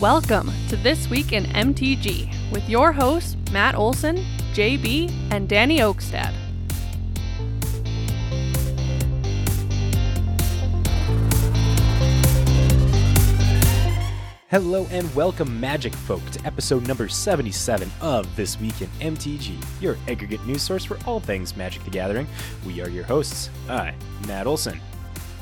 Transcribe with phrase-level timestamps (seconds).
[0.00, 4.18] Welcome to This Week in MTG with your hosts, Matt Olson,
[4.52, 6.32] JB, and Danny Oakstad.
[14.48, 19.96] Hello and welcome, Magic Folk, to episode number 77 of This Week in MTG, your
[20.06, 22.28] aggregate news source for all things Magic the Gathering.
[22.64, 23.50] We are your hosts.
[23.68, 23.94] I,
[24.28, 24.80] Matt Olson.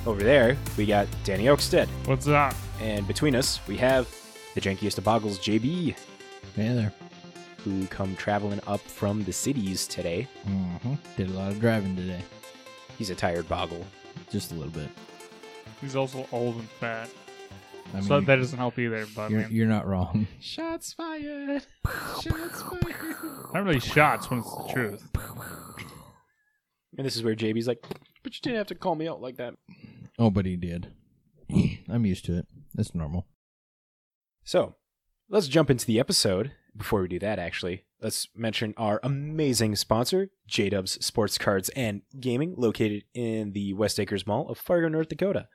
[0.07, 1.89] Over there, we got Danny Oakstead.
[2.07, 2.55] What's up?
[2.81, 4.09] And between us, we have
[4.57, 5.95] the jankiest of boggles, JB,
[6.55, 6.93] Hey there.
[7.59, 10.27] who come traveling up from the cities today.
[10.49, 10.95] Mm-hmm.
[11.19, 12.23] Did a lot of driving today.
[12.97, 13.85] He's a tired boggle.
[14.31, 14.89] Just a little bit.
[15.83, 17.11] He's also old and fat,
[17.93, 19.07] I mean, so that doesn't help either.
[19.15, 20.27] But you're, mean, you're not wrong.
[20.41, 21.63] Shots fired.
[22.23, 23.17] Shots fired.
[23.53, 25.09] not really shots when it's the truth.
[26.97, 27.85] And this is where JB's like,
[28.23, 29.53] but you didn't have to call me out like that.
[30.19, 30.95] Oh, but he did.
[31.91, 32.47] I'm used to it.
[32.79, 33.27] It's normal.
[34.47, 34.77] So,
[35.29, 36.53] let's jump into the episode.
[36.77, 42.03] Before we do that, actually, let's mention our amazing sponsor, J Dubs Sports Cards and
[42.21, 45.49] Gaming, located in the West Acres Mall of Fargo, North Dakota.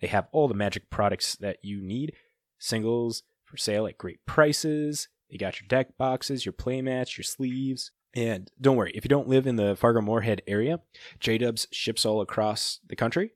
[0.00, 2.14] They have all the magic products that you need,
[2.58, 5.08] singles for sale at great prices.
[5.30, 7.90] They got your deck boxes, your playmats, your sleeves.
[8.14, 10.80] And don't worry, if you don't live in the Fargo Moorhead area,
[11.18, 13.32] J Dubs ships all across the country.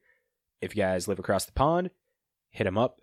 [0.63, 1.91] If you guys live across the pond,
[2.49, 3.03] hit them up.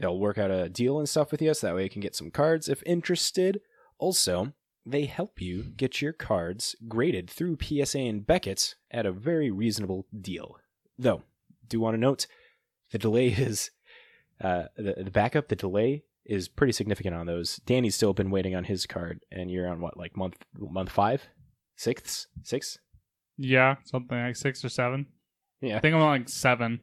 [0.00, 2.16] They'll work out a deal and stuff with you so that way you can get
[2.16, 3.60] some cards if interested.
[3.98, 4.54] Also,
[4.86, 10.06] they help you get your cards graded through PSA and Beckett at a very reasonable
[10.18, 10.56] deal.
[10.98, 11.22] Though,
[11.68, 12.26] do want to note
[12.90, 13.70] the delay is
[14.40, 17.56] uh, the, the backup, the delay is pretty significant on those.
[17.66, 21.26] Danny's still been waiting on his card, and you're on what, like month month five,
[21.76, 22.78] sixth, six?
[23.36, 25.06] Yeah, something like six or seven.
[25.60, 26.80] Yeah, I think I'm on like seven.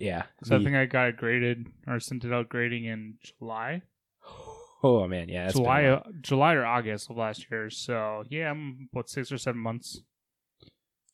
[0.00, 0.24] Yeah.
[0.42, 3.82] So I The- think I got it graded or sent it out grading in July,
[4.82, 7.70] oh man, yeah, that's been July, uh, July or August of last year.
[7.70, 10.00] So yeah, I'm about six or seven months.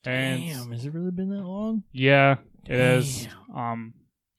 [0.05, 1.83] And Damn, has it really been that long?
[1.93, 3.27] yeah, it is.
[3.55, 3.95] Um,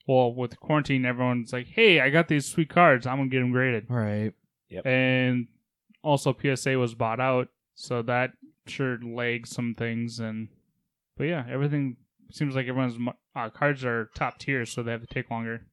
[0.07, 3.05] well, with quarantine, everyone's like, "Hey, I got these sweet cards.
[3.05, 4.33] I'm gonna get them graded." Right.
[4.85, 5.47] and
[6.03, 8.31] also PSA was bought out, so that
[8.67, 10.19] sure lagged some things.
[10.19, 10.47] And
[11.17, 11.97] but yeah, everything
[12.31, 12.97] seems like everyone's
[13.35, 15.67] uh, cards are top tier, so they have to take longer.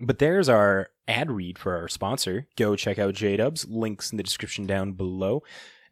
[0.00, 2.46] But there's our ad read for our sponsor.
[2.56, 3.66] Go check out JDubs.
[3.68, 5.42] Links in the description down below.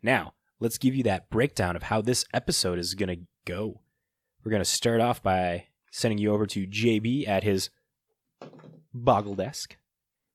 [0.02, 3.80] Now, let's give you that breakdown of how this episode is going to go.
[4.44, 7.70] We're going to start off by sending you over to JB at his
[8.92, 9.76] boggle desk,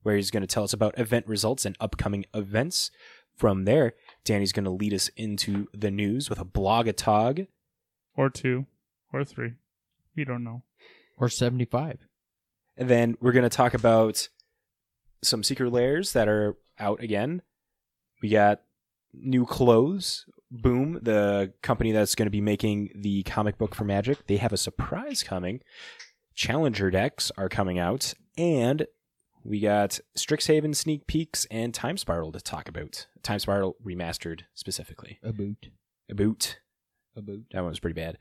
[0.01, 2.89] where he's going to tell us about event results and upcoming events.
[3.35, 3.93] From there,
[4.25, 7.47] Danny's going to lead us into the news with a blogatog.
[8.15, 8.65] Or two,
[9.13, 9.53] or three.
[10.15, 10.63] We don't know.
[11.17, 11.99] Or 75.
[12.77, 14.29] And then we're going to talk about
[15.21, 17.41] some secret layers that are out again.
[18.21, 18.61] We got
[19.13, 20.25] new clothes.
[20.51, 24.53] Boom, the company that's going to be making the comic book for Magic, they have
[24.53, 25.61] a surprise coming.
[26.33, 28.13] Challenger decks are coming out.
[28.37, 28.87] And
[29.43, 33.07] we got Strixhaven sneak peeks and Time Spiral to talk about.
[33.21, 35.19] Time Spiral remastered specifically.
[35.23, 35.69] A boot.
[36.09, 36.59] A boot.
[37.15, 37.45] A boot.
[37.51, 38.17] That one was pretty bad.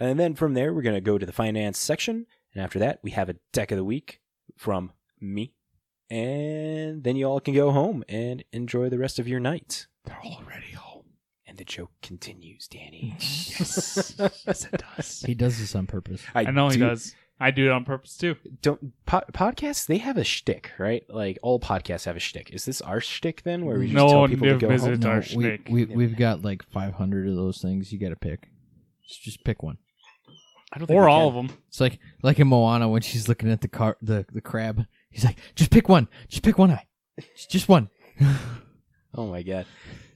[0.00, 2.26] And then from there, we're going to go to the finance section.
[2.54, 4.20] And after that, we have a deck of the week
[4.56, 5.52] from me.
[6.08, 9.86] And then you all can go home and enjoy the rest of your night.
[10.06, 11.04] They're already home.
[11.46, 13.14] And the joke continues, Danny.
[13.20, 14.14] yes.
[14.18, 15.22] yes, it does.
[15.26, 16.22] He does this on purpose.
[16.34, 17.14] I, know he does.
[17.38, 18.36] I do it on purpose too.
[18.62, 19.86] Don't po- podcasts?
[19.86, 21.04] They have a shtick, right?
[21.08, 22.50] Like all podcasts have a shtick.
[22.50, 24.86] Is this our shtick then, where we just No tell people to go visit.
[24.86, 24.94] home?
[24.94, 25.68] It's our we, shtick.
[25.70, 27.92] we, we've got like 500 of those things.
[27.92, 28.48] You got to pick.
[29.06, 29.78] Just, just pick one.
[30.72, 31.38] I don't think Or we all can.
[31.40, 31.56] of them.
[31.68, 34.86] It's like like in Moana when she's looking at the car the, the crab.
[35.10, 36.06] He's like, just pick one.
[36.28, 36.86] Just pick one eye.
[37.34, 37.88] Just- Just one.
[39.12, 39.66] Oh my god!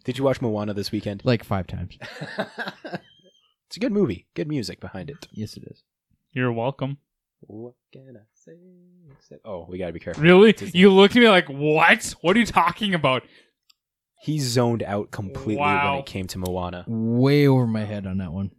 [0.05, 1.23] Did you watch Moana this weekend?
[1.25, 1.99] like five times.
[2.79, 4.27] it's a good movie.
[4.35, 5.27] Good music behind it.
[5.33, 5.83] Yes, it is.
[6.33, 6.99] You're welcome.
[7.41, 8.53] What can I say?
[9.19, 9.41] Except...
[9.45, 10.23] Oh, we gotta be careful.
[10.23, 10.53] Really?
[10.53, 10.79] Disney.
[10.79, 12.15] You looked at me like, what?
[12.21, 13.25] What are you talking about?
[14.23, 15.95] He zoned out completely Wow.
[15.95, 16.85] when it came to Moana.
[16.87, 18.53] Way over my head on that one.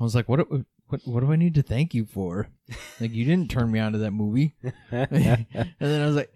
[0.00, 0.46] I was like, what?
[0.88, 1.00] What?
[1.04, 2.48] What do I need to thank you for?
[3.00, 4.54] Like, you didn't turn me on to that movie.
[4.90, 5.46] and
[5.78, 6.32] then I was like,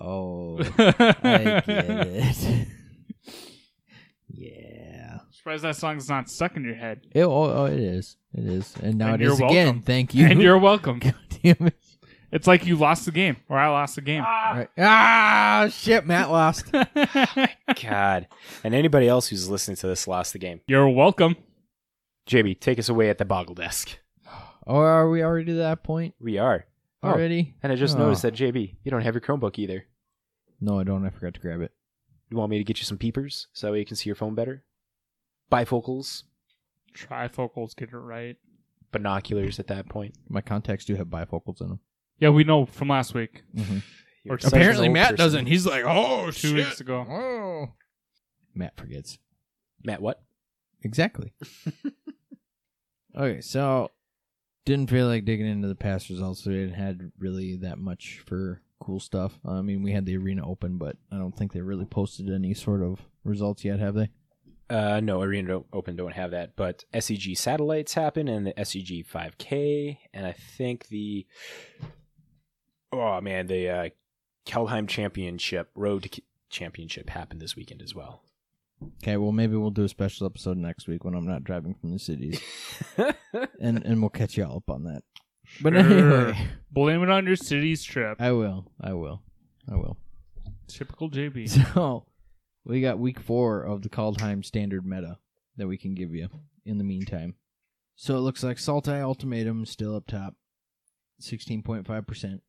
[0.00, 2.68] oh, I get it.
[4.28, 5.18] yeah.
[5.30, 7.02] Surprised that song's not stuck in your head.
[7.12, 8.16] It, oh, oh, it is.
[8.32, 8.74] It is.
[8.82, 9.66] And now And it you're is again.
[9.66, 9.82] welcome.
[9.82, 10.26] Thank you.
[10.26, 10.98] And you're welcome.
[11.00, 11.74] God damn it.
[12.32, 14.24] It's like you lost the game, or I lost the game.
[14.24, 14.68] All right.
[14.76, 16.04] Ah, shit.
[16.04, 16.64] Matt lost.
[16.72, 18.26] God.
[18.64, 20.60] And anybody else who's listening to this lost the game.
[20.66, 21.36] You're welcome.
[22.26, 23.98] JB, take us away at the boggle desk.
[24.66, 26.14] Or are we already to that point?
[26.18, 26.66] We are.
[27.02, 27.10] Oh.
[27.10, 27.54] already.
[27.62, 27.98] And I just Oh.
[28.00, 29.84] noticed that JB, you don't have your Chromebook either.
[30.60, 31.04] No, I don't.
[31.04, 31.72] I forgot to grab it.
[32.30, 34.16] You want me to get you some peepers so that way you can see your
[34.16, 34.64] phone better?
[35.52, 36.22] Bifocals,
[36.96, 38.36] Trifocals get it right.
[38.92, 40.14] binoculars at that point.
[40.28, 41.80] My contacts do have bifocals in them.
[42.18, 43.42] Yeah, we know from last week.
[43.54, 43.78] Mm-hmm.
[44.24, 45.16] You're Or such an Apparently, old Matt person.
[45.16, 45.46] doesn't.
[45.46, 46.54] He's like, oh, Two shit.
[46.54, 47.00] weeks ago.
[47.06, 47.74] Oh.
[48.54, 49.18] Matt forgets.
[49.84, 50.22] Matt, what?
[50.84, 51.32] Exactly.
[53.16, 53.90] okay, so
[54.64, 56.44] didn't feel like digging into the past results.
[56.44, 59.38] So we didn't had really that much for cool stuff.
[59.44, 62.54] I mean, we had the arena open, but I don't think they really posted any
[62.54, 64.10] sort of results yet, have they?
[64.70, 69.98] Uh, no, Arena Open don't have that, but SEG satellites happen and the SEG 5K,
[70.14, 71.26] and I think the
[72.90, 73.88] oh man, the uh,
[74.46, 78.22] Kaldheim Championship Road to K- Championship happened this weekend as well.
[79.02, 81.92] Okay, well maybe we'll do a special episode next week when I'm not driving from
[81.92, 82.40] the cities,
[83.60, 85.02] and and we'll catch y'all up on that.
[85.60, 85.80] But Sure.
[85.82, 88.20] anyway, Blame it on your city's trip.
[88.20, 89.22] I will, I will,
[89.70, 89.96] I will.
[90.68, 91.48] Typical JB.
[91.74, 92.06] So
[92.64, 95.18] we got week four of the Kaldheim standard meta
[95.58, 96.28] that we can give you
[96.64, 97.34] in the meantime.
[97.96, 100.34] So it looks like Sultai Ultimatum is still up top,
[101.20, 102.42] sixteen point five percent.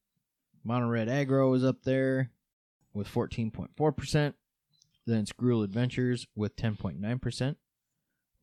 [0.64, 2.32] Mono Red Aggro is up there
[2.94, 4.36] with fourteen point four percent.
[5.06, 7.57] Then Skrull Adventures with ten point nine percent.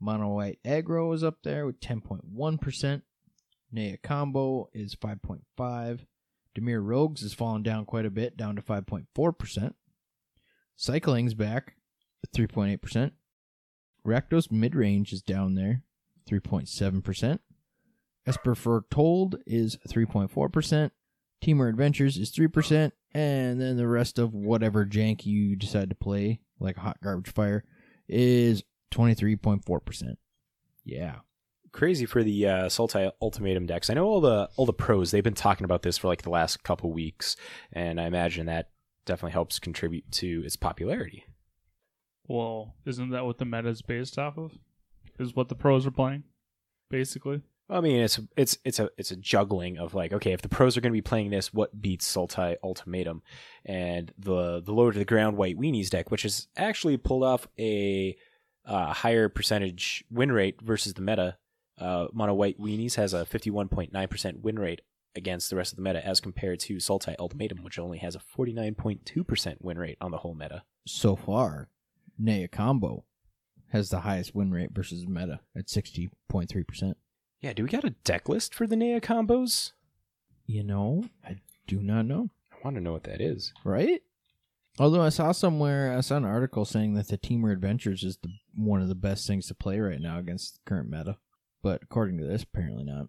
[0.01, 3.05] Mono White Aggro is up there with ten point one percent.
[3.71, 6.07] Naya Combo is five point five.
[6.57, 9.75] Dimir Rogues has fallen down quite a bit, down to five point four percent.
[10.77, 11.75] Cycling's back
[12.25, 13.13] at 3.8%.
[14.07, 15.83] Rakdos mid range is down there,
[16.29, 17.39] 3.7%.
[18.27, 20.91] Esper Foretold is 3.4%.
[21.43, 22.93] Temur Adventures is 3%.
[23.15, 27.65] And then the rest of whatever jank you decide to play, like Hot Garbage Fire,
[28.09, 28.63] is
[28.93, 30.17] 23.4%.
[30.85, 31.17] Yeah.
[31.73, 33.89] Crazy for the uh, Sultai Ultimatum decks.
[33.89, 35.11] I know all the all the pros.
[35.11, 37.35] They've been talking about this for like the last couple weeks,
[37.73, 38.69] and I imagine that
[39.07, 41.25] definitely helps contribute to its popularity.
[42.29, 44.53] Well, isn't that what the meta is based off of?
[45.19, 46.25] Is what the pros are playing,
[46.91, 47.41] basically.
[47.71, 50.77] I mean, it's it's it's a it's a juggling of like, okay, if the pros
[50.77, 53.23] are going to be playing this, what beats Sultai Ultimatum,
[53.65, 57.47] and the the lower to the ground White Weenies deck, which has actually pulled off
[57.59, 58.17] a
[58.67, 61.39] uh, higher percentage win rate versus the meta.
[61.79, 64.83] Uh, Mono White Weenies has a fifty one point nine percent win rate
[65.15, 68.21] against the rest of the meta, as compared to Sultai Ultimatum, which only has a
[68.21, 70.65] forty nine point two percent win rate on the whole meta.
[70.87, 71.69] So far,
[72.19, 73.05] Naya Combo
[73.73, 76.95] has the highest win rate versus meta at 60.3%.
[77.43, 79.73] Yeah, do we got a deck list for the Naya combos?
[80.47, 82.31] You know, I do not know.
[82.53, 83.53] I want to know what that is.
[83.65, 84.01] right?
[84.79, 88.31] Although I saw somewhere, I saw an article saying that the Temur Adventures is the
[88.55, 91.19] one of the best things to play right now against the current meta.
[91.63, 93.09] But according to this, apparently not.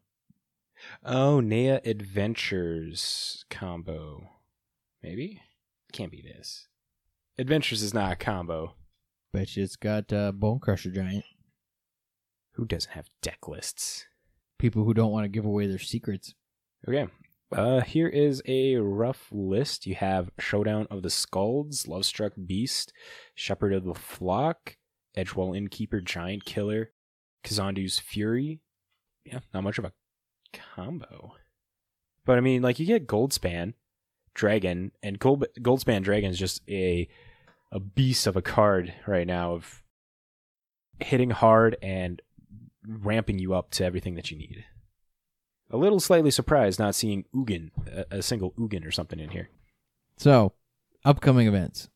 [1.05, 4.29] Oh, Naya Adventures combo.
[5.01, 5.41] Maybe?
[5.93, 6.67] Can't be this.
[7.37, 8.73] Adventures is not a combo.
[9.31, 11.23] Bet you it's got uh, Bonecrusher Giant.
[12.53, 14.05] Who doesn't have deck lists?
[14.63, 16.35] People who don't want to give away their secrets.
[16.87, 17.05] Okay.
[17.53, 19.85] Uh, here is a rough list.
[19.85, 22.93] You have Showdown of the Skalds, Lovestruck Beast,
[23.35, 24.77] Shepherd of the Flock,
[25.17, 26.91] Edgewall Innkeeper, Giant Killer,
[27.43, 28.61] Kazandu's Fury.
[29.25, 29.91] Yeah, not much of a
[30.53, 31.33] combo.
[32.25, 33.73] But I mean, like you get Goldspan,
[34.33, 37.09] Dragon, and Gold Goldspan Dragon is just a
[37.69, 39.83] a beast of a card right now of
[41.01, 42.21] hitting hard and
[42.87, 44.65] ramping you up to everything that you need.
[45.69, 49.49] A little slightly surprised not seeing Ugin, a, a single Ugin or something in here.
[50.17, 50.53] So,
[51.03, 51.89] upcoming events.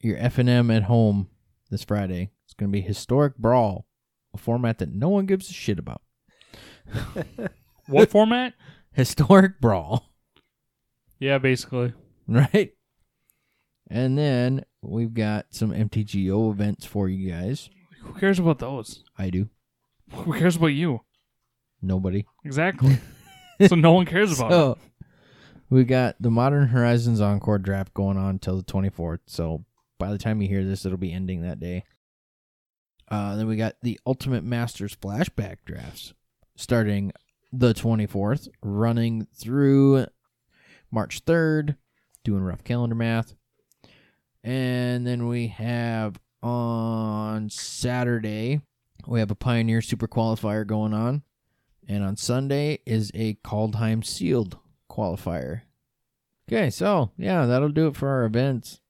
[0.00, 1.28] Your FNM at home
[1.70, 2.30] this Friday.
[2.46, 3.86] It's going to be Historic Brawl,
[4.32, 6.00] a format that no one gives a shit about.
[7.90, 8.54] What format?
[8.92, 10.12] Historic Brawl.
[11.18, 11.92] Yeah, basically.
[12.28, 12.72] right?
[13.90, 17.68] And then we've got some MTGO events for you guys.
[18.02, 19.02] Who cares about those?
[19.18, 19.48] I do.
[20.12, 21.00] Who cares about you?
[21.82, 22.26] Nobody.
[22.44, 22.98] Exactly.
[23.66, 24.82] so no one cares about it.
[25.70, 29.20] We got the Modern Horizons Encore draft going on till the 24th.
[29.26, 29.64] So
[29.98, 31.84] by the time you hear this, it'll be ending that day.
[33.08, 36.12] Uh, then we got the Ultimate Masters flashback drafts
[36.56, 37.12] starting
[37.52, 40.06] the 24th, running through
[40.90, 41.76] March 3rd,
[42.24, 43.34] doing rough calendar math.
[44.42, 48.60] And then we have on Saturday,
[49.06, 51.22] we have a Pioneer Super Qualifier going on.
[51.88, 54.58] And on Sunday is a Kaldheim Sealed
[54.90, 55.62] Qualifier.
[56.48, 58.80] Okay, so yeah, that'll do it for our events.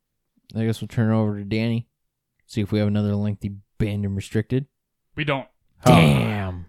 [0.54, 1.86] I guess we'll turn it over to Danny.
[2.46, 4.66] See if we have another lengthy banned and restricted.
[5.14, 5.46] We don't.
[5.84, 6.66] Damn.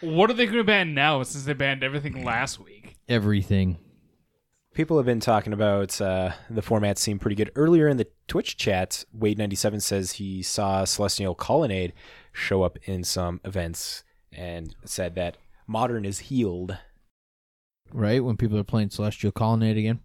[0.00, 2.82] What are they going to ban now since they banned everything last week?
[3.08, 3.78] everything.
[4.74, 7.50] People have been talking about uh, the format seemed pretty good.
[7.54, 11.92] Earlier in the Twitch chat, Wade97 says he saw Celestial Colonnade
[12.32, 14.02] show up in some events
[14.32, 15.36] and said that
[15.66, 16.78] modern is healed.
[17.92, 20.00] Right when people are playing Celestial Colonnade again,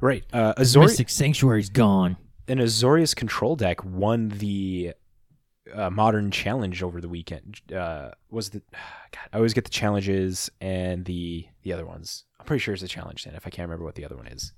[0.00, 0.24] Right.
[0.32, 2.16] Uh, Azori- Mystic Sanctuary's gone.
[2.46, 4.92] an Azorius control deck won the
[5.72, 7.60] uh, modern challenge over the weekend.
[7.72, 9.28] Uh, was the God?
[9.32, 12.24] I always get the challenges and the the other ones.
[12.38, 13.24] I'm pretty sure it's a challenge.
[13.24, 14.52] Then, if I can't remember what the other one is,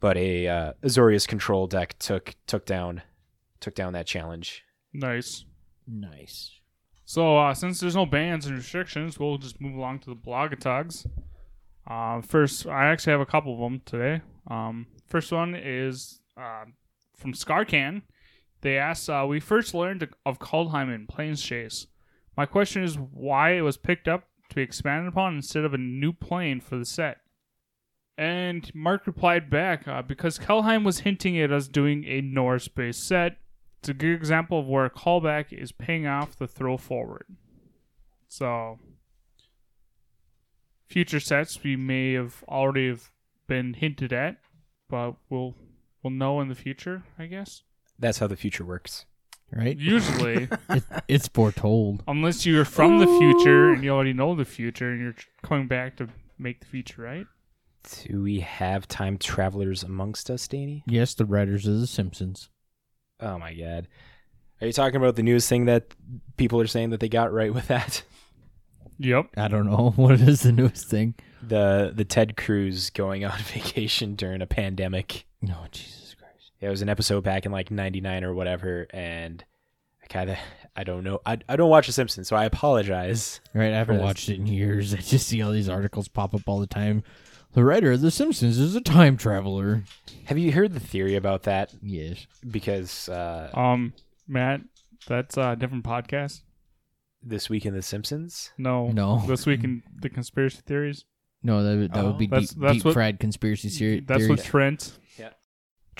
[0.00, 3.02] but a uh, Azorius control deck took took down
[3.60, 4.64] took down that challenge.
[4.92, 5.44] Nice.
[5.86, 6.60] Nice.
[7.04, 11.06] So uh, since there's no bans and restrictions, we'll just move along to the blogatogs.
[11.86, 14.22] Uh, first, I actually have a couple of them today.
[14.46, 16.66] Um, first one is uh,
[17.16, 18.02] from Scarcan.
[18.62, 21.86] They asked, uh, "We first learned of Kaldheim in Planechase.
[22.36, 25.78] My question is why it was picked up to be expanded upon instead of a
[25.78, 27.20] new plane for the set."
[28.18, 33.38] And Mark replied back, uh, "Because Kaldheim was hinting at us doing a Norse-based set,
[33.78, 37.24] it's a good example of where a callback is paying off the throw forward.
[38.28, 38.78] So,
[40.86, 43.10] future sets we may have already have
[43.46, 44.36] been hinted at,
[44.88, 45.56] but we'll
[46.02, 47.62] we'll know in the future, I guess.
[48.00, 49.04] That's how the future works.
[49.52, 49.76] Right?
[49.76, 52.02] Usually, it, it's foretold.
[52.08, 55.96] unless you're from the future and you already know the future and you're coming back
[55.98, 57.26] to make the future right.
[58.06, 60.84] Do we have time travelers amongst us, Danny?
[60.86, 62.48] Yes, the writers of The Simpsons.
[63.20, 63.88] Oh my god.
[64.60, 65.94] Are you talking about the news thing that
[66.36, 68.02] people are saying that they got right with that?
[68.98, 69.30] Yep.
[69.36, 71.14] I don't know what is the newest thing.
[71.42, 75.24] The the Ted Cruz going on vacation during a pandemic.
[75.42, 75.96] No, Jesus Christ.
[75.98, 75.99] Yeah,
[76.60, 79.44] it was an episode back in like 99 or whatever and
[80.02, 80.36] I kind of
[80.76, 81.20] I don't know.
[81.26, 83.40] I I don't watch The Simpsons, so I apologize.
[83.54, 84.94] Right, I haven't watched it in years.
[84.94, 87.02] I just see all these articles pop up all the time.
[87.52, 89.82] The writer of The Simpsons is a time traveler.
[90.26, 91.74] Have you heard the theory about that?
[91.82, 92.26] Yes.
[92.48, 93.92] Because uh, Um,
[94.28, 94.60] Matt,
[95.08, 96.42] that's a different podcast.
[97.22, 99.22] this week in The Simpsons, No, No.
[99.26, 101.04] This week in the conspiracy theories.
[101.42, 102.06] No, that would, that Oh.
[102.08, 104.00] would be That's- deep, that's deep what- fried conspiracy theory.
[104.00, 104.38] That's theories.
[104.38, 104.98] what Trent.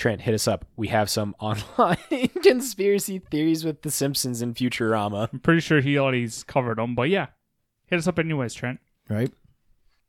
[0.01, 0.65] Trent, hit us up.
[0.77, 5.29] We have some online conspiracy theories with The Simpsons and Futurama.
[5.33, 7.27] I'm pretty sure he already's covered them, but yeah,
[7.87, 8.81] hit us up anyways, Trent.
[9.09, 9.31] right?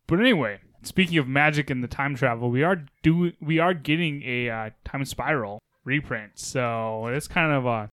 [0.08, 4.24] But anyway, speaking of magic and the time travel, we are do we are getting
[4.24, 7.90] a uh, time spiral reprint, so it's kind of a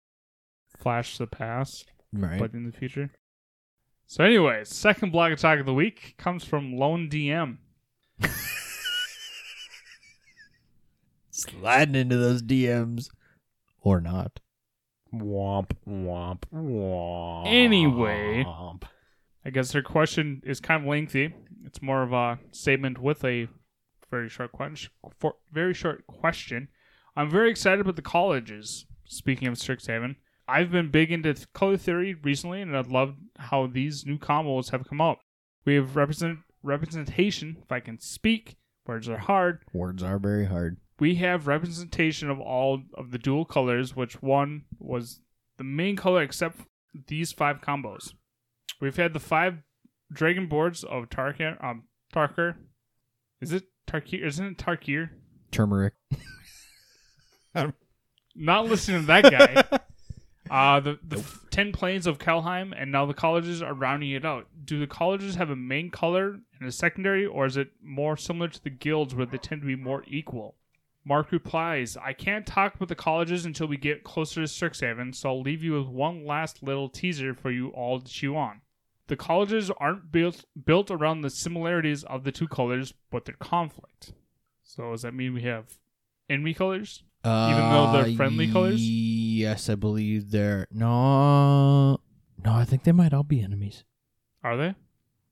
[0.79, 2.39] flash to the past, Right.
[2.39, 3.11] but in the future.
[4.07, 7.57] So, anyways, second blogatog of the week comes from Lone DM.
[11.37, 13.11] Sliding into those DMs.
[13.83, 14.41] Or not.
[15.15, 17.47] Womp womp womp.
[17.47, 18.45] Anyway.
[19.45, 21.35] I guess her question is kind of lengthy.
[21.65, 23.49] It's more of a statement with a
[24.11, 24.91] very short question.
[25.53, 26.69] Very short question.
[27.15, 28.87] I'm very excited about the colleges.
[29.05, 30.17] Speaking of Strixhaven,
[30.49, 34.89] I've been big into color theory recently, and I've loved how these new combos have
[34.89, 35.19] come out.
[35.65, 37.59] We have represent representation.
[37.63, 39.61] If I can speak, words are hard.
[39.73, 40.79] Words are very hard.
[40.99, 45.21] We have representation of all of the dual colors, which one was
[45.59, 46.61] the main color except
[47.07, 48.13] these five combos.
[48.81, 49.59] We've had the five
[50.13, 51.63] dragon boards of Tarkir.
[51.63, 51.85] Um,
[52.15, 52.57] Tarkir.
[53.41, 54.25] Is it Tarkir?
[54.25, 55.11] Isn't it Tarkir?
[55.51, 55.95] Turmeric.
[58.35, 59.81] Not listening to that guy.
[60.51, 64.25] uh, the the f- ten planes of Kaldheim, and now the colleges are rounding it
[64.25, 64.47] out.
[64.65, 68.49] Do the colleges have a main color and a secondary, or is it more similar
[68.49, 70.57] to the guilds where they tend to be more equal?
[71.09, 75.29] Mark replies, I can't talk about the colleges until we get closer to Strixhaven, so
[75.29, 78.61] I'll leave you with one last little teaser for you all to chew on.
[79.07, 84.15] The colleges aren't built built around the similarities of the two colors, but their conflict.
[84.65, 85.79] So does that mean we have
[86.29, 87.05] enemy colors?
[87.25, 88.81] Even though they're Uh, friendly colors?
[88.83, 90.67] Yes, I believe they're.
[90.73, 92.01] No.
[92.45, 93.85] No, I think they might all be enemies.
[94.43, 94.75] Are they?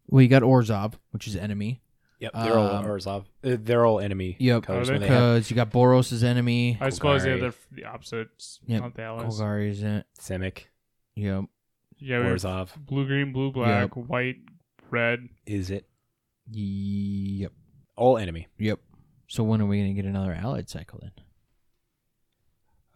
[0.06, 1.80] Well, you got Orzhov, which is enemy.
[2.20, 3.24] Yep, they're all Um, Orzhov.
[3.42, 4.62] Uh, They're all enemy Yep.
[4.62, 4.88] colors.
[4.88, 5.08] Are when they?
[5.08, 6.78] they have Because you got Boros enemy.
[6.80, 7.40] I suppose yeah, Golgari.
[7.40, 8.80] they're f- the opposites, Yep.
[8.82, 9.26] not the allies.
[9.40, 10.04] Golgari is in.
[10.18, 10.64] Simic,
[11.16, 11.44] Yep.
[11.98, 12.76] Yeah, we have Orzhov.
[12.86, 14.36] blue, green, blue, black, white,
[14.90, 15.28] red.
[15.46, 15.86] Is it
[16.50, 17.52] Yep.
[17.96, 18.46] all enemy?
[18.58, 18.80] Yep.
[19.26, 21.12] So when are we going to get another allied cycle then?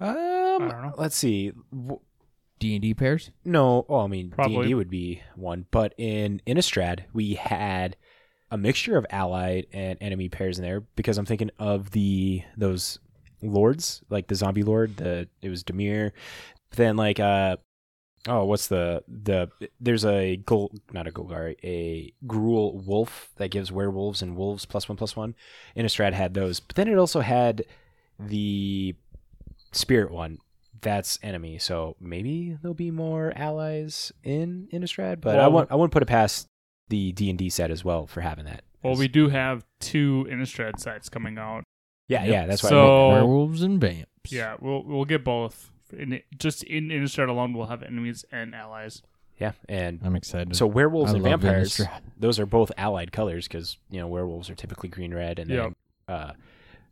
[0.01, 0.95] Um, don't know.
[0.97, 1.53] let's see.
[1.73, 2.01] W-
[2.61, 3.31] D and D pairs.
[3.45, 4.57] No, oh, I mean D Probably.
[4.57, 7.97] and D would be one, but in Innistrad we had
[8.51, 12.99] a mixture of allied and enemy pairs in there because I'm thinking of the those
[13.43, 14.97] lords, like the zombie lord.
[14.97, 16.13] The it was Dimir.
[16.73, 17.57] Then like uh,
[18.27, 19.49] Oh, what's the the?
[19.81, 24.89] There's a goal, not a Golgari, a Gruul Wolf that gives werewolves and wolves plus
[24.89, 25.35] one plus one.
[25.77, 27.65] Innistrad had those, but then it also had
[28.19, 28.95] the
[29.73, 30.39] Spirit one.
[30.81, 35.21] That's enemy, so maybe there'll be more allies in Innistrad.
[35.21, 36.47] But I Well- want I wouldn't put it past
[36.89, 38.63] the D and D set as well for having that.
[38.83, 41.65] Well, we do have two Innistrad sets coming out.
[42.09, 42.33] yeah Yep.
[42.33, 42.69] yeah that's why.
[42.71, 43.09] So-.
[43.11, 44.07] Werewolves and vamps.
[44.31, 45.71] Yeah, we'll we'll get both.
[45.97, 49.03] In just in Innistrad alone, we'll have enemies and allies.
[49.39, 50.55] yeah, and I'm excited.
[50.55, 51.77] so werewolves I and vampires.
[51.79, 52.01] Innistrad.
[52.19, 55.75] those are both allied colors because you know werewolves are typically green red and then
[56.09, 56.33] uh,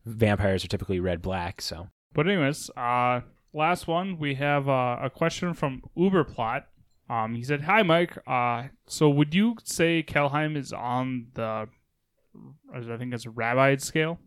[0.07, 1.61] vampires are typically red black.
[1.61, 3.21] So But anyways, uh,
[3.53, 6.65] last one we have uh, a question from Uberplot.
[7.09, 8.19] Um, he said, "Hi, Mike.
[8.27, 11.69] Uh, so would you say Kaldheim is on the,
[12.75, 14.19] I think it's a Rabiah scale?"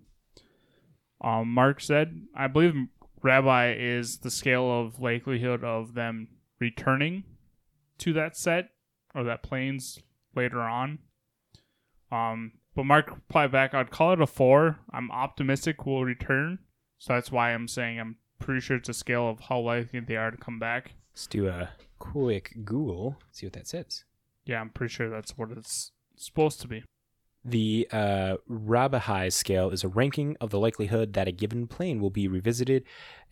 [1.21, 2.75] Um, Mark said, "I believe
[3.21, 7.24] Rabiah is the scale of likelihood of them returning
[7.98, 8.69] to that set
[9.13, 10.00] or that planes
[10.36, 11.00] later on."
[12.12, 14.79] Um, but Mark replied back, "I'd call it a four.
[14.93, 16.59] I'm optimistic we'll return."
[16.98, 20.15] So that's why I'm saying I'm pretty sure it's a scale of how likely they
[20.15, 20.93] are to come back.
[21.12, 23.18] let's do a quick Google.
[23.32, 24.06] See what that says.
[24.46, 26.84] Yeah, I'm pretty sure that's what it's supposed to be.
[27.46, 32.10] The uh, Rabiah scale is a ranking of the likelihood that a given plane will
[32.10, 32.84] be revisited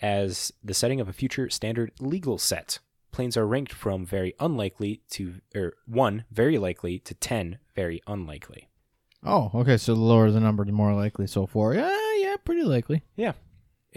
[0.01, 2.79] as the setting of a future standard legal set.
[3.11, 8.69] Planes are ranked from very unlikely to or one very likely to ten very unlikely.
[9.23, 9.77] Oh, okay.
[9.77, 11.27] So the lower the number, the more likely.
[11.27, 11.73] So four.
[11.73, 13.03] Yeah, yeah, pretty likely.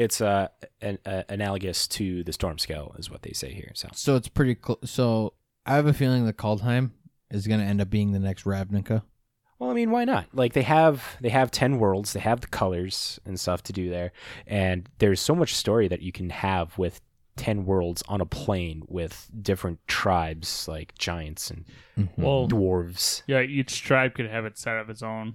[0.00, 0.48] It's uh,
[0.80, 3.70] an, uh, analogous to the storm scale, is what they say here.
[3.74, 4.78] So So it's pretty close.
[4.84, 5.34] So
[5.66, 6.92] I have a feeling that Kaldheim
[7.30, 9.02] is going to end up being the next Ravnica.
[9.58, 10.26] Well, I mean, why not?
[10.32, 13.90] Like they have they have 10 worlds, they have the colors and stuff to do
[13.90, 14.12] there.
[14.46, 17.02] And there's so much story that you can have with
[17.36, 21.64] 10 worlds on a plane with different tribes like giants and
[21.98, 22.08] Mhm.
[22.16, 25.34] Well, dwarves yeah, each tribe could have its set of its own.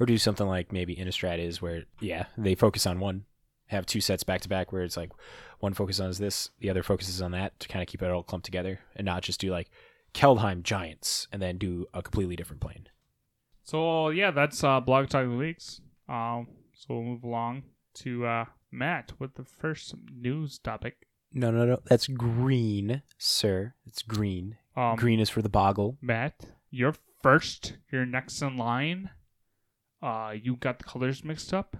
[0.00, 3.24] or do something like maybe Innistrad is where yeah, they focus on one
[3.68, 5.10] have two sets back to back where it's like
[5.60, 8.22] one focuses on this, the other focuses on that to kind of keep it all
[8.22, 9.70] clumped together and not just do like
[10.14, 12.88] Kaldheim giants and then do a completely different plane.
[13.62, 15.80] So yeah, that's uh, Blogatog of the Weeks.
[16.08, 17.64] Um, so we'll move along
[17.96, 21.06] to uh, Matt with the first news topic.
[21.32, 21.78] No, no, no.
[21.84, 23.74] That's green, sir.
[23.86, 24.56] It's green.
[24.76, 25.98] Um, green is for the boggle.
[26.00, 27.74] Matt, you're first.
[27.92, 29.10] You're next in line.
[30.02, 31.76] Uh, you got the colors mixed up.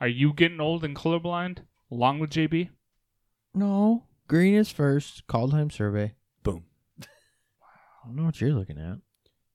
[0.00, 1.58] Are you getting old and colorblind
[1.90, 2.70] along with JB?
[3.54, 5.26] No, green is first.
[5.26, 6.14] Kaldheim survey.
[6.42, 6.64] Boom.
[7.02, 8.98] I don't know what you're looking at.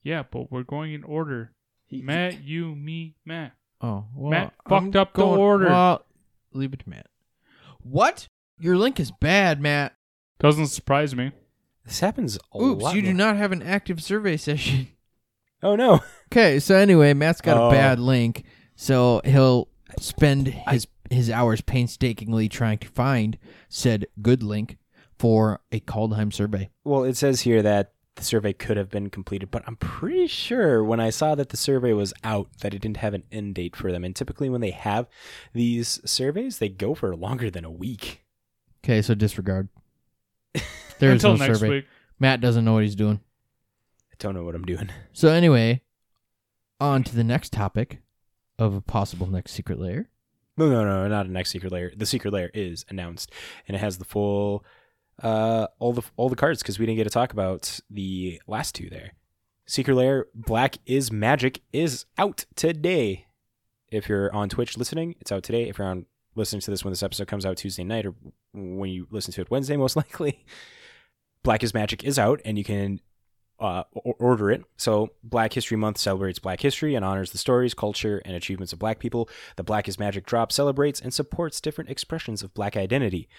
[0.03, 1.53] Yeah, but we're going in order.
[1.91, 3.53] Matt, you, me, Matt.
[3.81, 5.65] Oh, well, Matt I'm fucked up the order.
[5.67, 6.05] Well,
[6.53, 7.07] leave it to Matt.
[7.81, 8.27] What?
[8.59, 9.95] Your link is bad, Matt.
[10.39, 11.31] Doesn't surprise me.
[11.85, 12.95] This happens a Oops, lot.
[12.95, 13.15] you do more.
[13.17, 14.87] not have an active survey session.
[15.63, 16.01] Oh no.
[16.31, 17.67] Okay, so anyway, Matt's got Oh.
[17.67, 18.43] a bad link,
[18.75, 19.67] so he'll
[19.99, 23.37] spend his his hours painstakingly trying to find
[23.69, 24.77] said good link
[25.19, 26.69] for a Kaldheim survey.
[26.83, 30.83] Well, it says here that the survey could have been completed, but I'm pretty sure
[30.83, 33.75] when I saw that the survey was out that it didn't have an end date
[33.75, 34.03] for them.
[34.03, 35.07] And typically when they have
[35.53, 38.23] these surveys, they go for longer than a week.
[38.83, 39.69] Okay, so disregard.
[40.97, 41.69] There is Until no next survey.
[41.69, 41.85] week.
[42.21, 43.19] Matt doesn't know what he's doing.
[44.11, 44.89] I don't know what I'm doing.
[45.11, 45.81] So anyway,
[46.79, 47.99] on to the next topic
[48.57, 50.09] of a possible next secret layer.
[50.57, 51.91] No, no, no, not a next secret layer.
[51.95, 53.31] The secret layer is announced,
[53.67, 54.63] and it has the full,
[55.21, 58.75] uh, all the all the cards because we didn't get to talk about the last
[58.75, 59.11] two there.
[59.65, 63.25] Secret layer, Black is Magic is out today.
[63.89, 65.67] If you're on Twitch listening, it's out today.
[65.67, 68.13] If you're on listening to this when this episode comes out Tuesday night, or
[68.53, 70.45] when you listen to it Wednesday, most likely,
[71.43, 73.01] Black is Magic is out, and you can
[73.59, 74.63] uh, order it.
[74.77, 78.79] So, Black History Month celebrates Black history and honors the stories, culture, and achievements of
[78.79, 79.29] Black people.
[79.55, 83.29] The Black is Magic drop celebrates and supports different expressions of Black identity.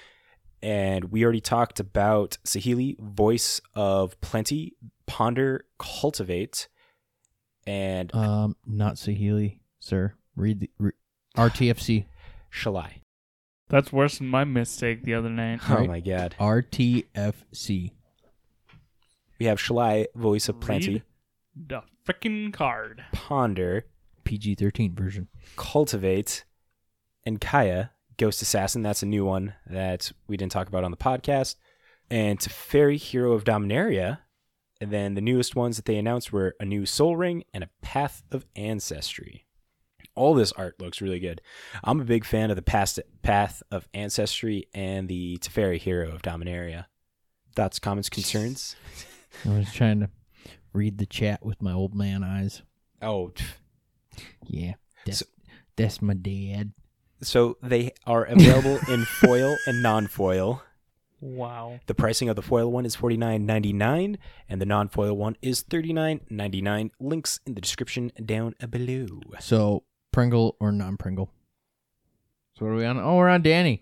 [0.62, 4.72] And we already talked about Sahili, Voice of Plenty,
[5.07, 6.68] Ponder, Cultivate,
[7.66, 10.14] and Um, not Sahili, sir.
[10.35, 10.92] Read the re-
[11.37, 12.07] RTFC.
[12.52, 13.00] Shalai.
[13.68, 15.61] That's worse than my mistake the other night.
[15.68, 15.88] Oh Right.
[15.88, 16.37] my god.
[16.38, 17.90] RTFC.
[19.38, 21.03] We have Shalai, Voice of Plenty, Read
[21.68, 23.05] the freaking card.
[23.12, 23.87] Ponder,
[24.25, 25.29] PG thirteen version.
[25.57, 26.44] Cultivate,
[27.25, 28.83] and Kaya, Ghost Assassin.
[28.83, 31.57] That's a new one that we didn't talk about on the podcast.
[32.11, 34.18] And Teferi, Hero of Dominaria.
[34.81, 37.70] And then the newest ones that they announced were a new Sol Ring and a
[37.81, 39.46] Path of Ancestry.
[40.14, 41.40] All this art looks really good.
[41.83, 46.20] I'm a big fan of the past Path of Ancestry and the Teferi, Hero of
[46.22, 46.87] Dominaria.
[47.55, 48.77] thoughts, comments, concerns?
[49.44, 50.11] I was trying to
[50.72, 52.62] read the chat with my old man eyes.
[53.03, 53.33] Oh.
[54.46, 55.27] Yeah, that's So-
[55.77, 56.72] that's my dad.
[57.22, 60.62] so they are available in foil and non-foil.
[61.20, 61.81] Wow.
[61.87, 64.18] The pricing of the foil one is forty nine ninety nine,
[64.49, 66.90] and the non foil one is thirty nine ninety nine.
[67.01, 69.07] Links in the description down below.
[69.40, 71.31] So Pringle or non Pringle?
[72.55, 72.99] So what are we on?
[72.99, 73.81] Oh, we're on Danny.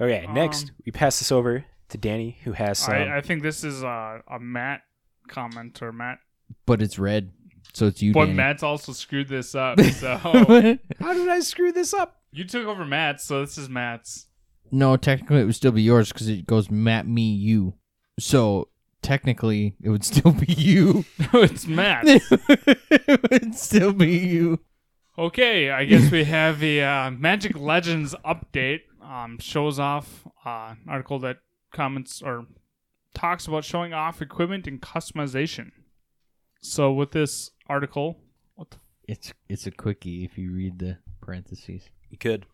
[0.00, 2.94] Okay, next Um, we pass this over to Danny, who has some.
[2.94, 4.82] I, I think this is a, a Matt
[5.28, 6.18] comment or Matt.
[6.66, 7.32] But it's red,
[7.72, 8.36] so it's you, But Danny.
[8.36, 9.78] Matt's also screwed this up.
[9.92, 12.20] So How did I screw this up?
[12.32, 14.26] you took over Matt's, so this is Matt's.
[14.72, 17.74] no, technically it would still be yours because it goes Matt, me, you.
[18.18, 18.68] So
[19.02, 21.04] technically it would still be you.
[21.18, 22.04] no, it's Matt.
[22.06, 24.60] it would still be you.
[25.16, 28.80] Okay, I guess we have a uh, Magic Legends update.
[29.00, 31.36] Um, shows off uh, an article that
[31.72, 32.46] comments or
[33.14, 35.70] talks about showing off equipment and customization.
[36.60, 38.18] So with this article,
[38.54, 41.88] what the It's it's a quickie if you read the parentheses.
[42.10, 42.46] You could.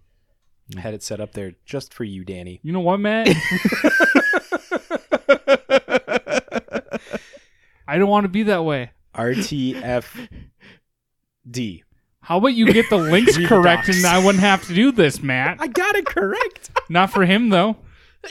[0.77, 2.61] I had it set up there just for you, Danny.
[2.63, 3.29] You know what, Matt?
[7.89, 8.93] I don't want to be that way.
[9.15, 10.23] RTFD.
[12.23, 13.97] How about you get the links Read the correct docs.
[13.97, 15.57] and I wouldn't have to do this, Matt?
[15.61, 16.71] I got it correct.
[16.89, 17.77] Not for him though.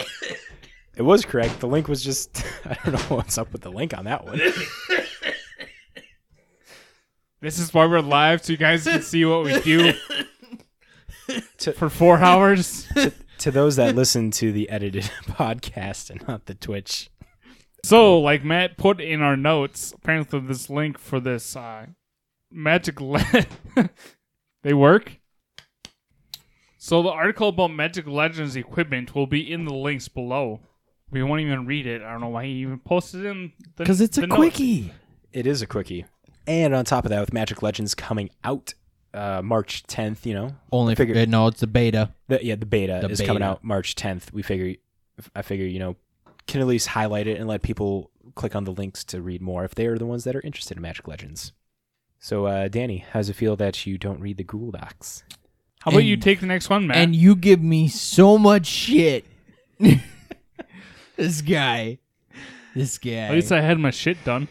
[0.99, 1.61] It was correct.
[1.61, 2.45] The link was just.
[2.65, 4.39] I don't know what's up with the link on that one.
[7.41, 9.93] This is why we're live, so you guys can see what we do
[11.59, 12.85] To- for four hours.
[13.37, 17.09] to those that listen to the edited podcast and not the Twitch.
[17.85, 21.85] So, like Matt put in our notes, apparently this link for this uh,
[22.51, 23.23] magic le-
[24.63, 25.17] they work.
[26.77, 30.59] So the article about Magic Legends equipment will be in the links below.
[31.11, 32.01] We won't even read it.
[32.01, 34.37] I don't know why he even posted it in the Because it's a the notes.
[34.37, 34.93] quickie.
[35.33, 36.05] It is a quickie.
[36.47, 38.73] And on top of that, with Magic Legends coming out
[39.13, 42.13] uh, March 10th, you know, Only Figure- uh, no, it's the beta.
[42.27, 44.31] the, yeah, the beta The is coming out March 10th.
[44.33, 44.75] We figure,
[45.35, 45.95] I figure, you know,
[46.47, 49.63] can at least highlight it and let people click on the links to read more
[49.65, 51.53] if they are the ones that are interested in Magic Legends.
[52.19, 55.23] So, uh, Danny, how does it feel that you don't read the Google Docs?
[55.81, 56.97] How about you take the next one, Matt?
[56.97, 59.25] And you give me so much shit.
[61.19, 61.99] this guy.
[62.75, 63.11] This guy.
[63.11, 64.47] At least I had my shit done.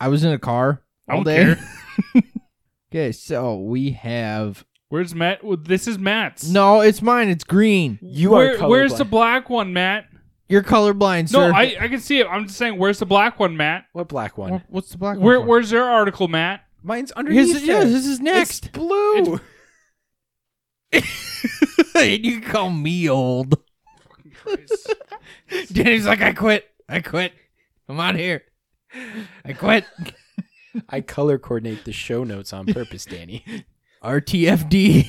[0.00, 1.54] I was in a car I all don't day.
[2.14, 2.22] care.
[2.92, 5.42] okay, so we have Where's Matt?
[5.42, 6.48] Well, this is Matt's.
[6.50, 7.28] No, it's mine.
[7.30, 7.98] It's green.
[8.02, 8.98] You Where- are Where's colorblind.
[8.98, 10.04] the black one, Matt?
[10.48, 11.50] You're colorblind, No.
[11.50, 12.26] I, I can see it.
[12.26, 13.86] I'm just saying, where's the black one, Matt?
[13.94, 14.52] What black one?
[14.52, 15.46] What- What's the black Where, one?
[15.46, 15.50] for?
[15.50, 16.64] where's your article, Matt?
[16.82, 17.54] Mine's underneath.
[17.54, 17.88] His, yeah, there.
[17.88, 18.66] this is next.
[18.66, 19.40] It's blue.
[21.94, 23.56] And you call me old.
[25.72, 26.68] Danny's like, I quit.
[26.88, 27.32] I quit.
[27.88, 28.42] I'm out here.
[29.44, 29.84] I quit.
[30.88, 33.44] I color coordinate the show notes on purpose, Danny.
[34.02, 35.06] RTFD.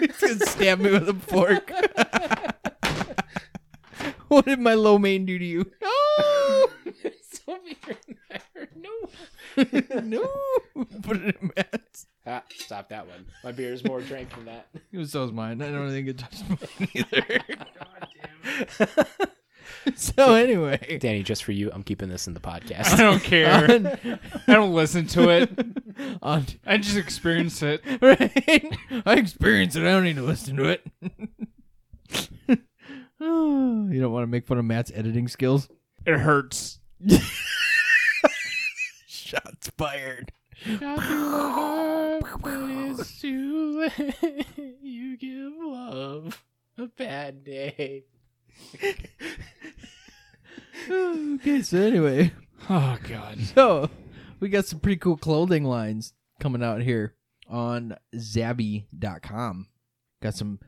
[0.00, 1.72] It's gonna stab me with a fork.
[4.28, 5.70] what did my low main do to you?
[5.80, 6.68] No,
[8.76, 10.00] no.
[10.02, 10.28] No.
[11.02, 11.50] Put it in.
[12.28, 13.26] Ah, stop that one.
[13.42, 14.68] My beer is more drank than that.
[15.08, 15.62] So is mine.
[15.62, 17.40] I don't think it touched mine either.
[19.94, 22.94] so anyway, Danny, just for you, I'm keeping this in the podcast.
[22.94, 23.70] I don't care.
[23.70, 25.50] on, I don't listen to it.
[26.22, 27.82] on I just experience it.
[28.02, 28.76] right?
[29.06, 29.82] I experience it.
[29.82, 30.86] I don't need to listen to it.
[33.20, 35.68] Oh, you don't want to make fun of Matt's editing skills?
[36.06, 36.80] It hurts.
[39.06, 40.32] Shots fired.
[44.82, 46.44] You give love
[46.76, 48.04] a bad day.
[50.90, 52.32] okay, so anyway,
[52.68, 53.38] Oh God.
[53.54, 53.88] so
[54.40, 57.14] we got some pretty cool clothing lines coming out here
[57.48, 59.68] on Zabby.com.
[60.22, 60.58] Got some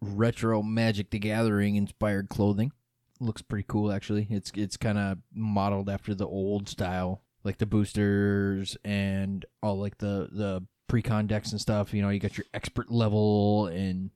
[0.00, 2.72] retro Magic the Gathering inspired clothing.
[3.20, 4.26] Looks pretty cool actually.
[4.30, 9.98] It's it's kind of modeled after the old style, like the boosters and all like
[9.98, 11.94] the the pre-con decks and stuff.
[11.94, 14.10] You know, you got your expert level and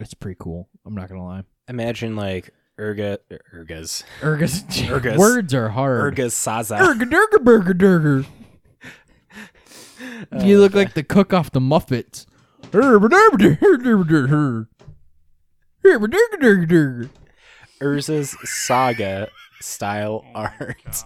[0.00, 0.68] it's pretty cool.
[0.86, 1.44] I'm not gonna lie.
[1.68, 3.18] Imagine like Urga,
[3.54, 5.16] Urgas, Urgas, Urgas.
[5.16, 6.14] words are hard.
[6.14, 6.80] Urgas Saza.
[6.80, 8.26] Urga durga burger durger.
[10.44, 11.60] You look like the cook off the
[16.40, 17.10] durga.
[17.80, 19.28] Urza's Saga
[19.60, 21.04] style oh art.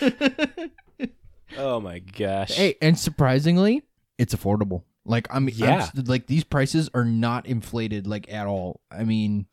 [0.00, 0.70] God.
[1.56, 2.50] Oh my gosh.
[2.52, 3.82] Hey, and surprisingly,
[4.18, 4.82] it's affordable.
[5.06, 5.88] Like I'm, Yeah.
[5.96, 8.82] I'm, like these prices are not inflated like at all.
[8.92, 9.46] I mean,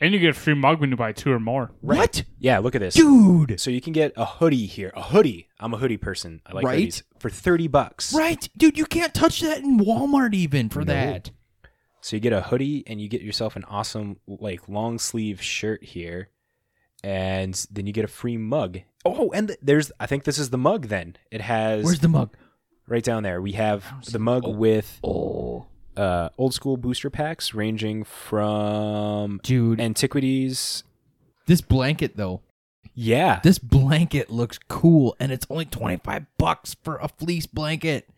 [0.00, 1.72] And you get a free mug when you buy two or more.
[1.80, 2.94] What, Yeah, look at this.
[2.94, 3.58] dude?
[3.60, 4.92] So you can get a hoodie here.
[4.94, 5.48] A hoodie.
[5.58, 6.40] I'm a hoodie person.
[6.46, 6.88] I like Right?
[6.88, 8.14] hoodies for 30 bucks.
[8.14, 8.78] Right, dude.
[8.78, 10.92] You can't touch that in Walmart even for No.
[10.94, 11.30] that.
[12.00, 15.82] So you get a hoodie and you get yourself an awesome like long sleeve shirt
[15.82, 16.28] here,
[17.02, 18.80] and then you get a free mug.
[19.04, 20.88] Oh, and th- there's I think this is the mug.
[20.88, 22.36] Then it has Where's the mug?
[22.86, 23.40] right down there.
[23.40, 29.80] We have the mug with Oh, uh, old school booster packs ranging from dude.
[29.80, 30.84] antiquities.
[31.46, 32.42] this blanket though.
[32.94, 38.08] Yeah, This blanket looks cool, and it's only twenty five bucks for a fleece blanket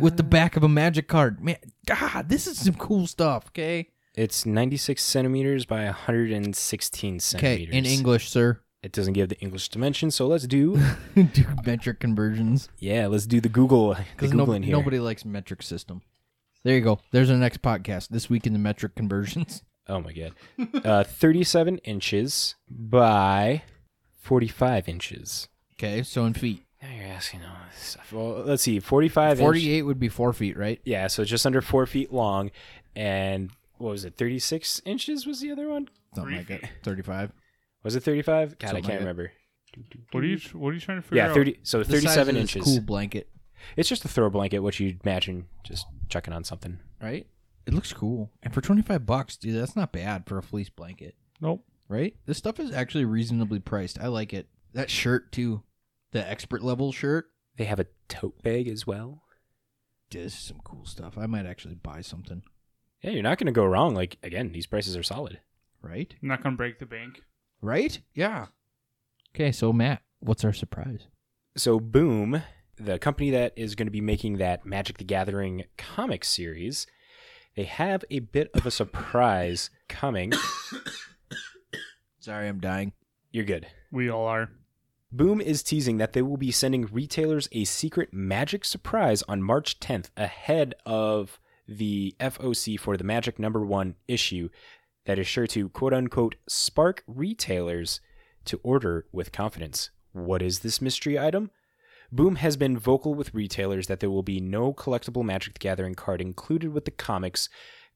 [0.00, 1.40] with the back of a magic card.
[1.44, 3.46] Man, God, this is some cool stuff.
[3.48, 3.88] Okay.
[4.14, 7.18] It's 96 centimeters by 116 Okay.
[7.20, 7.74] centimeters.
[7.74, 8.60] In English, sir.
[8.82, 10.10] it doesn't give the English dimension.
[10.10, 10.76] So let's do
[11.14, 14.72] do metric conversions yeah, let's do the Google the because here.
[14.72, 16.02] nobody likes metric system.
[16.62, 16.98] There you go.
[17.10, 19.62] There's our next podcast this week in the metric conversions.
[19.88, 20.34] Oh my god.
[20.84, 23.62] Uh, 37 inches by
[24.20, 25.48] 45 inches.
[25.74, 28.12] Okay, so in feet, Now you're asking all this stuff.
[28.12, 28.78] Well, let's see.
[28.78, 29.44] 45 inch.
[29.44, 30.80] forty-eight would be four feet, right?
[30.84, 32.52] Yeah, so just under four feet long.
[32.94, 34.16] And what was it?
[34.16, 35.88] 36 inches was the other one?
[36.14, 36.68] Something like that.
[36.82, 37.32] Thirty-five.
[37.82, 38.58] Was it 35?
[38.58, 39.32] God, I can't like remember.
[40.12, 41.26] What are you What are you trying to figure out?
[41.26, 41.34] Yeah, out?
[41.34, 41.58] 30.
[41.62, 42.64] So The size 37 of this inches.
[42.64, 43.28] Cool blanket,
[43.76, 46.78] It's just a throw blanket, what you'd imagine just chucking on something.
[47.00, 47.26] right?
[47.66, 51.14] It looks cool, and for twenty-five bucks, dude, that's not bad for a fleece blanket,
[51.40, 51.64] Nope.
[51.88, 52.16] right?
[52.26, 54.00] This stuff is actually reasonably priced.
[54.00, 54.48] I like it.
[54.72, 55.62] That shirt too,
[56.12, 57.26] the expert level shirt.
[57.56, 59.22] They have a tote bag as well.
[60.10, 61.16] This is some cool stuff.
[61.18, 62.42] I might actually buy something,
[63.02, 63.94] Yeah, you're not going to go wrong.
[63.94, 65.40] Like, again, these prices are solid.
[65.82, 66.14] right?
[66.22, 67.22] I'm not gonna break the bank.
[67.62, 68.00] Right?
[68.14, 68.46] Yeah.
[69.34, 71.06] Okay, so Matt, what's our surprise?
[71.56, 72.42] So Boom,
[72.76, 76.86] the company that is going to be making that Magic the Gathering comic series,
[77.56, 80.32] they have a bit of a surprise coming.
[82.20, 82.92] Sorry, I'm dying.
[83.30, 83.66] You're good.
[83.90, 84.50] We all are.
[85.12, 89.80] Boom is teasing that they will be sending retailers a secret magic surprise on March
[89.80, 94.50] 10th ahead of the FOC for the Magic number 1 issue
[95.06, 98.00] that is sure to quote unquote spark retailers
[98.44, 99.90] to order with confidence.
[100.12, 101.50] What is this mystery item?
[102.12, 105.94] Boom has been vocal with retailers that there will be no collectible Magic the Gathering
[105.94, 107.48] card included with the comics.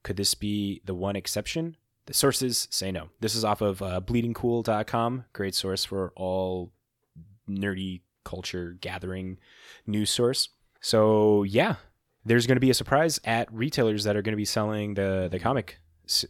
[0.03, 1.75] Could this be the one exception?
[2.05, 3.09] The sources say no.
[3.19, 6.71] This is off of uh, bleedingcool.com, great source for all
[7.49, 9.37] nerdy culture gathering
[9.85, 10.49] news source.
[10.79, 11.75] So, yeah,
[12.25, 15.27] there's going to be a surprise at retailers that are going to be selling the
[15.31, 15.79] the comic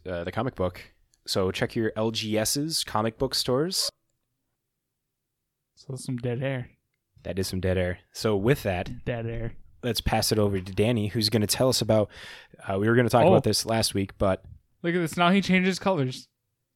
[0.09, 0.81] uh, the comic book.
[1.27, 3.89] So, check your LGS's comic book stores.
[5.75, 6.69] So that's some dead air.
[7.23, 7.99] That is some dead air.
[8.11, 9.53] So, with that, Dead air.
[9.83, 12.09] let's pass it over to Danny, who's going to tell us about.
[12.67, 13.29] Uh, we were going to talk Oh.
[13.29, 14.43] about this last week, but
[14.83, 15.17] Look at this.
[15.17, 16.27] Now he changes colors.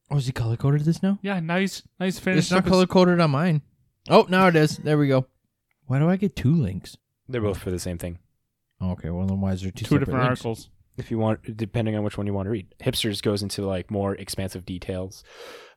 [0.09, 1.19] Oh, is he color coded this now?
[1.21, 1.39] Yeah.
[1.39, 2.45] Now he's now he's finished.
[2.45, 3.61] It's not color coded on mine.
[4.09, 4.77] Oh, now it is.
[4.77, 5.27] There we go.
[5.85, 6.97] Why do I get two links?
[7.27, 8.17] they're both for the same thing.
[8.81, 10.39] Okay, well then why is there two, two separate different links?
[10.45, 10.69] articles.
[10.97, 13.89] if you want depending on which one you want to read hipsters goes into like
[13.91, 15.23] more expansive details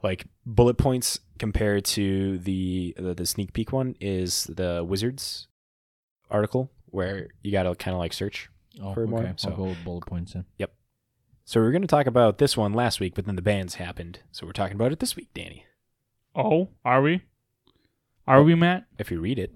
[0.03, 5.49] like bullet points compared to the the, the sneak peek one is the wizards
[6.31, 8.49] article where you gotta kind of like search
[8.83, 9.11] Oh, For okay.
[9.11, 10.47] more, I'll so- go with bullet points in.
[10.59, 10.73] Yep.
[11.45, 13.75] so we are going to talk about this one last week but then the bans
[13.75, 15.67] happened so we're talking about it this week danny
[16.35, 17.21] Oh, are we?
[18.27, 18.87] Are we, Matt?
[18.99, 19.55] if you read it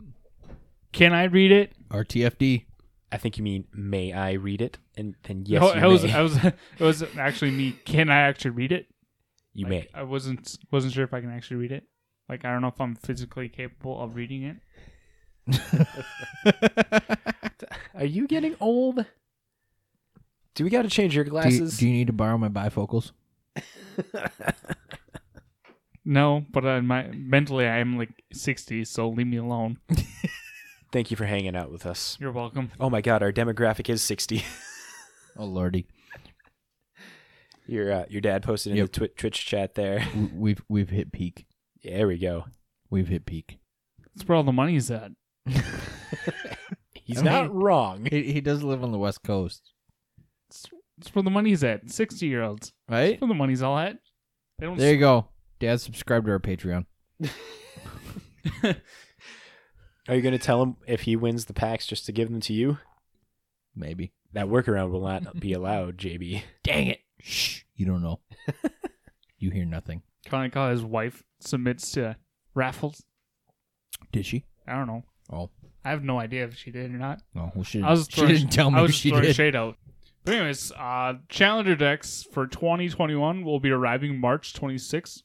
[0.93, 1.73] Can I read it?
[1.89, 2.66] RTFD.
[3.13, 6.05] I think you mean may i read it and then yes no, you I was,
[6.05, 7.73] may I was, it was actually me.
[7.85, 8.87] Can I actually read it?
[9.53, 11.85] you Like, may I wasn't wasn't sure if I can actually read it.
[12.29, 14.57] Like I don't know if I'm physically capable of reading it.
[17.95, 19.07] are you getting old
[20.57, 22.49] do we got to change your Do you, glasses do you need to borrow my
[22.49, 23.13] bifocals?
[26.09, 29.79] No, but uh, my mentally I am like 60, so leave me alone.
[30.93, 32.71] thank you for hanging out with us You're welcome.
[32.81, 34.45] Oh my god, our demographic is 60.
[35.39, 35.87] Oh lordy,
[37.67, 38.87] your uh, your dad posted in Yep.
[38.87, 40.03] the twi- Twitch chat there.
[40.17, 41.45] We- we've we've hit peak.
[41.85, 42.47] There we go.
[42.89, 43.59] We've hit peak.
[44.15, 45.13] That's where all the money's at.
[46.95, 48.07] He's I not mean- wrong.
[48.11, 49.61] He, he does live on the west coast,
[50.49, 51.91] That's where the money's at.
[51.91, 52.73] 60 year olds.
[52.89, 53.11] right?
[53.11, 53.99] That's where the money's all at.
[54.59, 54.79] They don't.
[54.79, 55.29] There you go.
[55.61, 56.87] Dad, subscribe to our Patreon.
[60.09, 62.41] Are you going to tell him if he wins the packs just to give them
[62.41, 62.79] to you?
[63.75, 64.13] Maybe.
[64.33, 66.43] That workaround will not be allowed, JB.
[66.63, 67.01] Dang it!
[67.21, 67.63] Shh.
[67.75, 68.21] You don't know.
[69.39, 70.03] you hear nothing.
[70.27, 72.17] kind of how his wife submits to
[72.55, 73.03] raffles.
[74.13, 74.45] Did she?
[74.67, 75.05] I don't know.
[75.33, 75.51] Oh.
[75.85, 77.23] I have no idea if she did or not.
[77.35, 77.53] No.
[77.55, 79.37] Well, she, I was she didn't tell me I was she throwing did.
[79.37, 79.77] shade out.
[80.25, 85.23] But anyways, uh, Challenger decks for 2021 will be arriving March 26th.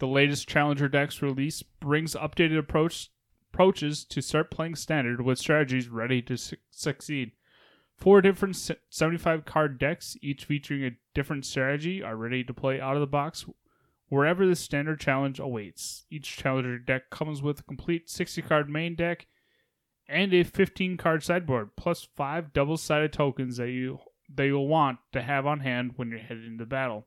[0.00, 3.10] The latest Challenger decks release brings updated approach
[3.52, 7.32] approaches to start playing standard with strategies ready to su- succeed.
[7.96, 12.80] Four different se- 75 card decks, each featuring a different strategy, are ready to play
[12.80, 13.44] out of the box
[14.08, 16.04] wherever the standard challenge awaits.
[16.10, 19.26] Each challenger deck comes with a complete 60 card main deck
[20.08, 24.00] and a 15 card sideboard, plus five double sided tokens that you
[24.32, 27.06] that you'll want to have on hand when you're headed into battle.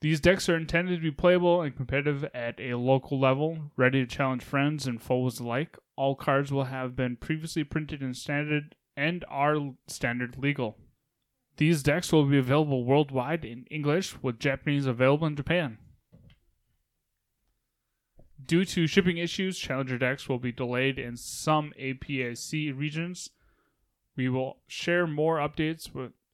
[0.00, 4.06] These decks are intended to be playable and competitive at a local level, ready to
[4.06, 5.78] challenge friends and foes alike.
[5.96, 10.76] All cards will have been previously printed in standard and are standard legal.
[11.56, 15.78] These decks will be available worldwide in English, with Japanese available in Japan.
[18.44, 23.30] Due to shipping issues, Challenger decks will be delayed in some APAC regions.
[24.14, 25.90] We will share more updates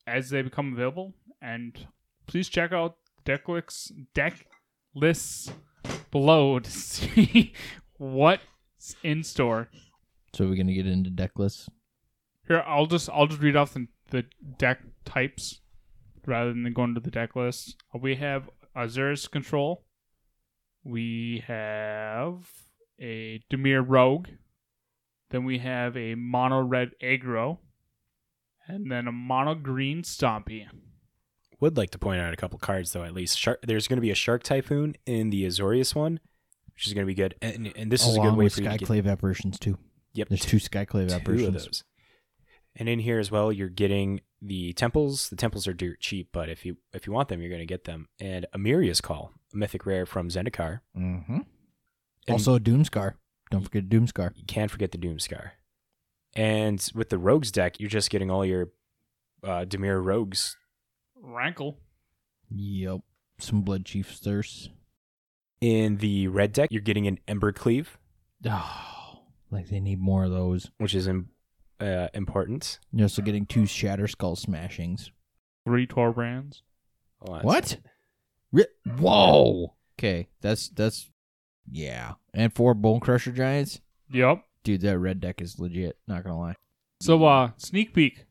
[0.07, 1.87] as they become available, and
[2.27, 4.47] please check out deck lists, deck
[4.95, 5.51] lists
[6.11, 7.53] below to see
[7.97, 9.69] what's in store.
[10.33, 11.69] So we're gonna get into deck lists.
[12.49, 14.25] Here, I'll just I'll just read off the, the
[14.59, 15.61] deck types
[16.27, 17.77] rather than going to the deck list.
[17.95, 19.85] Uh, we have Azorius Control.
[20.85, 22.51] We have
[23.01, 24.29] a Dimir Rogue.
[25.31, 27.59] Then we have a mono red aggro.
[28.67, 30.67] And then a mono green Stompy.
[31.63, 33.05] Would like to point out a couple cards though.
[33.05, 36.19] At least Shark, there's going to be a Shark Typhoon in the Azorius one,
[36.75, 37.37] which is going to be good.
[37.41, 39.79] And, and this is a good way for you to get Skyclave apparitions too.
[40.15, 41.85] Yep, There's two Skyclave two apparitions.
[42.75, 45.29] And in here as well, you're getting the temples.
[45.29, 47.65] The temples are dirt cheap, but if you if you want them, you're going to
[47.67, 48.09] get them.
[48.19, 50.81] And Emeria's Call, a mythic rare from Zendikar.
[50.99, 51.39] Mm-hmm.
[52.29, 53.13] Also Doomskar.
[53.53, 54.33] Don't forget Doomskar.
[54.35, 55.51] you can't forget the Doomskar.
[56.35, 58.71] And with the Rogues deck, you're just getting all your
[59.45, 60.57] uh, Dimir Rogues.
[61.23, 61.79] Rankle.
[62.51, 63.01] Yep.
[63.39, 64.71] Some Bloodchief's Thirst.
[65.61, 67.87] In the red deck, you're getting an Embercleave,
[68.45, 70.71] Oh, like they need more of those.
[70.79, 71.29] which is im-
[71.81, 72.81] uh, important.
[72.93, 75.11] You're also getting two Shatterskull Smashings.
[75.65, 76.63] Three Torbrands.
[77.21, 77.67] Hold on a What?
[77.69, 77.85] second.
[78.51, 78.67] Ri-
[78.99, 79.75] Whoa.
[79.99, 81.11] Okay, that's that's
[81.71, 82.15] yeah.
[82.35, 83.81] And four Bonecrusher Giants.
[84.11, 84.43] Yep.
[84.65, 85.97] Dude, that red deck is legit.
[86.09, 86.57] Not gonna lie.
[87.01, 88.27] So uh sneak peek.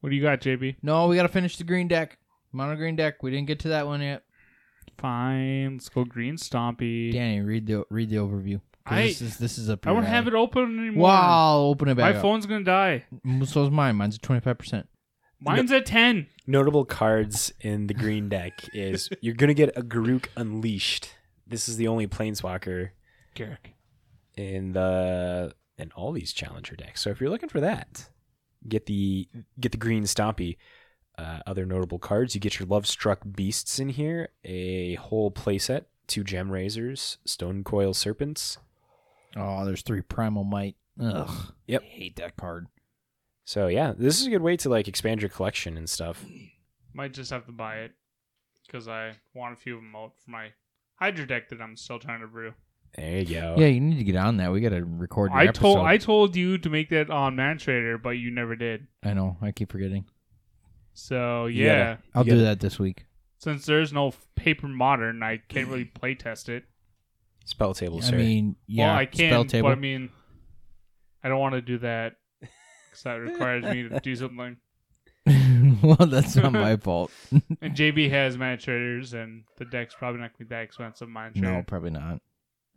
[0.00, 0.76] What do you got, JB?
[0.82, 2.18] No, we gotta finish the green deck.
[2.54, 3.22] Mono green deck.
[3.22, 4.22] We didn't get to that one yet.
[4.98, 5.74] Fine.
[5.74, 7.12] Let's go green Stompy.
[7.12, 8.60] Danny, read the read the overview.
[8.86, 9.86] 'Cause I- this is this is up.
[9.86, 11.08] I don't have it open anymore.
[11.08, 12.10] Wow, open it My back.
[12.10, 12.16] up.
[12.16, 13.04] My phone's gonna die.
[13.44, 13.96] So is mine.
[13.96, 14.86] Mine's at twenty five percent.
[15.40, 16.26] Mine's at ten.
[16.46, 21.08] Notable cards in the green deck is you're going to get a Garruk Unleashed.
[21.46, 22.90] This is the only Planeswalker
[23.34, 23.72] Garruk.
[24.36, 27.00] in the in all these challenger decks.
[27.00, 28.08] So if you're looking for that,
[28.68, 30.56] get the get the green Stompy.
[31.16, 36.24] Uh, other notable cards, you get your Lovestruck Beasts in here, a whole playset, two
[36.24, 38.58] Gemrazors, Stone Coil Serpents.
[39.36, 40.76] Oh, there's three Primal Might.
[41.00, 41.52] Ugh.
[41.66, 41.82] Yep.
[41.82, 42.66] I hate that card.
[43.44, 46.24] So yeah, this is a good way to like expand your collection and stuff.
[46.94, 47.92] Might just have to buy it
[48.66, 50.52] because I want a few of them out for my
[50.96, 52.54] Hydra deck that I'm still trying to brew.
[52.96, 53.56] There you go.
[53.58, 54.52] Yeah, you need to get on that.
[54.52, 55.60] We gotta record your I episode.
[55.62, 58.86] told I told you to make that on Man Trader, but you never did.
[59.02, 59.36] I know.
[59.42, 60.06] I keep forgetting.
[60.94, 63.04] So You yeah, I'll do gotta- that this week.
[63.38, 66.64] since there's no paper modern, I can't really play test it.
[67.44, 68.16] Spell table, I sir.
[68.16, 69.72] mean, yeah, well, I can, spell but.
[69.72, 70.08] I mean,
[71.22, 74.56] I don't want to do that because that requires me to do something.
[75.82, 77.10] well, that's not my fault.
[77.60, 81.08] And JB has Man Traders, and the deck's probably not gonna be that expensive.
[81.08, 81.52] Man Trader.
[81.52, 82.20] no, probably not.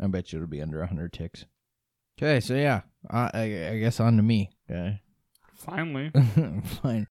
[0.01, 1.45] I bet you it'll be under hundred ticks.
[2.19, 4.49] Okay, so yeah, I, I, I guess on to me.
[4.69, 5.01] Okay,
[5.55, 6.11] Finally,
[6.81, 7.07] fine.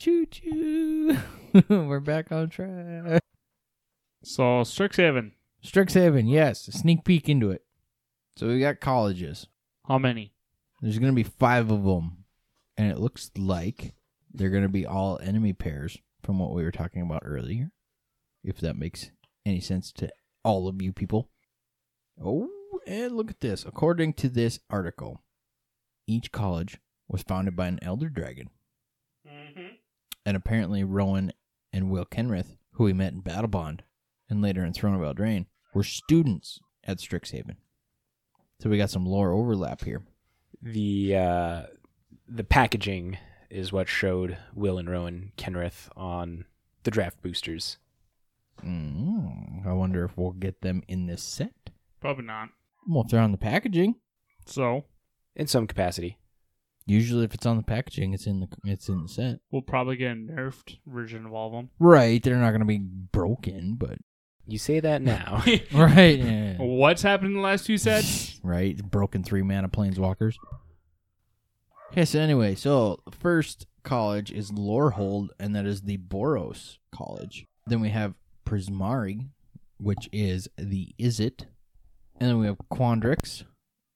[0.00, 1.18] Choo choo.
[1.68, 3.22] We're back on track.
[4.24, 5.32] so Strixhaven.
[5.62, 6.66] Strixhaven, yes.
[6.68, 7.66] A sneak peek into it.
[8.38, 9.46] So we got colleges.
[9.86, 10.32] How many?
[10.80, 12.24] There's going to be five of them.
[12.78, 13.92] And it looks like
[14.32, 17.70] they're going to be all enemy pairs from what we were talking about earlier.
[18.42, 19.10] If that makes
[19.44, 20.08] any sense to
[20.42, 21.28] all of you people.
[22.18, 22.48] Oh,
[22.86, 23.66] and look at this.
[23.66, 25.20] According to this article,
[26.06, 28.48] each college was founded by an elder dragon.
[30.24, 31.32] And apparently Rowan
[31.72, 33.80] and Will Kenrith, who we met in Battlebond
[34.28, 37.56] and later in Throne of Eldraine, were students at Strixhaven.
[38.60, 40.02] So we got some lore overlap here.
[40.62, 41.62] the uh,
[42.28, 43.16] the packaging
[43.48, 46.44] is what showed Will and Rowan Kenrith on
[46.84, 47.78] the draft boosters.
[48.64, 51.70] Mm, I wonder if we'll get them in this set.
[52.00, 52.50] Probably not.
[52.86, 53.96] Well, if they're on the packaging.
[54.46, 54.84] So
[55.34, 56.18] in some capacity.
[56.90, 59.38] Usually, if it's on the packaging, it's in the it's in the set.
[59.52, 61.70] We'll probably get a nerfed version of all of them.
[61.78, 63.98] Right, they're not gonna be broken, but
[64.48, 65.44] You say that now.
[65.72, 66.56] right, yeah.
[66.58, 68.40] What's happened in the last two sets?
[68.42, 70.34] right, broken three mana planeswalkers.
[71.92, 77.46] Okay, so anyway, so the first college is Lorehold, and that is the Boros College.
[77.68, 78.14] Then we have
[78.44, 79.28] Prismari,
[79.78, 81.46] which is the Izzet.
[82.18, 83.44] And then we have Quandrix,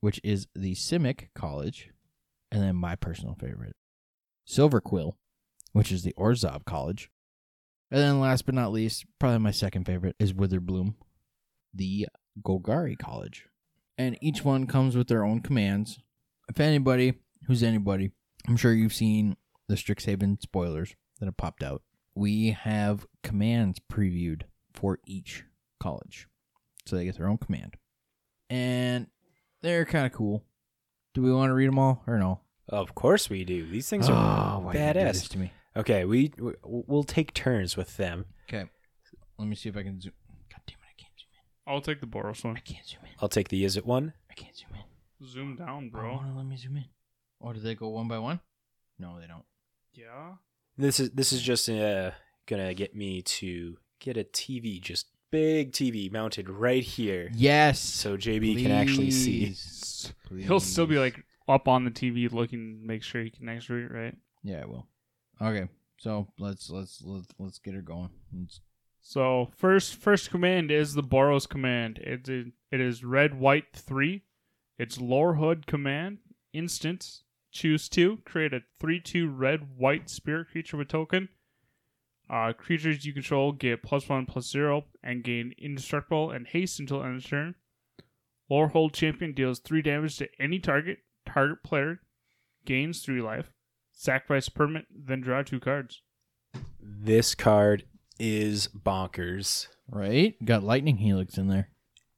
[0.01, 1.91] which is the Simic College.
[2.55, 3.75] And then my personal favorite,
[4.49, 5.15] Silverquill,
[5.73, 7.11] which is the Orzhov College.
[7.91, 10.95] And then last but not least, probably my second favorite is Witherbloom,
[11.75, 12.07] the
[12.41, 13.49] Golgari College.
[13.99, 15.99] And each one comes with their own commands.
[16.49, 17.15] If anybody,
[17.49, 18.13] who's anybody,
[18.47, 19.37] I'm sure you've seen
[19.69, 21.83] the Strixhaven spoilers that have popped out.
[22.15, 24.43] We have commands previewed
[24.73, 25.43] for each
[25.81, 26.29] college.
[26.87, 27.75] So they get their own command.
[28.49, 29.09] And
[29.61, 30.45] they're kind of cool.
[31.15, 32.41] Do we want to read them all or no?
[32.69, 33.67] Of course we do.
[33.69, 35.29] These things are Oh, why did you do badass.
[35.31, 35.53] to me.
[35.77, 38.27] Okay, we we- we'll take turns with them.
[38.49, 38.65] Okay.
[39.39, 40.13] Let me see if I can zoom.
[40.51, 41.73] God damn it, I can't zoom in.
[41.73, 42.57] I'll take the Boros one.
[42.57, 43.11] I can't zoom in.
[43.21, 44.13] I'll take the Izzet one.
[44.31, 45.27] I can't zoom in.
[45.27, 46.01] Zoom down, Bro.
[46.03, 46.13] bro.
[46.15, 46.85] want to let me zoom in.
[47.41, 48.41] Or do they go one by one?
[48.99, 49.45] No, they don't.
[49.93, 50.35] Yeah.
[50.77, 52.13] This is this is just uh,
[52.47, 57.81] gonna get me to get a TV, just big TV mounted right here, Yes.
[57.81, 59.47] so JB can actually see.
[60.27, 60.47] Please.
[60.47, 63.93] He'll still be like up on the TV looking, make sure he can actually read,
[63.93, 64.17] right?
[64.43, 64.87] Yeah, I will.
[65.41, 65.69] Okay,
[65.99, 68.11] so let's let's let's let's get her going.
[68.33, 68.61] Let's,
[69.01, 71.99] So first, first command is the Boros command.
[71.99, 74.23] It is, it is red white three.
[74.79, 76.19] It's Lorehold command.
[76.53, 77.21] Instant.
[77.53, 78.19] Choose two.
[78.25, 81.29] Create a three two red white spirit creature with token.
[82.29, 87.03] Uh, creatures you control get plus one plus zero and gain indestructible and haste until
[87.03, 87.55] end of turn.
[88.51, 90.99] Lorehold champion deals three damage to any target.
[91.35, 91.99] Target player
[92.65, 93.51] gains three life.
[93.93, 96.01] Sacrifice permanent, then draw two cards.
[96.81, 97.85] This card
[98.21, 99.67] is bonkers.
[99.89, 101.71] right, got lightning helix in there.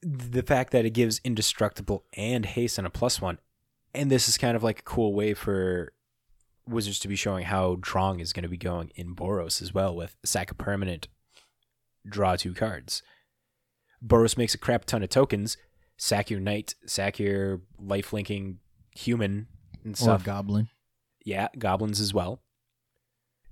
[0.03, 3.39] The fact that it gives indestructible and haste and a plus one,
[3.95, 5.95] and this is kind of like a cool way for
[6.69, 9.97] Wizards to be showing how drawing is going to be going in Boros as well
[9.97, 11.09] with sack a permanent,
[12.07, 13.03] draw two cards.
[14.05, 15.57] Boros makes a crap ton of tokens.
[15.97, 18.59] Sack your knight, sack your life linking
[18.97, 19.47] human
[19.85, 20.25] and Or stuff.
[20.25, 20.69] goblin.
[21.25, 22.41] Yeah, goblins as well.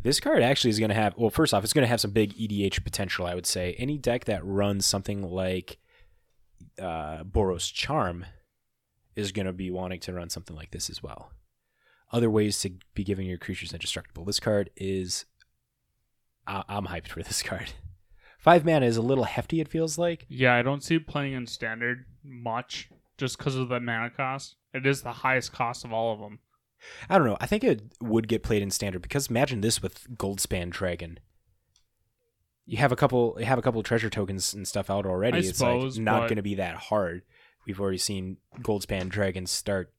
[0.03, 2.11] This card actually is going to have, well, first off, it's going to have some
[2.11, 3.75] big EDH potential, I would say.
[3.79, 5.79] Any deck that runs something like
[6.79, 8.27] uh, Boros Charm
[9.17, 11.31] is going to be wanting to run something like this as well.
[12.13, 14.25] Other ways to be giving your creatures indestructible.
[14.25, 15.25] This card is.
[16.47, 17.73] I- I'm hyped for this card.
[18.39, 20.27] Five mana is a little hefty, it feels like.
[20.29, 24.57] Yeah, I don't see it playing in standard much just because of the mana cost.
[24.73, 26.41] It is the highest cost of all of them.
[27.09, 27.37] I don't know.
[27.41, 31.19] I think it would get played in standard because imagine this with Goldspan Dragon.
[32.67, 35.37] You have a couple you have a couple treasure tokens and stuff out already.
[35.37, 37.23] I it's suppose, like not but- going to be that hard.
[37.67, 39.93] We've already seen Goldspan Dragon start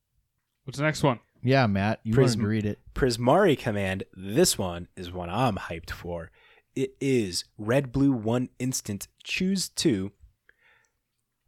[0.66, 1.20] What's the next one?
[1.44, 2.80] Yeah, Matt, you Prism- wanted to read it.
[2.96, 4.04] Prismari command.
[4.16, 6.32] This one is one I'm hyped for.
[6.76, 9.08] It is red blue one instant.
[9.24, 10.12] Choose two.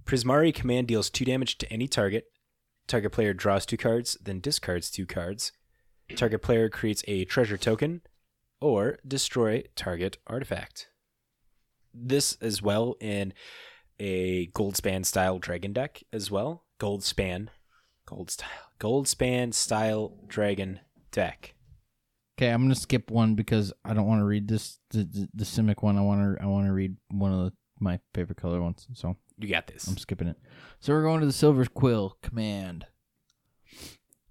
[0.07, 2.27] Prismari command deals two damage to any target.
[2.87, 5.51] Target player draws two cards, then discards two cards.
[6.15, 8.01] Target player creates a treasure token
[8.61, 10.87] or destroy target artifact.
[11.93, 13.33] This as well in
[13.99, 16.63] a Goldspan style dragon deck as well.
[16.79, 17.49] Goldspan,
[18.05, 20.79] gold style, Goldspan style dragon
[21.11, 21.55] deck.
[22.39, 25.43] Okay, I'm gonna skip one because I don't want to read this the, the the
[25.43, 25.97] Simic one.
[25.97, 28.87] I want to I want to read one of the, my favorite color ones.
[28.93, 29.88] So You got this.
[29.88, 30.38] I'm skipping it.
[30.79, 32.85] So we're going to the Silver Quill command.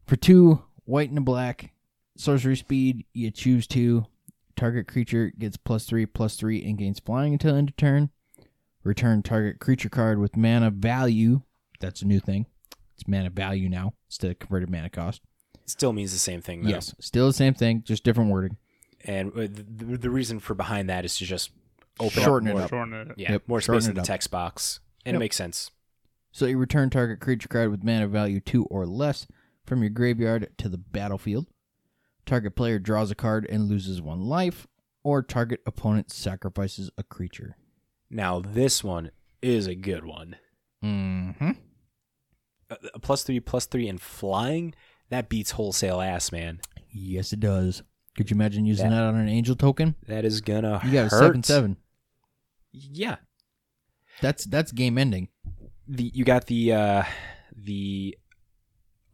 [0.07, 1.72] For two, white and a black,
[2.16, 4.07] sorcery speed, you choose two.
[4.57, 8.11] Target creature gets plus three, plus three, and gains flying until end of turn.
[8.84, 11.42] Return target creature card with mana value.
[11.80, 12.46] That's a new thing.
[12.94, 15.20] It's mana value now instead of converted mana cost.
[15.66, 16.62] Still means the same thing.
[16.62, 16.70] Though.
[16.70, 18.57] Yes, still the same thing, just different wording.
[19.04, 21.50] And uh, the, the reason for behind that is to just
[22.00, 22.70] open Shorten up it more, up.
[22.70, 23.09] Shorten it.
[23.16, 25.18] Yeah, Yep, more shorten space in the text box, and Yep.
[25.18, 25.70] it makes sense.
[26.32, 29.26] So you return target creature card with mana value two or less
[29.64, 31.46] from your graveyard to the battlefield.
[32.26, 34.66] Target player draws a card and loses one life,
[35.02, 37.57] or target opponent sacrifices a creature.
[38.11, 40.36] Now this one is a good one.
[40.84, 41.52] Mm-hmm.
[42.70, 44.74] A, a plus three, plus three, and flying
[45.09, 46.61] that beats wholesale ass, man.
[46.90, 47.82] Yes, it does.
[48.16, 49.94] Could you imagine using That- that on an angel token?
[50.07, 51.76] That is gonna You got a seven seven.
[52.72, 53.16] Yeah,
[54.20, 55.28] That's that's game ending.
[55.88, 57.02] the you got the uh
[57.54, 58.16] the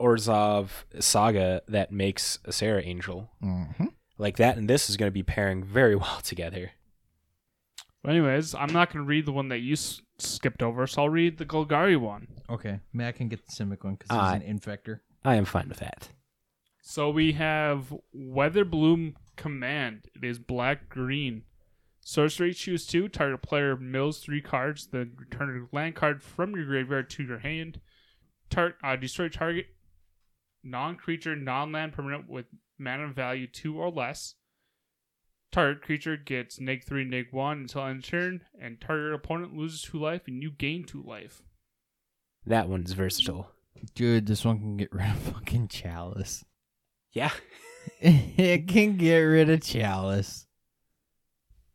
[0.01, 3.31] Orzhov saga that makes a Serra Angel.
[3.43, 3.87] Mm-hmm.
[4.19, 6.73] Like that and this is going to be pairing very well together.
[8.03, 11.03] But anyways, I'm not going to read the one that you s- skipped over, so
[11.03, 12.27] I'll read the Golgari one.
[12.51, 15.01] Okay, Matt can get the Simic one because Uh, he's an infector.
[15.25, 16.09] I am fine with that.
[16.83, 20.07] So we have Witherbloom Command.
[20.17, 21.43] It is black green.
[22.05, 23.09] Sorcery choose two.
[23.09, 27.39] Target player mills three cards, then return a land card from your graveyard to your
[27.39, 27.81] hand.
[28.51, 29.67] Tar- uh, destroy target
[30.65, 32.47] non creature, non land permanent with
[32.79, 34.35] mana value two or less.
[35.53, 39.99] Target creature gets neg three, neg one until end turn, and target opponent loses two
[39.99, 41.43] life and you gain two life.
[42.45, 43.51] That one's versatile.
[43.95, 46.45] Dude, this one can get rid of fucking Chalice.
[47.13, 47.31] Yeah.
[48.01, 50.47] it can get rid of Chalice.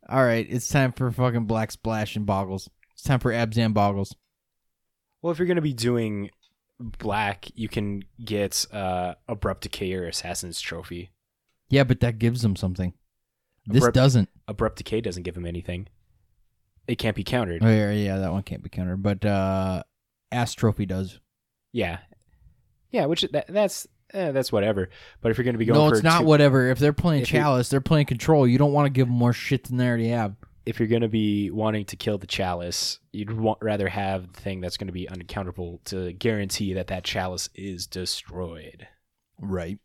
[0.08, 2.68] All right, it's time for fucking Black Splash and Boggles.
[2.94, 4.14] It's time for Abzan Boggles.
[5.20, 6.30] Well, if you're going to be doing
[6.80, 11.10] black, you can get uh, Abrupt Decay or Assassin's Trophy.
[11.68, 12.94] Yeah, but that gives them something.
[13.66, 14.28] This Abrupt- doesn't.
[14.46, 15.88] Abrupt Decay doesn't give him anything.
[16.86, 17.62] It can't be countered.
[17.62, 19.02] Oh yeah, yeah, that one can't be countered.
[19.02, 19.82] But uh
[20.32, 21.20] Ass Trophy does.
[21.72, 21.98] Yeah.
[22.90, 24.88] Yeah, which that, that's eh, that's whatever.
[25.20, 26.68] But if you're going to be going No, for it's not two- whatever.
[26.70, 28.46] If they're playing If Chalice, they're playing Control.
[28.46, 30.34] You don't want to give them more shit than they already have.
[30.66, 34.40] if you're going to be wanting to kill the chalice, you'd want, rather have the
[34.40, 38.86] thing that's going to be uncounterable to guarantee that that chalice is destroyed.
[39.40, 39.78] Right.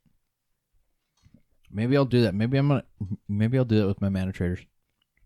[1.71, 2.35] Maybe I'll do that.
[2.35, 2.83] Maybe I'm gonna.
[3.27, 4.59] Maybe I'll do that with my mana traders.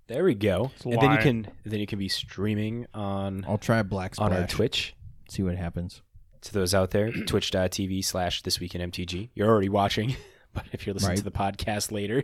[0.07, 0.71] There we go.
[0.75, 4.15] It's a and then you can then you can be streaming on I'll try Black
[4.15, 4.31] Splash.
[4.31, 4.95] on our Twitch.
[5.29, 6.01] See what happens.
[6.47, 9.29] To those out there, twitch.tv slash this week in MTG.
[9.35, 10.15] You're already watching,
[10.53, 11.17] but if you're listening Right.
[11.17, 12.23] to the podcast later,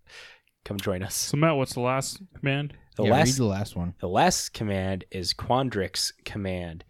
[0.64, 1.14] come join us.
[1.14, 2.72] So Matt, what's the last command?
[2.96, 3.94] The yeah, read last the last one.
[4.00, 6.84] The last command is Quandrix command.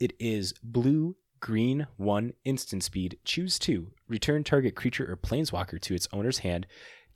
[0.00, 3.18] It is blue, green, one, instant speed.
[3.24, 3.92] Choose two.
[4.08, 6.66] Return target creature or planeswalker to its owner's hand.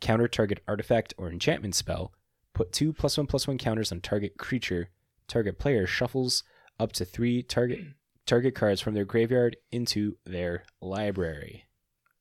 [0.00, 2.12] Counter target artifact or enchantment spell.
[2.54, 4.90] Put two plus one plus one counters on target creature.
[5.26, 6.44] Target player shuffles
[6.78, 7.80] up to three target
[8.26, 11.64] target cards from their graveyard into their library.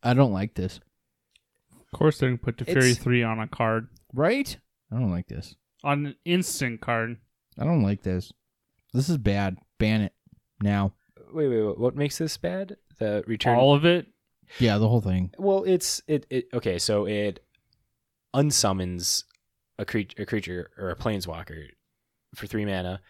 [0.02, 0.80] I don't like this.
[1.72, 3.88] Of course, they can put Teferi It's- 3 on a card.
[4.14, 4.58] Right?
[4.92, 5.56] I don't like this.
[5.84, 7.18] On an instant card.
[7.58, 8.32] I don't like this.
[8.94, 9.58] This is bad.
[9.78, 10.14] Ban it
[10.62, 10.94] now.
[11.34, 11.78] Wait, wait, wait.
[11.80, 12.78] What makes this bad?
[12.98, 13.58] The return.
[13.58, 14.08] All of it.
[14.58, 15.32] Yeah, the whole thing.
[15.38, 16.80] Well, it's it, it okay.
[16.80, 17.46] So it
[18.36, 19.26] unsummons
[19.78, 21.68] a creature, a creature or a planeswalker
[22.36, 23.02] for three mana.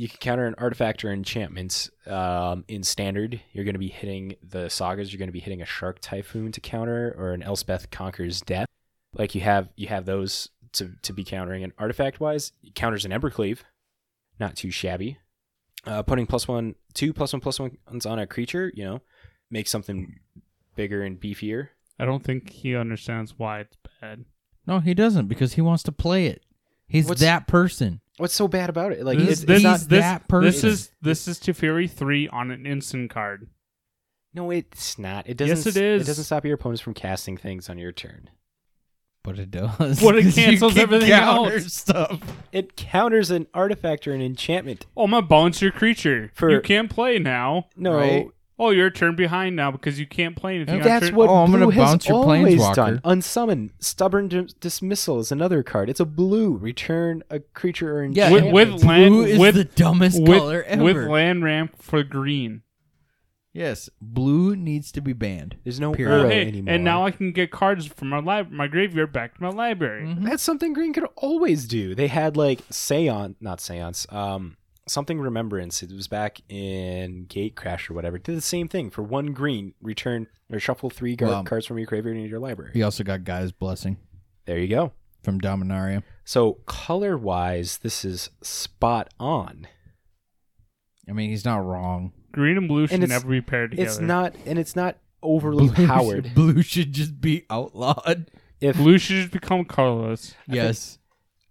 [0.00, 1.90] You can counter an artifact or enchantment.
[2.06, 5.12] Um, in standard, you're going to be hitting the sagas.
[5.12, 8.66] You're going to be hitting a shark typhoon to counter, or an Elspeth conquers death.
[9.12, 11.64] Like you have you have those to to be countering.
[11.64, 13.58] And artifact wise, counters an Embercleave,
[14.38, 15.18] not too shabby.
[15.84, 19.02] Uh, putting plus one, two plus one plus ones on a creature, you know,
[19.50, 20.18] makes something
[20.76, 21.68] bigger and beefier.
[21.98, 24.24] I don't think he understands why it's bad.
[24.66, 26.42] No, he doesn't because he wants to play it.
[26.90, 28.00] He's What's- that person.
[28.18, 29.02] What's so bad about it?
[29.02, 29.78] Like this, it's, this, it's not.
[29.80, 30.68] this, that this person.
[30.68, 33.48] is this is Teferi 3 on an instant card.
[34.34, 35.26] No, it's not.
[35.26, 35.56] It doesn't.
[35.56, 36.02] Yes, it is.
[36.02, 38.28] It doesn't stop your opponents from casting things on your turn.
[39.24, 40.02] But it does.
[40.02, 41.72] But it 'Cause you cancels can everything counter else.
[41.72, 42.20] Stuff.
[42.52, 44.84] It counters an artifact or an enchantment.
[44.96, 46.30] Oh, I'm gonna bounce your creature.
[46.34, 47.68] For- you can't play now.
[47.76, 48.28] No, Right.
[48.62, 50.76] Oh, you're a turn behind now because you can't play anything.
[50.76, 52.74] on that's turn- what Oh, I'm blue gonna has bounce your always planeswalker.
[52.74, 53.00] done.
[53.04, 55.88] Unsummon, stubborn dis- dismissal is another card.
[55.88, 56.56] It's a blue.
[56.58, 58.52] Return a creature or Yeah, enchantment.
[58.54, 60.84] With- with land- blue is with- the dumbest with, color ever.
[60.84, 62.60] with land ramp for green.
[63.54, 65.56] yes, blue needs to be banned.
[65.64, 66.26] There's no Period.
[66.26, 66.74] Uro Hey, anymore.
[66.74, 70.04] and now I can get cards from my lib- my graveyard back to my library.
[70.06, 70.22] Mhm.
[70.24, 71.94] That's something Green could always do.
[71.94, 74.56] They had like Seance, not Seance, um,
[74.90, 75.82] something Remembrance.
[75.82, 78.18] It was back in Gatecrash or whatever.
[78.18, 79.74] Did the same thing for one green.
[79.80, 82.72] Return or shuffle three gar- Well, cards from your graveyard into your library.
[82.74, 83.96] He also got Gaea's Blessing
[84.46, 84.92] There you go.
[85.22, 86.02] from Dominaria.
[86.24, 89.66] So color wise, this is spot on.
[91.08, 92.12] I mean, he's not wrong.
[92.32, 93.88] Green and blue should And it's- never be paired together.
[93.88, 96.26] It's not, and it's not overly Blue powered.
[96.26, 98.30] should, blue should just be outlawed.
[98.60, 100.98] If Blue should just become colorless, Yes.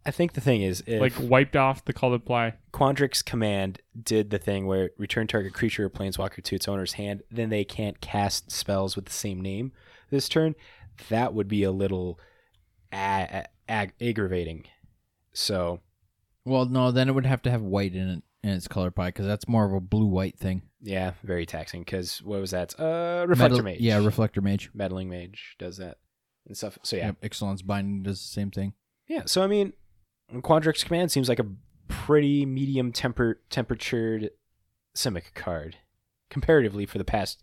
[0.09, 2.55] I think the thing is, if like wiped off the color ply.
[2.73, 7.21] Quandrix command did the thing where return target creature or planeswalker to its owner's hand,
[7.29, 9.71] then they can't cast spells with the same name
[10.09, 10.55] this turn.
[11.09, 12.19] That would be a little
[12.91, 14.65] a- ag- aggravating.
[15.33, 15.81] So
[16.45, 19.09] Well, no, then it would have to have white in it in its color pie
[19.09, 20.63] because that's more of a blue-white thing.
[20.81, 21.81] yeah, very taxing.
[21.81, 22.73] Because what was that?
[22.79, 23.79] Uh, reflector Metal- mage.
[23.81, 24.71] Yeah, reflector mage.
[24.73, 25.97] meddling mage does that
[26.47, 26.79] and stuff.
[26.83, 28.73] So yeah, Yep, Ixalan's Binding does the same thing.
[29.07, 29.23] yeah.
[29.25, 29.73] So I mean,
[30.35, 31.45] Quandrix command seems like a
[31.87, 34.31] pretty medium temper temperatured
[34.95, 35.77] Simic card
[36.29, 37.41] comparatively for the past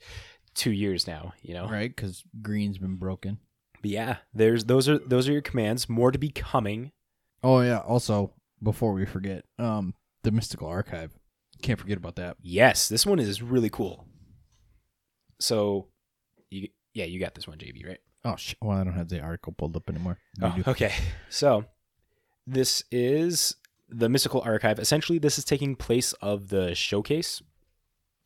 [0.55, 1.33] two years now.
[1.43, 3.39] You know, Right, because green's been broken.
[3.83, 5.89] but yeah, there's those are those are your commands.
[5.89, 6.93] More to be coming.
[7.43, 7.79] Oh yeah.
[7.79, 8.33] Also,
[8.63, 11.13] before we forget, um, the mystical archive.
[11.63, 12.37] Can't forget about that.
[12.43, 14.07] Yes, this one is really cool.
[15.41, 15.89] So,
[16.51, 17.99] you yeah, you got this one, JB, right?
[18.25, 20.19] Oh sh- well, I don't have the article pulled up anymore.
[20.39, 20.71] You Oh, do.
[20.71, 20.93] okay.
[21.29, 21.65] So,
[22.47, 23.57] this is
[23.89, 24.79] the Mystical Archive.
[24.79, 27.43] Essentially, this is taking place of the showcase,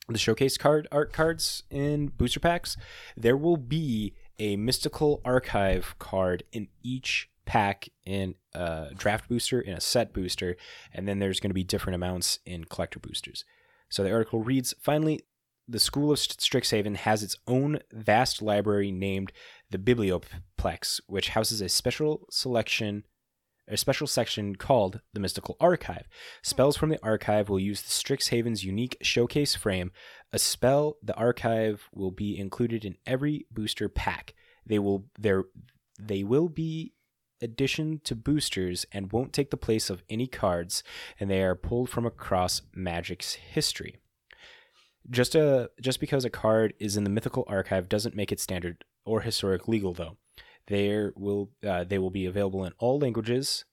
[0.08, 2.76] the showcase card art cards in booster packs.
[3.16, 9.74] There will be a Mystical Archive card in each pack in a draft booster, in
[9.74, 10.56] a set booster,
[10.92, 13.44] and then there's going to be different amounts in collector boosters.
[13.88, 15.20] So the article reads Finally,
[15.66, 19.32] the School of Strixhaven has its own vast library named
[19.70, 23.04] the Biblioplex, which houses a special selection,
[23.70, 26.08] a special section called the Mystical Archive.
[26.42, 29.92] Spells from the archive will use the Strixhaven's unique showcase frame.
[30.32, 34.34] A spell, the archive will be included in every booster pack.
[34.66, 35.44] They will there
[35.98, 36.94] they will be
[37.42, 40.82] addition to boosters and won't take the place of any cards,
[41.18, 43.96] and they are pulled from across Magic's history.
[45.08, 48.84] Just a just because a card is in the mythical archive doesn't make it standard
[49.04, 50.16] or historic legal though.
[50.66, 53.64] There will uh, they will be available in all languages,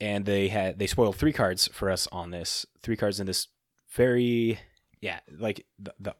[0.00, 2.66] and they had they spoiled three cards for us on this.
[2.82, 3.48] Three cards in this
[3.94, 4.58] very
[5.00, 6.14] yeah like the, the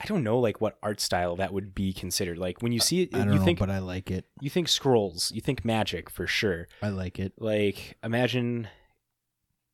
[0.00, 2.38] I don't know like what art style that would be considered.
[2.38, 4.26] Like when you see it, I don't you know, think but I like it.
[4.40, 6.68] you think scrolls, you think magic for sure.
[6.82, 7.32] I like it.
[7.38, 8.68] Like imagine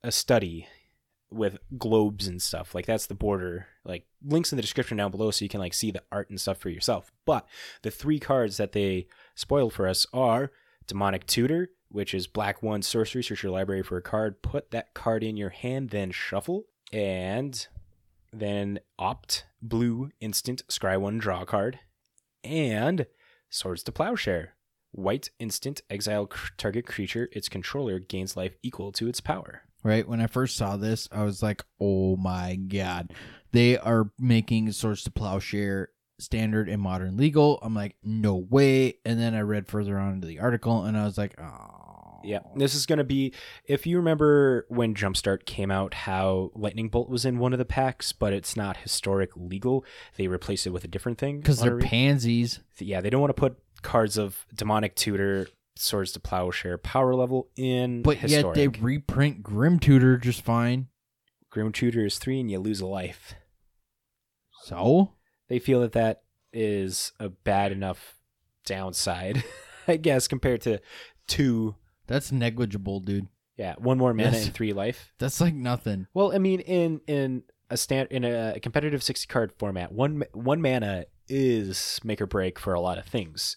[0.02, 0.68] a study
[1.30, 2.74] with globes and stuff.
[2.74, 3.66] Like that's the border.
[3.84, 6.40] Like links in the description down below so you can like see the art and
[6.40, 7.12] stuff for yourself.
[7.24, 7.46] But
[7.82, 10.52] the three cards that they spoiled for us are
[10.86, 14.94] Demonic Tutor, which is black one sorcery, search your library for a card, put that
[14.94, 16.64] card in your hand, then shuffle.
[16.92, 17.66] And
[18.32, 21.78] then opt blue instant scry one draw card
[22.44, 23.06] and
[23.48, 24.54] swords to plowshare
[24.92, 30.06] white instant exile cr- target creature its controller gains life equal to its power Right
[30.06, 33.14] when I first saw this, I was like, "Oh my god!"
[33.52, 35.88] They are making Swords to Plowshare
[36.18, 37.58] standard and modern legal.
[37.62, 41.04] I'm like, "No way!" And then I read further on into the article, and I
[41.04, 43.32] was like, "Oh, yeah this is going to be
[43.64, 47.64] if you remember when jumpstart came out how lightning bolt was in one of the
[47.64, 49.86] packs but it's not historic legal
[50.18, 53.40] they replace it with a different thing because they're pansies." yeah they don't want to
[53.40, 55.46] put cards of demonic tutor
[55.76, 58.54] swords to plowshare power level in But historic.
[58.54, 60.88] yet they reprint Grim Tutor just fine.
[61.48, 63.34] grim tutor is three and you lose a life
[64.70, 65.12] So
[65.48, 68.16] they feel that that is a bad enough
[68.64, 69.42] downside,
[69.88, 70.80] I guess, compared to
[71.26, 71.74] two.
[72.06, 73.28] that's negligible, dude.
[73.56, 74.46] Yeah, one more mana Yes.
[74.46, 75.12] and three life.
[75.18, 76.06] That's like nothing.
[76.14, 80.62] Well, I mean, in in a stand in a competitive sixty card format, one one
[80.62, 83.56] mana is make or break for a lot of things.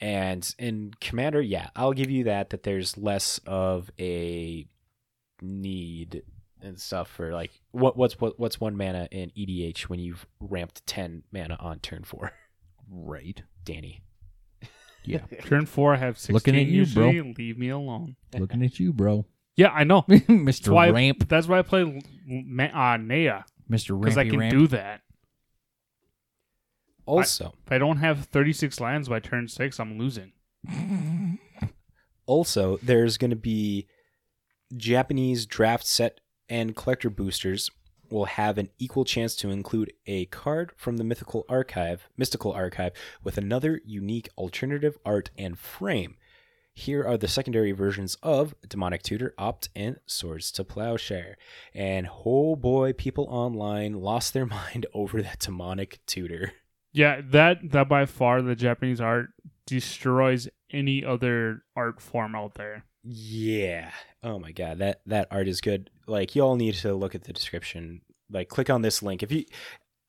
[0.00, 2.50] And in Commander, yeah, I'll give you that.
[2.50, 4.68] That there's less of a
[5.40, 6.22] need
[6.62, 10.86] and stuff for like what what's what, what's one mana in EDH when you've ramped
[10.86, 12.32] ten mana on turn four.
[12.90, 13.42] Right.
[13.64, 14.02] Danny.
[15.04, 15.20] Yeah.
[15.44, 17.10] Turn four, I have 16 Looking at you, bro.
[17.38, 18.16] Leave me alone.
[18.36, 19.24] Looking at you, bro.
[19.56, 20.02] Yeah, I know.
[20.08, 20.44] Mr.
[20.46, 21.28] That's why, Ramp.
[21.28, 23.98] that's why I play L- Ma- uh, Nea, Mr.
[23.98, 24.52] because I Rampy can Ramp.
[24.52, 25.00] do that.
[27.06, 30.32] Also, If I don't have 36 lands by turn six, I'm losing.
[32.26, 33.86] also there's going to be
[34.76, 37.70] Japanese draft set and collector boosters
[38.10, 42.92] will have an equal chance to include a card from the mythical archive, mystical archive
[43.22, 46.16] with another unique alternative art and frame.
[46.72, 51.36] Here are the secondary versions of Demonic Tutor, Opt, and Swords to Plowshare.
[51.74, 56.52] And oh boy, people online lost their mind over that Demonic Tutor.
[56.92, 59.30] Yeah, that that by far the Japanese art
[59.68, 62.84] destroys any other art form out there.
[63.04, 63.90] Yeah.
[64.22, 65.90] Oh my god, that that art is good.
[66.06, 68.00] Like y'all need to look at the description.
[68.30, 69.22] Like click on this link.
[69.22, 69.44] If you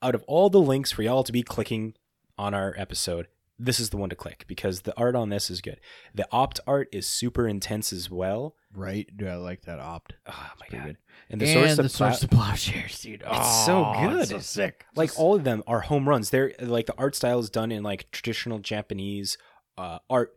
[0.01, 1.93] out of all the links for y'all to be clicking
[2.38, 5.62] on our episode, this is the one to click because the art on this is
[5.62, 5.80] good.
[6.16, 8.55] The opt art is super intense as well.
[8.74, 9.07] Right?
[9.16, 10.14] Do I like that opt?
[10.28, 10.86] Oh my god.
[10.86, 10.97] good.
[11.30, 13.24] And the and source the of source to plowshares, dude.
[13.26, 14.22] It's so Oh, good.
[14.22, 14.86] it's so sick.
[14.95, 16.30] like all of them are home runs.
[16.32, 19.38] They're like the art style is done in like traditional Japanese
[19.80, 20.36] uh, art.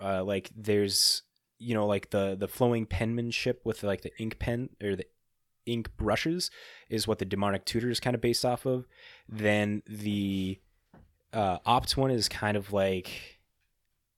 [0.00, 1.22] Uh, like there's
[1.58, 5.06] you know like the the flowing penmanship with like the ink pen or the
[5.64, 6.50] ink brushes
[6.90, 8.86] is what the demonic tutor is kind of based off of.
[9.28, 10.58] Then the
[11.32, 13.38] uh, opt one is kind of like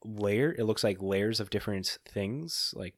[0.05, 0.55] layer.
[0.57, 2.95] It looks like layers of different things like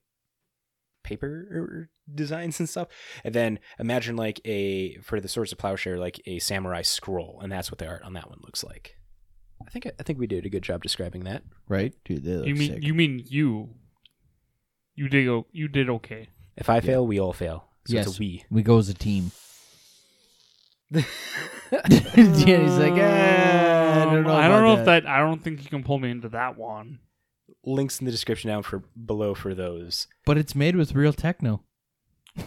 [1.03, 2.89] paper designs and stuff.
[3.25, 7.51] And then imagine like a for the Swords of Plowshare, like a samurai scroll, and
[7.51, 8.97] that's what the art on that one looks like.
[9.65, 11.43] I think I think we did a good job describing that.
[11.69, 12.25] Right, dude.
[12.25, 12.83] They look You mean sick.
[12.85, 13.71] you mean you?
[14.95, 16.29] You did o- you did okay.
[16.57, 17.65] If I fail, we all fail.
[17.87, 18.07] So Yes.
[18.07, 18.45] it's a we.
[18.51, 19.31] we go as a team.
[20.91, 21.03] Yeah,
[22.15, 24.31] Danny's like, ah, I don't know.
[24.31, 25.07] Um, I don't know about if that.
[25.07, 27.01] I don't think you can pull me into that one.
[27.65, 30.07] Links in the description down for below for those.
[30.25, 31.63] But it's made with real techno.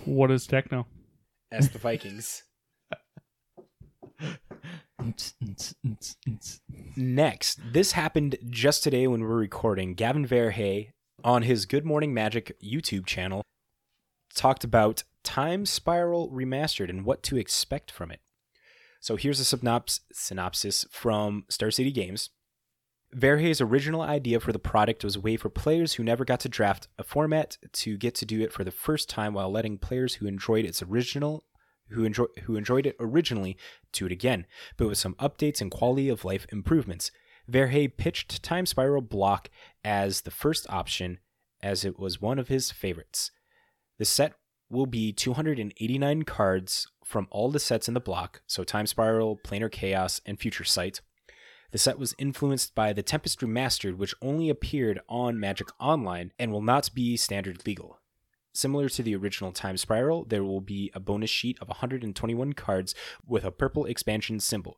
[0.05, 0.88] What is techno?
[1.51, 2.43] Ask the Vikings.
[6.95, 9.93] Next, this happened just today when we we're recording.
[9.93, 10.91] Gavin Verhey
[11.23, 13.41] on his Good Morning Magic YouTube channel
[14.33, 18.19] talked about Time Spiral Remastered and what to expect from it.
[18.99, 22.29] So here's a synops- synopsis from Star City Games.
[23.15, 26.49] Verhey's original idea for the product was a way for players who never got to
[26.49, 30.15] draft a format to get to do it for the first time while letting players
[30.15, 31.43] who enjoyed its original
[31.91, 33.57] who enjoy, who enjoyed it originally
[33.91, 34.45] do it again,
[34.77, 37.11] but with some updates and quality of life improvements.
[37.49, 39.49] Verhey pitched Time Spiral Block
[39.83, 41.19] as the first option
[41.61, 43.31] as it was one of his favorites.
[43.97, 44.33] The set
[44.69, 49.71] will be 289 cards from all the sets in the block, so Time Spiral, Planar
[49.71, 51.01] Chaos, and Future Sight.
[51.71, 56.51] The set was influenced by the Tempest Remastered, which only appeared on Magic Online and
[56.51, 57.99] will not be standard legal.
[58.53, 62.95] Similar to the original Time Spiral, there will be a bonus sheet of 121 cards
[63.25, 64.77] with a purple expansion symbol.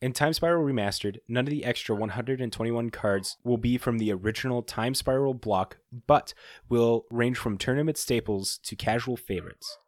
[0.00, 4.62] In Time Spiral Remastered, none of the extra 121 cards will be from the original
[4.62, 6.34] Time Spiral block, but
[6.68, 9.78] will range from tournament staples to casual favorites.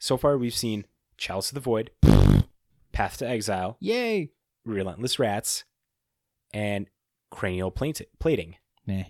[0.00, 0.86] So far, we've seen
[1.16, 1.90] Chalice of the Void,
[2.90, 4.30] Path to Exile, Yay!
[4.64, 5.64] Relentless Rats,
[6.52, 6.88] and
[7.30, 8.56] Cranial Plating.
[8.84, 9.04] Nah.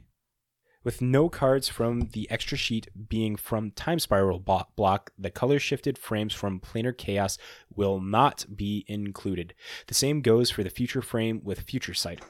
[0.87, 5.99] With no cards from the extra sheet being from Time Spiral block, the color shifted
[5.99, 7.39] frames from Planar Chaos
[7.75, 9.53] will not be included.
[9.89, 12.23] The same goes for the future frame with Future Sight.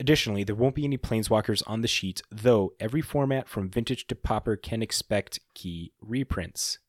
[0.00, 4.16] Additionally, there won't be any Planeswalkers on the sheet, though every format from Vintage to
[4.16, 6.80] Pauper can expect key reprints.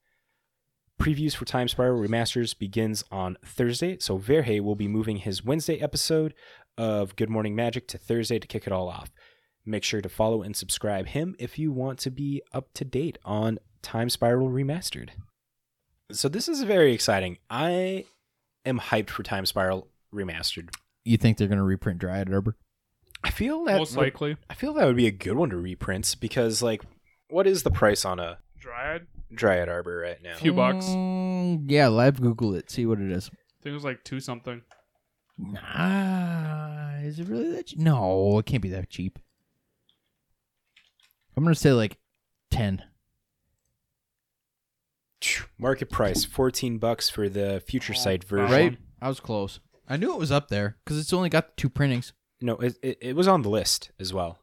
[1.00, 5.80] Previews for Time Spiral Remasters begins on Thursday, so Verhey will be moving his Wednesday
[5.80, 6.34] episode
[6.76, 9.12] of Good Morning Magic to Thursday to kick it all off.
[9.66, 13.18] Make sure to follow and subscribe him if you want to be up to date
[13.24, 15.10] on Time Spiral Remastered.
[16.12, 17.38] So this is very exciting.
[17.50, 18.06] I
[18.66, 20.70] am hyped for Time Spiral Remastered.
[21.06, 22.56] You think they're gonna reprint Dryad Arbor?
[23.24, 24.38] I feel that Most would- likely.
[24.50, 26.84] I feel that would be a good one to reprint because like
[27.30, 29.08] what is the price on a Dryad.
[29.32, 30.36] Dryad Arbor right now?
[30.38, 30.86] Few bucks.
[30.88, 32.72] Mm, yeah, live Google it.
[32.72, 33.28] See what it is.
[33.28, 34.62] I think it was like two something.
[35.38, 37.80] Nah, is it really that cheap?
[37.80, 39.20] No, it can't be that cheap.
[41.40, 41.98] I'm gonna say like
[42.52, 42.84] ten.
[45.58, 48.52] Market price 14 bucks for the Future Sight version.
[48.52, 48.78] Right?
[49.02, 49.62] I was close.
[49.88, 52.12] I knew it was up there because it's only got two printings.
[52.42, 54.40] No, it, it, it was on the list as well.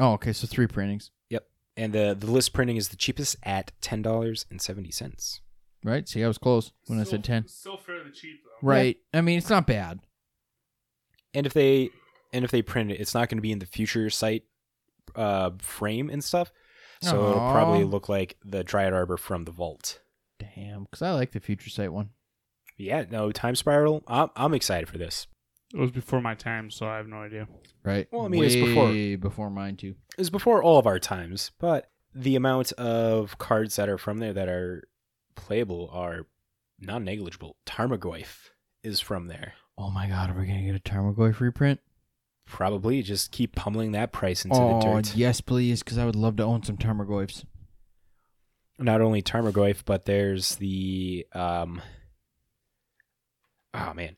[0.00, 1.46] Oh, okay, so three printings, Yep.
[1.76, 5.40] And the the list printing is the cheapest at $10.70.
[5.84, 6.08] right?
[6.08, 7.46] See, I was close when I said ten.
[7.46, 8.66] Still fairly cheap though.
[8.66, 8.96] Right.
[9.12, 10.00] I mean, it's not bad.
[11.32, 11.90] And if they
[12.32, 14.42] and if they print it, it's not going to be in the Future Sight
[15.16, 16.52] uh, frame and stuff.
[17.00, 20.00] So it'll probably look like the Dryad Arbor from the vault.
[20.38, 22.10] Damn, because I like the Future Sight one.
[22.78, 24.02] Yeah, no, Time Spiral.
[24.06, 25.26] I'm, I'm excited for this.
[25.74, 27.46] It was before my time, so I have no idea.
[27.84, 28.06] Right.
[28.10, 29.96] Well, I mean, it's before- before mine too.
[30.16, 34.18] It was before all of our times, but the amount of cards that are from
[34.18, 34.84] there that are
[35.34, 36.26] playable are
[36.80, 37.56] non negligible.
[37.66, 38.50] Tarmogoyf
[38.82, 39.54] is from there.
[39.76, 41.80] Oh my god, are we gonna get a Tarmogoyf reprint?
[42.46, 45.16] Probably just keep pummeling that price into oh the dirt.
[45.16, 47.44] yes, please, because I would love to own some Tarmogoyfs.
[48.78, 51.80] Not only Tarmogoyf, but there's the um
[53.72, 54.16] Oh man.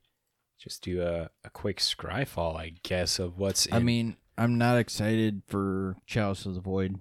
[0.58, 4.78] Just do a, a quick scryfall, I guess, of what's in I mean, I'm not
[4.78, 6.98] excited for Chalice of the Void.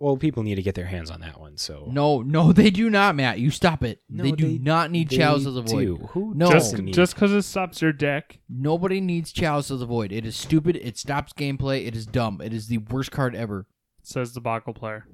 [0.00, 2.88] Well, people need to get their hands on that one, so No, no, they do
[2.88, 3.38] not, Matt.
[3.38, 4.00] You stop it.
[4.08, 5.84] No, they do they- not need They Chalice of the Void.
[5.84, 5.96] do.
[6.12, 6.50] Who No.
[6.50, 8.38] Just doesn't need- just because it stops your deck.
[8.48, 10.10] Nobody needs Chalice of the Void.
[10.10, 10.76] It is stupid.
[10.76, 11.86] It stops gameplay.
[11.86, 12.40] It is dumb.
[12.42, 13.66] It is the worst card ever.
[14.02, 15.06] Says the Baco player.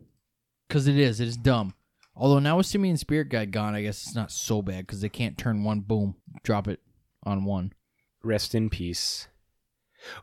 [0.68, 1.20] Because it is.
[1.20, 1.74] It is dumb.
[2.14, 5.08] Although now with Simian Spirit Guide gone, I guess it's not so bad because they
[5.08, 6.14] can't turn one, boom,
[6.44, 6.80] drop it
[7.24, 7.72] on one.
[8.22, 9.26] Rest in peace.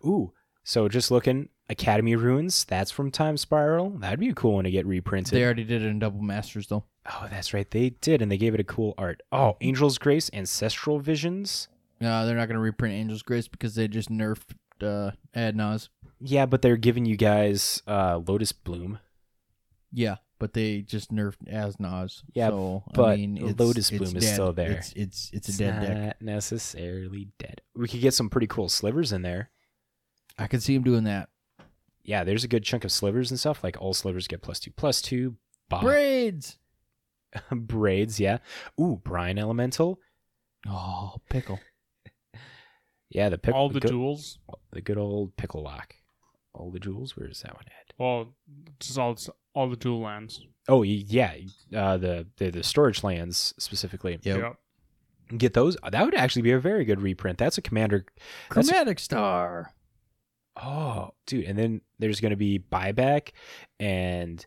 [0.05, 0.33] Ooh,
[0.63, 3.89] so just looking, Academy Ruins, that's from Time Spiral.
[3.91, 5.33] That'd be a cool one to get reprinted.
[5.33, 6.83] They already did it in Double Masters, though.
[7.05, 7.69] Oh, that's right.
[7.69, 9.21] They did, and they gave it a cool art.
[9.31, 11.67] Oh, Angel's Grace, Ancestral Visions.
[12.01, 15.89] Uh, they're not going to reprint Angel's Grace because they just nerfed uh, Adnaz.
[16.19, 18.99] Yeah, but they're giving you guys uh, Lotus Bloom.
[19.91, 22.23] Yeah, but they just nerfed as Nas.
[22.33, 24.33] Yeah, so, but I mean, it's, Lotus it's Bloom is dead.
[24.33, 24.71] still there.
[24.71, 25.97] It's it's it's a dead deck.
[25.97, 27.61] not necessarily dead.
[27.75, 29.49] We could get some pretty cool slivers in there.
[30.37, 31.29] I could see him doing that.
[32.03, 33.63] Yeah, there's a good chunk of slivers and stuff.
[33.63, 35.37] Like all slivers get plus two, plus two.
[35.69, 35.81] Bah.
[35.81, 36.57] Braids.
[37.51, 38.39] Braids, yeah.
[38.79, 39.99] Ooh, Brine Elemental.
[40.67, 41.59] Oh, pickle.
[43.09, 43.59] Yeah, the pickle.
[43.59, 44.39] all the good, jewels.
[44.71, 45.93] the good old pickle lock.
[46.55, 47.15] All the jewels.
[47.15, 47.93] Where is that one at?
[47.99, 48.33] Well,
[48.79, 49.15] just all
[49.53, 50.41] all the jewel lands.
[50.67, 51.35] Oh, yeah.
[51.75, 54.17] Uh, the, the the storage lands specifically.
[54.23, 54.57] Yep.
[55.37, 55.77] Get those.
[55.91, 57.37] That would actually be a very good reprint.
[57.37, 58.05] That's a commander.
[58.49, 59.73] That's- Chromatic Star.
[60.61, 61.45] Oh, dude.
[61.45, 63.29] And then there's going to be buyback
[63.79, 64.45] and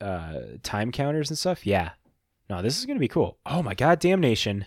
[0.00, 1.66] uh time counters and stuff.
[1.66, 1.90] Yeah.
[2.48, 3.38] No, this is going to be cool.
[3.46, 4.66] Oh my god, Damnation.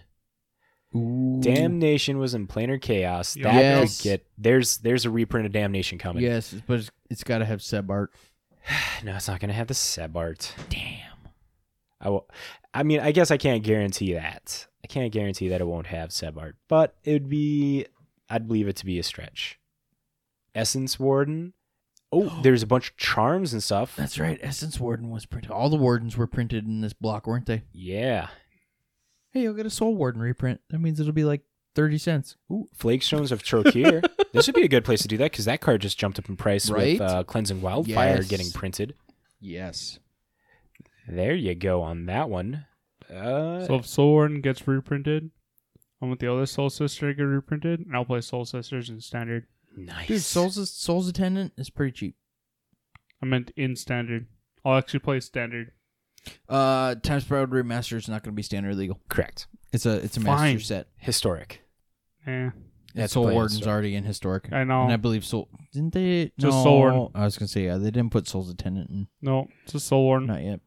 [0.95, 1.39] Ooh.
[1.41, 3.33] Damnation was in planar chaos.
[3.33, 3.97] That Yes.
[3.97, 6.23] could get there's there's a reprint of Damnation coming.
[6.23, 8.11] Yes, but it's, it's got to have Seb art.
[9.03, 10.53] No, it's not going to have the Seb art.
[10.69, 10.99] Damn.
[11.99, 12.29] I will.
[12.73, 14.65] I mean, I guess I can't guarantee that.
[14.83, 17.85] I can't guarantee that it won't have Seb art, but it would be.
[18.29, 19.59] I'd believe it to be a stretch.
[20.55, 21.53] Essence Warden.
[22.11, 23.95] Oh, there's a bunch of charms and stuff.
[23.95, 24.39] That's right.
[24.41, 25.51] Essence Warden was printed.
[25.51, 27.63] All the wardens were printed in this block, weren't they?
[27.71, 28.29] Yeah.
[29.31, 30.61] Hey, you'll get a Soul Warden reprint.
[30.69, 31.41] That means it'll be like
[31.73, 32.35] thirty cents.
[32.51, 34.03] Ooh, Flagstones of Trokair.
[34.31, 36.29] this would be a good place to do that because that card just jumped up
[36.29, 36.99] in price Right?
[36.99, 38.27] with uh, Cleansing Wildfire Yes.
[38.27, 38.93] getting printed.
[39.39, 39.97] Yes.
[41.07, 42.65] There you go on that one.
[43.09, 45.31] Uh, So if Soul Warden gets reprinted,
[46.01, 49.01] I want the other Soul Sister to get reprinted, and I'll play Soul Sisters in
[49.01, 49.47] standard.
[49.75, 50.07] Nice.
[50.07, 52.15] Dude, Soul's Soul's Attendant is pretty cheap.
[53.21, 54.27] I meant in standard.
[54.65, 55.71] I'll actually play standard.
[56.47, 58.99] Uh, Time Sprout Remaster is not going to be standard legal.
[59.09, 59.47] Correct.
[59.73, 60.53] It's a it's a Fine.
[60.55, 60.87] master set.
[60.97, 61.61] Historic.
[62.25, 62.51] Yeah.
[62.95, 63.71] That's Soul playing Warden's historic.
[63.73, 64.53] already in historic.
[64.53, 64.83] I know.
[64.83, 66.31] And I believe Soul didn't they?
[66.37, 67.07] Just no, Soul Warden.
[67.15, 69.07] I was gonna say yeah, they didn't put Soul's Attendant in.
[69.21, 70.27] no, it's a Soul Warden.
[70.27, 70.59] Not yet.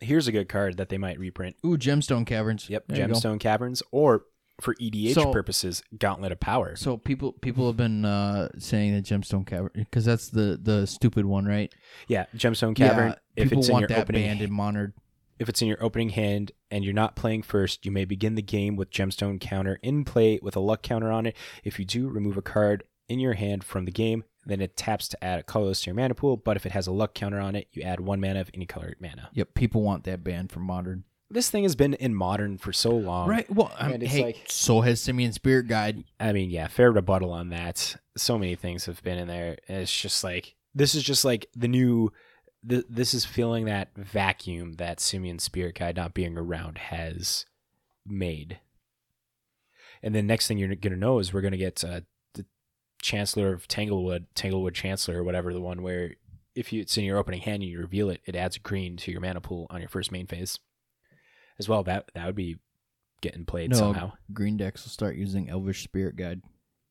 [0.00, 1.56] Here's a good card that they might reprint.
[1.66, 2.70] Ooh, Gemstone Caverns.
[2.70, 3.06] Yep, There.
[3.08, 4.22] Gemstone Caverns, or
[4.60, 6.74] for EDH So- purposes, Gauntlet of Power.
[6.76, 11.24] So people people have been uh, saying that Gemstone Cavern because that's the the stupid
[11.26, 11.72] one, right?
[12.08, 13.08] Yeah, Gemstone Cavern.
[13.10, 14.94] Yeah, if people it's in your that opening, banned in Monard.
[15.38, 18.42] if it's in your opening hand and you're not playing first, you may begin the
[18.42, 21.36] game with Gemstone counter in play with a luck counter on it.
[21.64, 24.24] If you do, remove a card in your hand from the game.
[24.44, 26.36] Then it taps to add a colorless to your mana pool.
[26.38, 28.64] But if it has a luck counter on it, you add one mana of any
[28.66, 29.28] colored mana.
[29.34, 31.04] Yep, people want that banned from Modern.
[31.30, 33.28] This thing has been in modern for so long.
[33.28, 33.48] right.
[33.54, 36.04] Well, um, and it's hey, like- so has Simian Spirit Guide.
[36.18, 37.96] I mean, yeah, fair rebuttal on that.
[38.16, 39.58] So many things have been in there.
[39.68, 42.12] And it's just like this is just like the new.
[42.68, 47.46] Th- this is filling that vacuum that Simian Spirit Guide not being around has
[48.06, 48.58] made.
[50.02, 52.00] And then next thing you're gonna know is we're gonna get uh,
[52.34, 52.46] the
[53.02, 56.14] Chancellor of Tanglewood, Tanglewood Chancellor, or whatever the one where
[56.54, 58.96] if you it's in your opening hand and you reveal it, it adds a green
[58.96, 60.58] to your mana pool on your first main phase.
[61.58, 62.58] As well, that that would be
[63.20, 64.12] getting played No, somehow.
[64.32, 66.42] Green decks will start using Elvish Spirit Guide.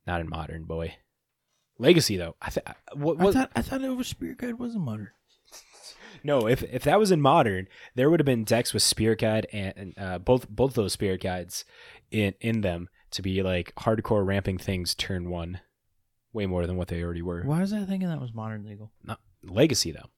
[0.05, 0.95] Not in modern, boy.
[1.80, 5.09] Legacy though, I th- what, I thought I thought Elvish Spirit Guide wasn't Modern.
[6.24, 6.47] no.
[6.47, 9.74] If if that was in modern, there would have been decks with Spirit Guide and,
[9.78, 11.65] and uh, both both those Spirit Guides
[12.09, 15.59] in in them to be like hardcore ramping things turn one,
[16.34, 17.43] way more than what they already were.
[17.43, 18.91] Why was I thinking that was Modern legal?
[19.03, 20.09] Not Legacy though.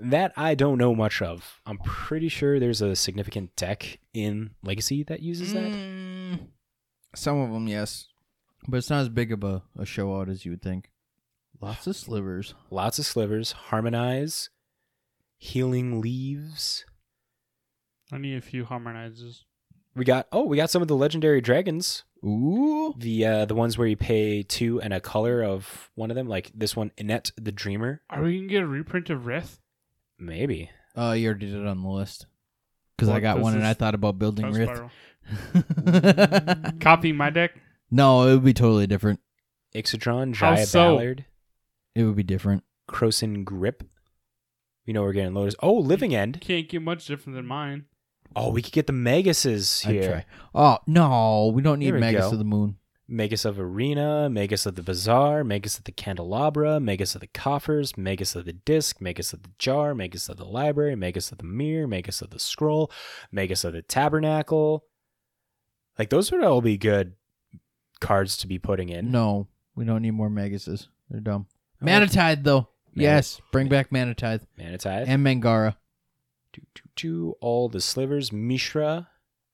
[0.00, 1.60] That I don't know much of.
[1.66, 5.64] I'm pretty sure there's a significant deck in Legacy that uses that.
[5.72, 6.48] Mm,
[7.16, 8.06] some of them, yes,
[8.68, 10.90] but it's not as big of a, a show out as you would think.
[11.60, 12.54] Lots of slivers.
[12.70, 14.50] Lots of slivers, harmonize,
[15.36, 16.84] healing leaves.
[18.12, 19.44] I need a few harmonizes.
[19.96, 22.04] We got oh, we got some of the legendary dragons.
[22.24, 26.14] Ooh, The uh the ones where you pay two and a color of one of
[26.14, 28.02] them, like this one, Intet the Dreamer.
[28.08, 29.58] Are we gonna get a reprint of Rith?
[30.18, 30.70] Maybe.
[30.96, 32.26] uh, you already did it on the list
[32.96, 34.90] because I What got does one and this- I thought about building Time Rith.
[35.44, 36.72] Spiral.
[36.80, 37.52] Copy my deck.
[37.90, 39.20] no, it would be totally different.
[39.74, 40.96] Ixidron, How Jaya so?
[40.96, 41.24] Ballard,
[41.94, 42.64] It would be different.
[42.90, 43.84] Krosan Grip.
[44.86, 45.54] You know we're getting Lotus.
[45.62, 46.40] Oh, Living End.
[46.40, 47.84] Can't get much different than mine.
[48.34, 50.08] Oh, we could get the Megases I'd here.
[50.10, 50.24] try.
[50.54, 52.32] Oh no, we don't need Here we Magus go.
[52.32, 52.76] of the Moon.
[53.10, 57.96] Magus of Arena, Magus of the Bazaar, Magus of the Candelabra, Magus of the Coffers,
[57.96, 61.44] Magus of the Disc, Magus of the Jar, Magus of the Library, Magus of the
[61.44, 62.90] Mirror, Magus of the Scroll,
[63.32, 64.84] Magus of the Tabernacle.
[65.98, 67.14] Like those would all be good
[68.00, 69.10] cards to be putting in.
[69.10, 70.88] No, we don't need more Maguses.
[71.08, 71.46] They're dumb.
[71.80, 71.86] Oh.
[71.86, 72.68] Manatide though.
[72.94, 75.04] Mana- yes, bring back Manatide Manatide.
[75.08, 75.76] and Mangara.
[76.52, 78.32] do, do, do, all the slivers.
[78.32, 79.08] Mishra,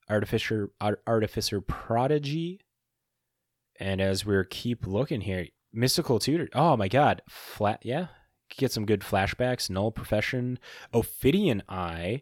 [0.09, 2.59] Artificer, Art, Artificer Prodigy.
[3.79, 6.49] And as we're keep looking here, Mystical Tutor.
[6.53, 7.21] Oh my god.
[7.29, 8.07] Flat, yeah.
[8.57, 9.69] get some good flashbacks.
[9.69, 10.57] Null Profusion,
[10.93, 12.21] Ophidian Eye.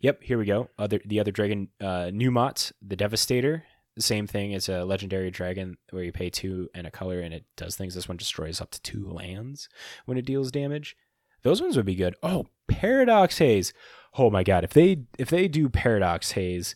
[0.00, 0.68] Yep, here we go.
[0.78, 3.64] Other the other dragon, uh, Numot, the Devastator.
[3.98, 4.52] Same thing.
[4.52, 7.94] It's a legendary dragon where you pay two and a color, and it does things.
[7.94, 9.68] This one destroys up to two lands
[10.04, 10.96] when it deals damage.
[11.42, 12.16] Those ones would be good.
[12.22, 13.72] Oh, Paradox Haze.
[14.18, 16.74] Oh my god, if they if they do Paradox Haze,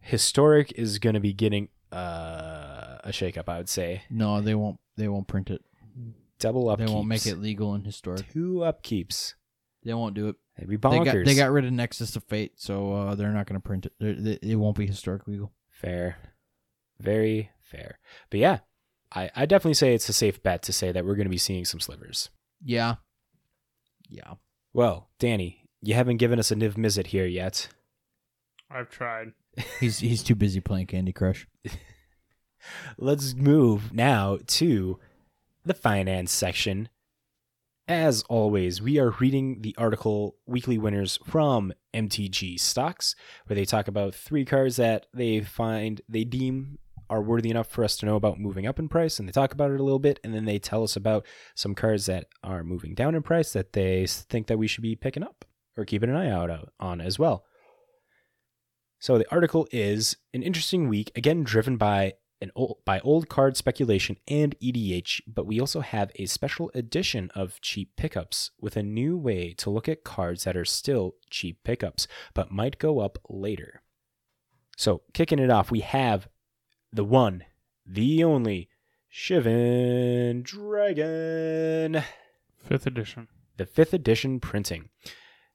[0.00, 2.57] Historic is going to be getting uh,
[3.04, 3.48] a shakeup.
[3.48, 4.78] I would say No, they won't.
[4.96, 5.62] They won't print it.
[6.38, 6.78] double upkeeps.
[6.86, 8.30] They won't make it legal and historic.
[8.32, 9.34] two upkeeps.
[9.84, 10.36] They won't do it.
[10.58, 11.04] They'd be They bonkers.
[11.04, 13.86] got, they got rid of Nexus of Fate, so uh, they're not going to print
[13.86, 13.92] it.
[14.00, 15.52] They're, they, it won't be historic legal.
[15.70, 16.16] fair,
[17.00, 17.98] very fair.
[18.30, 18.58] But yeah,
[19.14, 21.38] I I definitely say it's a safe bet to say that we're going to be
[21.38, 22.30] seeing some slivers.
[22.62, 22.96] Yeah.
[24.08, 24.34] Yeah.
[24.72, 27.68] Well, Danny, you haven't given us a Niv Mizzet here yet.
[28.70, 29.32] I've tried.
[29.80, 31.46] He's he's too busy playing Candy Crush.
[32.96, 34.98] Let's move now to
[35.64, 36.88] the finance section.
[37.86, 43.14] As always, we are reading the article Weekly Winners from MTG Stocks,
[43.46, 46.78] where they talk about three cards that they find they deem
[47.10, 49.52] are worthy enough for us to know about moving up in price, and they talk
[49.52, 52.62] about it a little bit, and then they tell us about some cards that are
[52.62, 55.46] moving down in price that they think that we should be picking up
[55.76, 57.46] or keeping an eye out on as well.
[58.98, 62.14] So the article is an interesting week, again driven by
[62.54, 67.60] old, by old card speculation and EDH, but we also have a special edition of
[67.60, 72.06] cheap pickups with a new way to look at cards that are still cheap pickups
[72.34, 73.82] but might go up later.
[74.76, 76.28] So, kicking it off, we have
[76.92, 77.44] the one,
[77.84, 78.68] the only
[79.12, 82.04] Shivan Dragon
[82.56, 83.28] Fifth edition.
[83.56, 84.90] the fifth edition printing.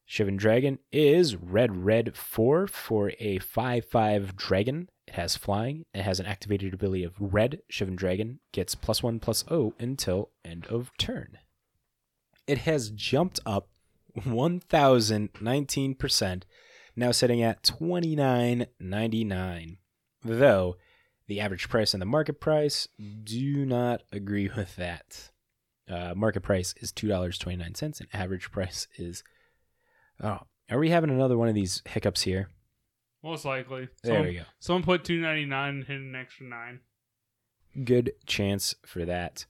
[0.10, 4.90] Shivan Dragon is red red four for a five five dragon.
[5.08, 5.86] It has flying.
[5.94, 7.62] It has an activated ability of red.
[7.72, 11.38] Shivan Dragon gets plus one plus O until end of turn.
[12.48, 13.70] It has jumped up
[14.24, 16.46] one thousand nineteen percent,
[16.96, 19.78] now sitting at twenty nine ninety nine.
[20.24, 20.78] Though
[21.28, 22.88] the average price and the market price
[23.24, 25.32] do not agree with that.
[25.90, 29.24] Uh, market price is two dollars twenty nine cents, and average price is.
[30.22, 30.40] Oh,
[30.70, 32.50] are we having another one of these hiccups here?
[33.24, 33.88] Most likely.
[34.04, 34.44] There someone, we go.
[34.60, 36.82] Someone put two ninety nine and hit an extra nine.
[37.84, 39.46] Good chance for that.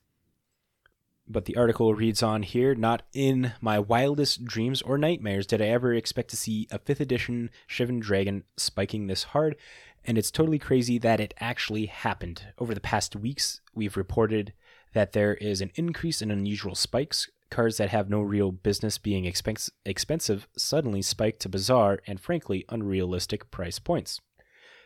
[1.26, 5.66] But the article reads on here Not in my wildest dreams or nightmares did I
[5.66, 9.56] ever expect to see a 5th edition Shivan Dragon spiking this hard,
[10.04, 12.46] and it's totally crazy that it actually happened.
[12.58, 14.52] Over the past weeks, we've reported
[14.92, 17.28] that there is an increase in unusual spikes.
[17.54, 23.48] Cards that have no real business being expensive suddenly spike to bizarre and frankly unrealistic
[23.52, 24.20] price points.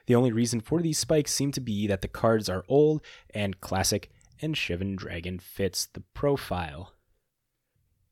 [0.07, 3.01] The only reason for these spikes seem to be that the cards are old
[3.33, 4.11] and classic,
[4.43, 6.93] and Shivan Dragon fits the profile.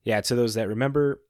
[0.05, 1.21] Yeah, to those that remember,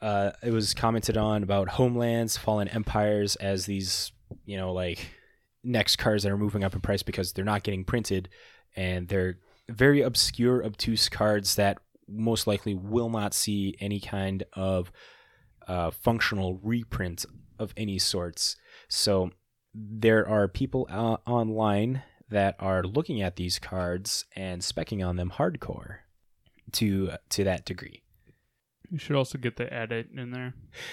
[0.00, 4.12] uh, it was commented on about Homelands, Fallen Empires as these,
[4.44, 5.10] you know, like
[5.64, 8.28] next cards that are moving up in price because they're not getting printed,
[8.76, 9.38] and they're
[9.68, 11.78] very obscure, obtuse cards that
[12.08, 14.92] most likely will not see any kind of
[15.68, 17.24] uh, functional reprint
[17.58, 18.56] of any sorts.
[18.88, 19.30] So
[19.74, 25.32] there are people uh, online that are looking at these cards and specking on them
[25.36, 25.98] hardcore
[26.72, 28.01] to to that degree.
[28.92, 30.52] You should also get the edit in there.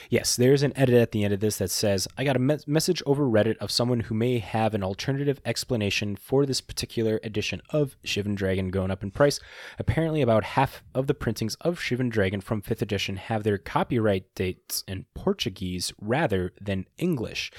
[0.09, 2.57] Yes, there's an edit at the end of this that says, I got a me-
[2.65, 7.61] message over Reddit of someone who may have an alternative explanation for this particular edition
[7.71, 9.41] of Shivan Dragon going up in price.
[9.77, 14.33] Apparently, about half of the printings of Shivan Dragon from 5th edition have their copyright
[14.33, 17.51] dates in Portuguese rather than English.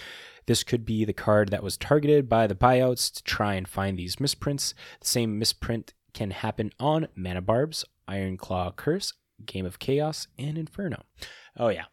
[0.46, 3.98] This could be the card that was targeted by the buyouts to try and find
[3.98, 4.72] these misprints.
[5.00, 9.12] The same misprint can happen on Mana Barbs, Iron Claw Curse,
[9.46, 11.02] Game of Chaos, and Inferno.
[11.56, 11.84] Oh, yeah.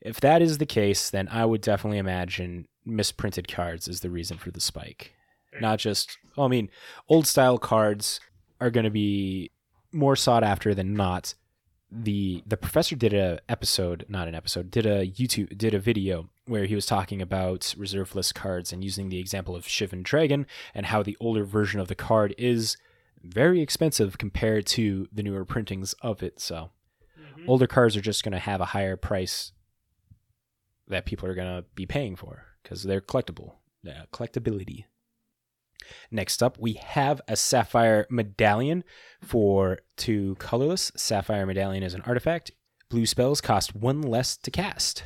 [0.00, 4.38] If that is the case, then I would definitely imagine misprinted cards is the reason
[4.38, 5.12] for the spike.
[5.60, 6.70] Not just, well, I mean,
[7.08, 8.20] old style cards
[8.60, 9.50] are going to be
[9.92, 11.34] more sought after than not.
[11.90, 16.28] The the professor did a episode, not an episode, did a YouTube did a video
[16.44, 20.46] where he was talking about reserve list cards and using the example of Shivan Dragon
[20.74, 22.76] and how the older version of the card is
[23.22, 26.40] very expensive compared to the newer printings of it.
[26.40, 26.70] So
[27.46, 29.52] older cards are just going to have a higher price
[30.88, 33.54] that people are going to be paying for because they're collectible,
[33.86, 34.84] uh, collectability.
[36.10, 38.84] Next up, we have a Sapphire Medallion
[39.22, 40.92] for two colorless.
[40.96, 42.50] Sapphire Medallion is an artifact.
[42.90, 45.04] Blue spells cost one less to cast.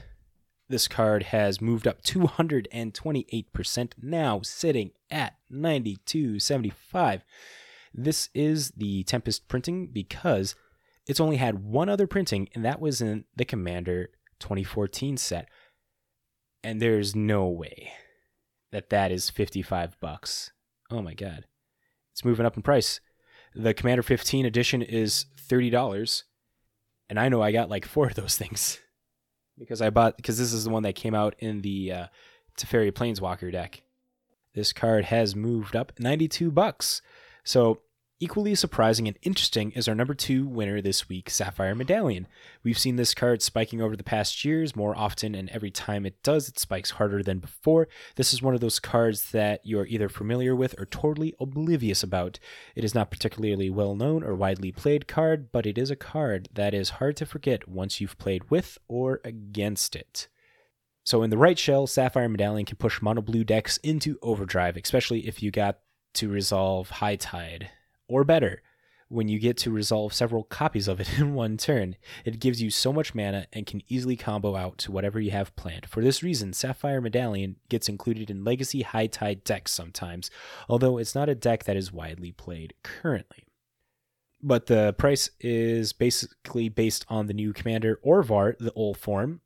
[0.69, 7.23] This card has moved up 228%, now sitting at 92.75.
[7.93, 10.55] This is the Tempest printing because
[11.07, 15.49] It's only had one other printing, and that was in the Commander 2014 set.
[16.63, 17.93] And there's no way
[18.71, 20.53] that that is 55 bucks.
[20.91, 21.47] Oh my god.
[22.13, 23.01] It's moving up in price.
[23.55, 26.23] The Commander 15 edition is $30,
[27.09, 28.79] and I know I got like four of those things
[29.59, 32.07] because I bought because this is the one that came out in the uh,
[32.59, 33.83] Teferi Planeswalker deck.
[34.55, 37.03] This card has moved up 92 bucks.
[37.45, 37.81] So
[38.23, 42.29] Equally surprising and interesting is our number two winner this week, Sapphire Medallion.
[42.63, 46.23] We've seen this card spiking over the past years more often, and every time it
[46.23, 47.89] does, it spikes harder than before.
[48.15, 52.39] This is one of those cards that you're either familiar with or totally oblivious about.
[52.77, 56.49] It is not particularly well known or widely played card, but it is a card
[56.55, 60.29] that is hard to forget once you've played with or against it.
[61.03, 65.27] So in the right shell, Sapphire Medallion can push mono blue decks into overdrive, especially
[65.27, 65.81] if you got
[66.15, 67.71] to resolve High Tide
[68.13, 68.63] or better
[69.13, 71.97] when you get to resolve several copies of it in one turn.
[72.25, 75.55] It gives you so much mana and can easily combo out to whatever you have
[75.55, 75.87] planned.
[75.87, 80.31] For this reason, Sapphire Medallion gets included in Legacy High Tide decks sometimes,
[80.69, 83.45] although it's not a deck that is widely played currently.
[84.43, 89.41] But the price is basically based on the new commander Orvar, the All-Form.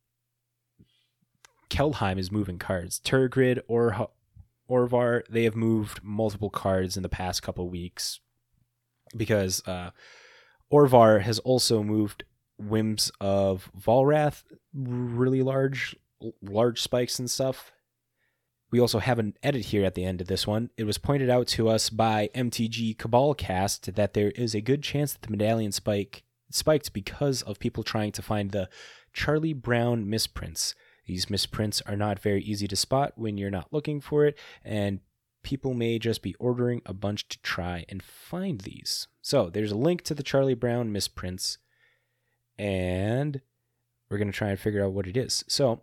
[1.68, 3.00] Kaldheim is moving cards.
[3.04, 4.08] Tergrid or
[4.70, 8.20] Orvar, they have moved multiple cards in the past couple weeks
[9.16, 9.90] because uh,
[10.72, 12.24] Orvar has also moved
[12.58, 14.44] whims of Volrath,
[14.74, 15.96] really large,
[16.42, 17.72] large spikes and stuff.
[18.70, 20.70] We also have an edit here at the end of this one.
[20.76, 25.12] It was pointed out to us by MTG Cabalcast that there is a good chance
[25.12, 28.68] that the medallion spike spiked because of people trying to find the
[29.12, 30.74] Charlie Brown misprints.
[31.06, 35.00] These misprints are not very easy to spot when you're not looking for it, and
[35.46, 39.06] people may just be ordering a bunch to try and find these.
[39.22, 41.58] So there's a link to the Charlie Brown misprints,
[42.58, 43.40] and
[44.10, 45.44] we're going to try and figure out what it is.
[45.46, 45.82] So,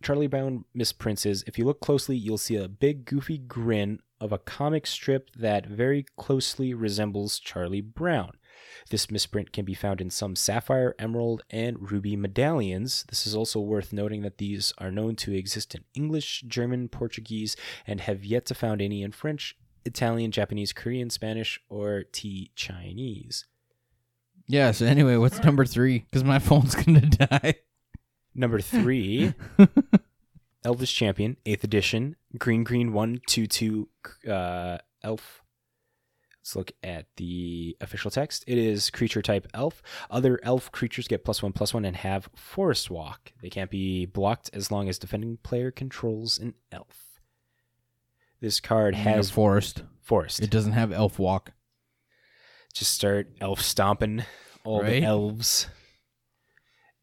[0.00, 4.30] Charlie Brown misprints is if you look closely, you'll see a big, goofy grin of
[4.30, 8.34] a comic strip that very closely resembles Charlie Brown.
[8.90, 13.04] This misprint can be found in some sapphire, emerald, and ruby medallions.
[13.08, 17.56] This is also worth noting that these are known to exist in English, German, Portuguese,
[17.86, 23.46] and have yet to found any in French, Italian, Japanese, Korean, Spanish, or T Chinese.
[24.46, 26.00] Yeah, so anyway, what's number three?
[26.00, 27.54] Because my phone's going to die.
[28.34, 29.34] Number three,
[30.64, 33.88] Elvish Champion, 8th edition, green, green, 1, 2, 2,
[34.28, 35.42] uh, elf
[36.40, 38.44] Let's look at the official text.
[38.46, 39.82] It is creature type elf.
[40.10, 43.32] Other elf creatures get plus one plus one and have forest walk.
[43.42, 47.20] They can't be blocked as long as defending player controls an elf.
[48.40, 49.82] This card has forest.
[50.00, 50.40] Forest.
[50.40, 51.52] It doesn't have elf walk.
[52.72, 54.24] Just start elf stomping
[54.64, 55.00] all Right?
[55.00, 55.66] the elves.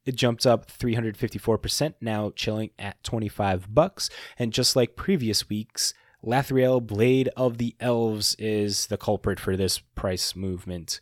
[0.03, 4.09] It jumped up 354%, now chilling at 25 bucks.
[4.39, 5.93] And just like previous weeks,
[6.23, 10.99] Lathril Blade of the Elves is the culprit for this price movement.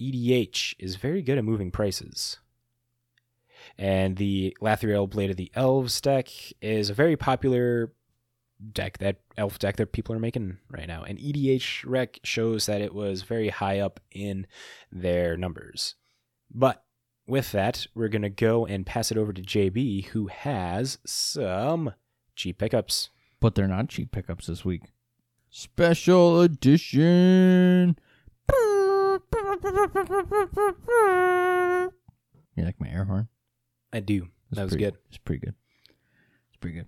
[0.00, 2.38] EDH is very good at moving prices.
[3.76, 6.28] And the Lathril Blade of the Elves deck
[6.60, 7.92] is a very popular
[8.72, 11.04] deck, that elf deck that people are making right now.
[11.04, 14.46] And EDH Rec shows that it was very high up in
[14.90, 15.94] their numbers.
[16.50, 16.84] But
[17.26, 21.92] with that, we're going to go and pass it over to JB, who has some
[22.34, 23.10] cheap pickups.
[23.40, 24.82] But they're not cheap pickups this week.
[25.50, 27.96] Special edition.
[32.56, 33.28] You like my air horn?
[33.92, 34.28] I do.
[34.50, 34.96] It's that was pretty- good.
[35.08, 35.54] It's pretty good.
[36.48, 36.86] It's pretty good.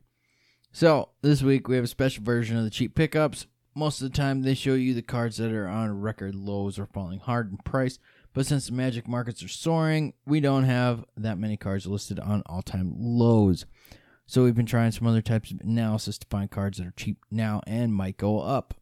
[0.72, 3.47] So this week we have a special version of the cheap pickups.
[3.74, 6.86] Most of the time they show you the cards that are on record lows or
[6.86, 7.98] falling hard in price.
[8.35, 12.43] But since the magic markets are soaring, we don't have that many cards listed on
[12.47, 13.64] all time lows.
[14.31, 17.19] So we've been trying some other types of analysis to find cards that are cheap
[17.32, 18.74] now and might go up.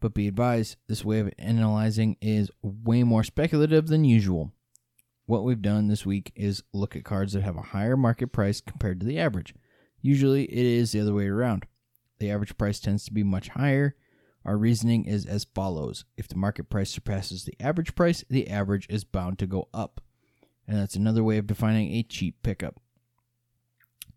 [0.00, 4.50] But be advised, this way of analyzing is way more speculative than usual.
[5.26, 8.60] What we've done this week is look at cards that have a higher market price
[8.60, 9.54] compared to the average.
[10.02, 11.66] Usually it is the other way around.
[12.18, 13.94] The average price tends to be much higher.
[14.44, 18.88] Our reasoning is as follows if the market price surpasses the average price, the average
[18.90, 20.00] is bound to go up.
[20.66, 22.80] And that's another way of defining a cheap pickup.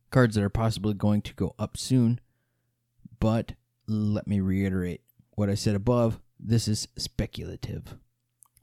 [0.09, 2.19] Cards that are possibly going to go up soon,
[3.19, 3.53] but
[3.87, 5.01] let me reiterate
[5.31, 7.95] what I said above this is speculative.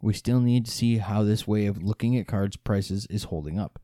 [0.00, 3.58] We still need to see how this way of looking at cards prices is holding
[3.58, 3.80] up.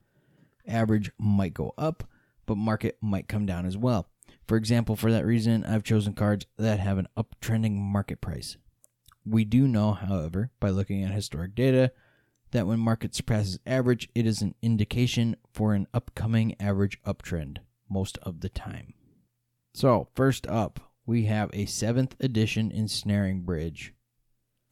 [0.67, 2.05] Average might go up,
[2.47, 4.09] but market might come down as well.
[4.47, 8.57] For example, for that reason, I've chosen cards that have an uptrending market price.
[9.25, 11.93] We do know, however, by looking at historic data,
[12.53, 17.59] that when market surpasses average, it is an indication for an upcoming average uptrend
[17.89, 18.95] most of the time.
[19.75, 23.95] So, first up, we have a 7th edition ensnaring bridge.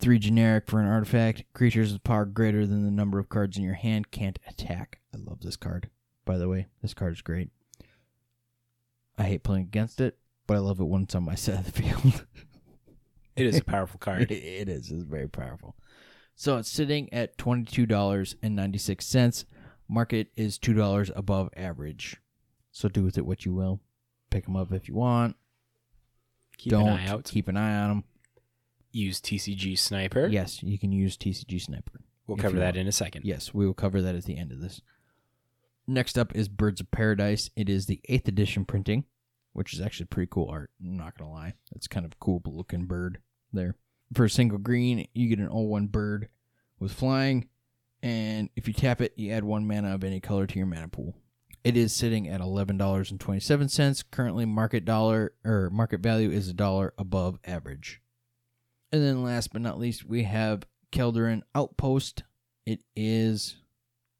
[0.00, 1.44] 3 generic for an artifact.
[1.54, 5.00] Creatures with power greater than the number of cards in your hand can't attack.
[5.14, 5.90] I love this card,
[6.24, 6.66] by the way.
[6.82, 7.50] This card is great.
[9.16, 11.64] I hate playing against it, but I love it when it's on my side of
[11.64, 12.24] the field.
[13.34, 14.30] It is a powerful card.
[14.30, 14.90] it is.
[14.92, 15.74] It's very powerful.
[16.38, 19.44] So it's sitting at $22.96.
[19.88, 22.16] Market is $2 above average.
[22.70, 23.80] So do with it what you will.
[24.30, 25.34] Pick them up if you want.
[26.56, 27.24] Keep Don't an eye out.
[27.24, 28.04] keep an eye on them.
[28.92, 30.28] Use TCG Sniper.
[30.28, 32.02] Yes, you can use TCG Sniper.
[32.28, 32.76] We'll if cover you that want.
[32.76, 33.24] in a second.
[33.24, 34.80] Yes, we will cover that at the end of this.
[35.88, 37.50] Next up is Birds of Paradise.
[37.56, 39.06] It is the 8th edition printing,
[39.54, 40.70] which is actually pretty cool art.
[40.80, 41.54] I'm not going to lie.
[41.74, 43.18] It's kind of a cool looking bird
[43.52, 43.74] there.
[44.14, 46.28] For a single green, you get an 01 bird
[46.78, 47.48] with flying,
[48.02, 50.88] and if you tap it, you add one mana of any color to your mana
[50.88, 51.14] pool.
[51.64, 54.04] It is sitting at $11.27.
[54.10, 58.00] Currently market dollar or market value is a dollar above average.
[58.90, 62.22] And then last but not least, we have Kjeldoran Outpost.
[62.64, 63.56] It is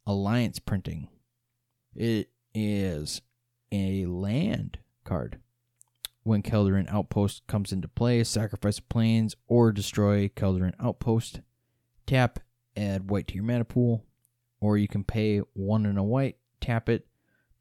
[0.07, 1.09] Alliance printing.
[1.95, 3.23] It is
[3.73, 5.39] a land card.
[6.29, 11.41] When Kjeldoran Outpost comes into play, sacrifice planes or destroy Kjeldoran Outpost.
[12.07, 12.41] Tap,
[12.77, 14.05] add white to your mana pool,
[14.61, 17.07] or you can pay one and a white, tap it,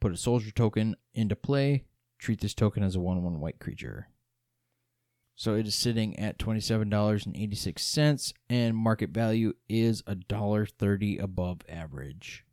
[0.01, 1.85] put a soldier token into play,
[2.19, 4.09] treat this token as a 1 1 white creature.
[5.33, 12.43] So it is sitting at $27.86 and market value is $1.30 above average.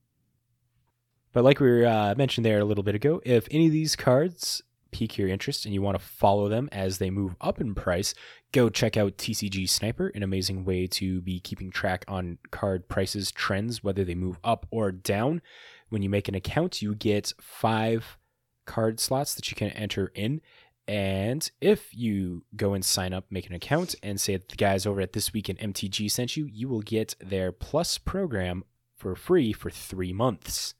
[1.32, 4.62] But like we uh, mentioned there a little bit ago, if any of these cards
[4.94, 8.14] pique your interest and you want to follow them as they move up in price,
[8.52, 13.32] go check out TCG Sniper, an amazing way to be keeping track on card prices
[13.32, 15.42] trends, whether they move up or down.
[15.88, 18.18] When you make an account, you get five
[18.66, 20.40] card slots that you can enter in.
[20.86, 24.86] And if you go and sign up, make an account, and say that the guys
[24.86, 28.62] over at This Week in MTG sent you, you will get their Plus program
[28.96, 30.74] for free for three months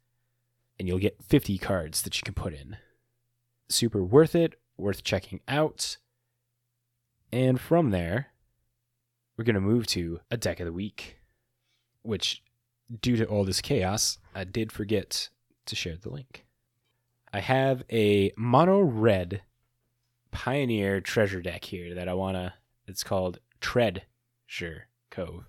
[0.79, 2.77] and you'll get 50 cards that you can put in.
[3.69, 5.97] Super worth it, worth checking out.
[7.33, 8.29] And from there,
[9.37, 11.19] we're going to move to a deck of the week,
[12.03, 12.43] which,
[13.01, 15.31] due to all this chaos, I did forget
[15.67, 16.45] to share the link.
[17.33, 19.43] I have a mono red
[20.31, 22.53] Pioneer treasure deck here that I want to,
[22.89, 25.45] it's called Treasure Cove.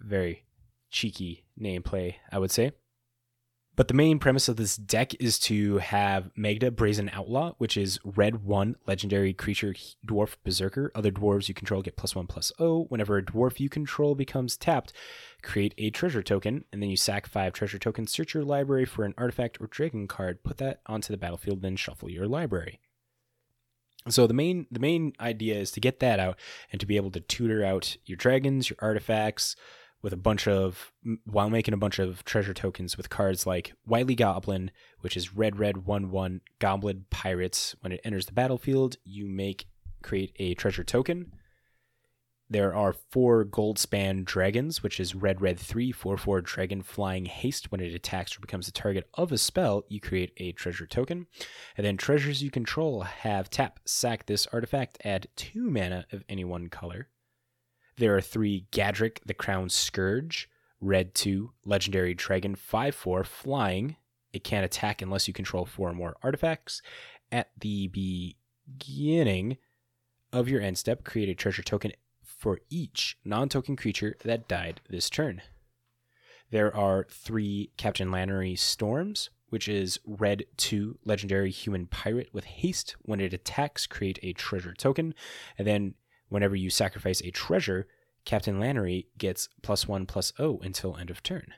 [0.00, 0.44] Very
[0.90, 2.72] cheeky name play, I would say.
[3.74, 7.98] But the main premise of this deck is to have Magda Brazen Outlaw, which is
[8.04, 9.74] red one legendary creature
[10.06, 10.92] dwarf berserker.
[10.94, 12.84] Other dwarves you control get plus one plus O.
[12.84, 14.92] Whenever a dwarf you control becomes tapped,
[15.42, 19.04] create a treasure token, and then you sack five treasure tokens, search your library for
[19.04, 22.78] an artifact or dragon card, put that onto the battlefield, then shuffle your library.
[24.08, 26.38] So the main the main idea is to get that out
[26.72, 29.56] and to be able to tutor out your dragons, your artifacts,
[30.02, 30.92] with a bunch of
[31.24, 34.70] while making a bunch of treasure tokens with cards like Wily Goblin,
[35.00, 37.76] which is red red one one Goblin Pirates.
[37.80, 39.66] When it enters the battlefield, you make
[40.02, 41.32] create a treasure token.
[42.50, 47.72] There are four goldspan dragons, which is red red three four four dragon flying haste.
[47.72, 51.28] When it attacks or becomes the target of a spell, you create a treasure token.
[51.78, 56.44] And then treasures you control have tap, sack this artifact, add two mana of any
[56.44, 57.08] one color.
[57.96, 60.48] There are three Gadrac the Crown Scourge,
[60.80, 63.96] red 2, legendary dragon 5 4, flying.
[64.32, 66.80] It can't attack unless you control four or more artifacts.
[67.30, 69.58] At the beginning
[70.32, 71.92] of your end step, create a treasure token
[72.22, 75.42] for each non token creature that died this turn.
[76.50, 82.96] There are three Captain Lannery Storms, which is red 2 legendary human pirate with haste.
[83.02, 85.14] When it attacks, create a treasure token.
[85.58, 85.94] And then
[86.32, 87.86] whenever you sacrifice a treasure,
[88.24, 91.52] Captain Lannery gets plus one plus O until end of turn.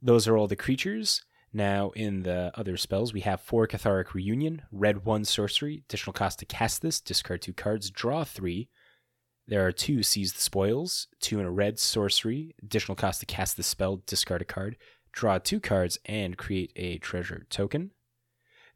[0.00, 1.24] Those are all the creatures.
[1.52, 6.38] Now, in the other spells, we have four Cathartic Reunion, red one sorcery, additional cost
[6.40, 8.68] to cast this, discard two cards, draw three.
[9.46, 13.56] There are two Seize the Spoils, two in a red sorcery, additional cost to cast
[13.56, 14.76] this spell, discard a card,
[15.12, 17.90] draw two cards, and create a treasure token.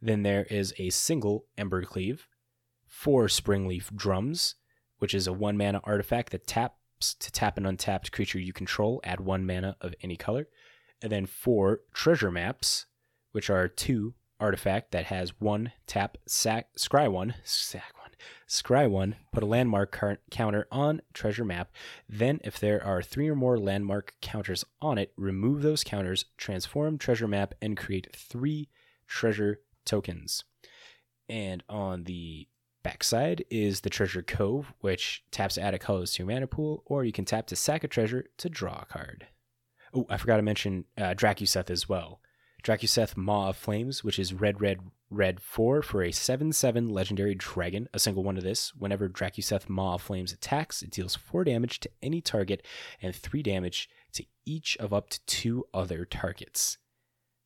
[0.01, 2.21] Then there is a single Embercleave,
[2.87, 4.55] four Springleaf Drums,
[4.99, 9.01] which is a one mana artifact that taps to tap an untapped creature you control,
[9.05, 10.49] add one mana of any color.
[11.01, 12.87] And then four treasure maps,
[13.33, 18.11] which are two artifact that has one tap sack scry one sack one
[18.49, 19.99] scry one, put a landmark
[20.31, 21.71] counter on treasure map.
[22.09, 26.99] Then, if there are three or more landmark counters on it, remove those counters, transform
[26.99, 28.69] treasure map, and create three
[29.07, 30.45] treasure tokens.
[31.29, 32.49] And on the
[32.83, 37.05] backside is the treasure cove, which taps add a colorless to your mana pool, or
[37.05, 39.27] you can tap to sack a treasure to draw a card.
[39.95, 42.21] Oh, I forgot to mention uh, Drakuseth as well.
[42.63, 44.81] Drakuseth Maw of Flames, which is red, red,
[45.11, 47.89] red 4 for a 7 7 legendary dragon.
[47.95, 48.75] A single one of this.
[48.75, 52.65] Whenever Drakuseth Maw of Flames attacks, it deals 4 damage to any target
[53.01, 56.79] and 3 damage to each of up to two other targets.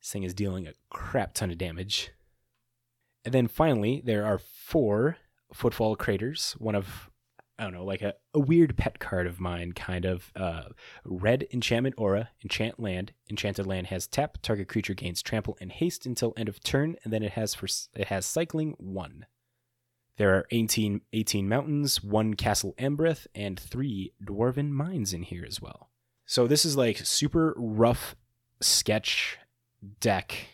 [0.01, 2.11] This thing is dealing a crap ton of damage.
[3.23, 5.17] And then finally, there are four
[5.53, 6.55] footfall craters.
[6.57, 7.09] One of,
[7.57, 10.31] I don't know, like a, a weird pet card of mine, kind of.
[10.35, 10.69] Uh,
[11.05, 13.13] red enchantment aura, enchant land.
[13.29, 14.37] Enchanted land has tap.
[14.41, 17.67] Target creature gains trample and haste until end of turn, and then it has for
[17.95, 19.25] it has cycling one.
[20.17, 25.59] There are 18, 18 mountains, one castle Embereth, and three dwarven mines in here as
[25.59, 25.89] well.
[26.25, 28.15] So this is like super rough
[28.61, 29.39] sketch
[29.99, 30.47] deck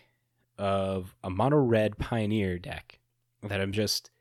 [0.57, 2.99] of a mono red pioneer deck
[3.43, 4.11] that I'm just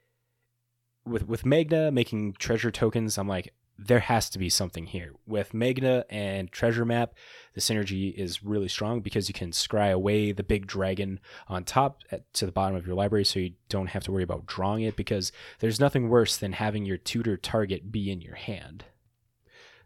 [1.08, 3.18] with with Magda making treasure tokens.
[3.18, 7.14] I'm like, there has to be something here with Magda and treasure map.
[7.54, 12.00] The synergy is really strong because you can scry away the big dragon on top
[12.10, 14.82] at, to the bottom of your library, so you don't have to worry about drawing
[14.82, 14.96] it.
[14.96, 15.30] Because
[15.60, 18.84] there's nothing worse than having your tutor target be in your hand.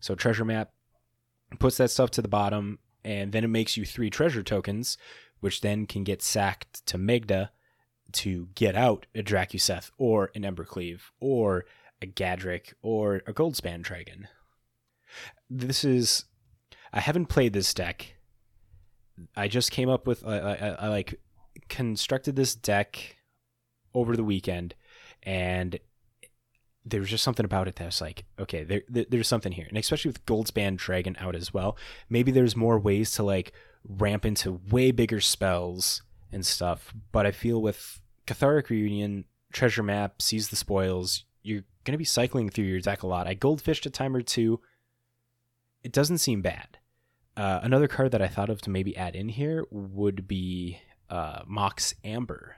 [0.01, 0.71] So treasure map
[1.59, 4.97] puts that stuff to the bottom, and then it makes you three treasure tokens,
[5.41, 7.51] which then can get sacked to Magda
[8.13, 11.65] to get out a Drakuseth or an Embercleave or
[12.01, 14.29] a Gadrac or a Goldspan Dragon.
[15.49, 16.25] This is.
[16.93, 18.15] I haven't played this deck.
[19.37, 20.27] I just came up with.
[20.27, 21.21] I, I, I like
[21.69, 23.17] constructed this deck
[23.95, 24.75] over the weekend,
[25.23, 25.79] and
[26.85, 29.67] there was just something about it that was like, okay, there, there there's something here,
[29.69, 31.77] and especially with Goldspan Dragon out as well.
[32.09, 33.53] Maybe there's more ways to like
[33.87, 36.03] ramp into way bigger spells
[36.33, 36.95] and stuff.
[37.13, 42.05] But I feel with Cathartic Reunion, Treasure Map, Seize the Spoils, you're going to be
[42.05, 43.27] cycling through your deck a lot.
[43.27, 44.61] I goldfished a time or two.
[45.83, 46.79] It doesn't seem bad.
[47.37, 50.79] Uh, another card that I thought of to maybe add in here would be
[51.11, 52.57] uh, Mox Amber.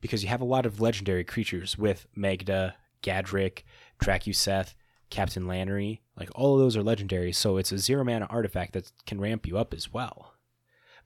[0.00, 3.62] Because you have a lot of legendary creatures with Magda, Gadrac,
[4.00, 4.74] Drakuseth,
[5.10, 6.00] Captain Lannery.
[6.16, 9.46] Like all of those are legendary, so it's a zero mana artifact that can ramp
[9.46, 10.27] you up as well.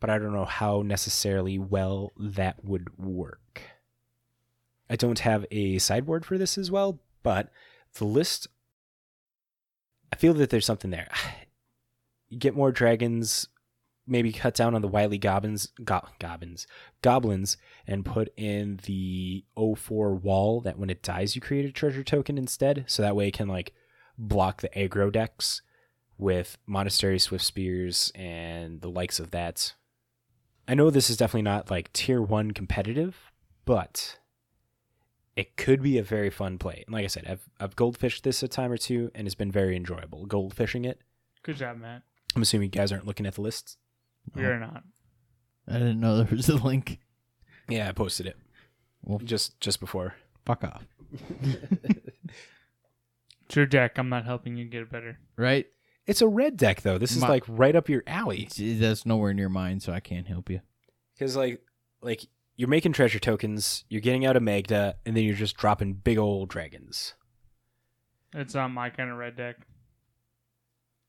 [0.03, 3.63] But I don't know how necessarily well that would work.
[4.91, 7.51] I don't have a sideboard for this as well, but
[7.95, 8.49] the list
[10.13, 11.07] I feel that there's something there.
[12.37, 13.47] Get more dragons,
[14.05, 16.67] maybe cut down on the wily goblins, go- goblins,
[17.01, 17.57] goblins,
[17.87, 22.39] and put in the 04 wall that when it dies you create a treasure token
[22.39, 23.73] instead, so that way it can like
[24.19, 25.63] block the aggro decks
[26.19, 29.75] with monastery swiftspears and the likes of that.
[30.69, 33.33] I know this is definitely not like tier one competitive,
[33.65, 34.19] but
[35.37, 36.85] it could be a very fun play.
[36.87, 39.51] And like I said, I've I've goldfished this a time or two, and it's been
[39.53, 41.01] very enjoyable goldfishing it.
[41.43, 42.03] Good job, Matt.
[42.37, 43.77] I'm assuming you guys aren't looking at the lists.
[44.35, 44.85] We are not.
[45.69, 46.99] I didn't know there was a link.
[47.69, 48.37] Yeah, I posted it
[49.03, 50.15] Well, just just before.
[50.45, 50.85] fuck off.
[53.47, 53.99] It's your deck.
[53.99, 55.19] I'm not helping you get better.
[55.37, 55.67] Right?
[56.13, 56.99] It's a red deck though.
[56.99, 58.47] This is My- like right up your alley.
[58.51, 60.61] See, That's nowhere near mine, so I can't help you.
[61.15, 61.61] Because like
[62.03, 62.27] like
[62.57, 66.19] you're making treasure tokens, you're getting out of Magda, and then you're just dropping big
[66.19, 67.15] old dragons.
[68.35, 69.57] It's not my kind of red deck.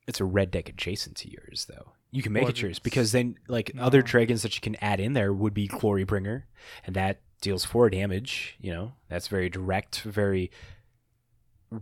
[0.07, 1.93] It's a red deck adjacent to yours though.
[2.11, 4.05] You can make Well, it yours it's- because then like other No.
[4.07, 6.43] dragons that you can add in there would be Glorybringer,
[6.85, 8.55] and that deals four damage.
[8.59, 10.49] You know that's very direct, very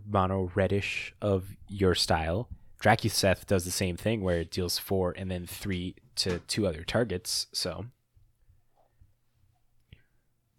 [0.08, 2.48] mono reddish of your style.
[2.82, 6.82] Drakuseth does the same thing where it deals four and then three to two other
[6.82, 7.46] targets.
[7.52, 7.86] So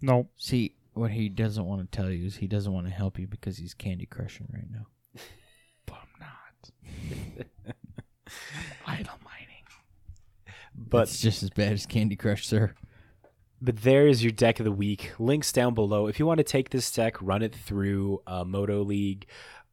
[0.02, 0.32] Nope.
[0.38, 3.28] See, what he doesn't want to tell you is he doesn't want to help you
[3.28, 4.88] because he's candy crushing right now.
[5.86, 7.76] But I'm not.
[8.88, 9.66] Idle mining.
[10.76, 12.74] but it's just as bad as Candy Crush, sir.
[13.62, 15.12] But there is your deck of the week.
[15.20, 16.08] Links down below.
[16.08, 19.26] If you want to take this deck, run it through a Moto League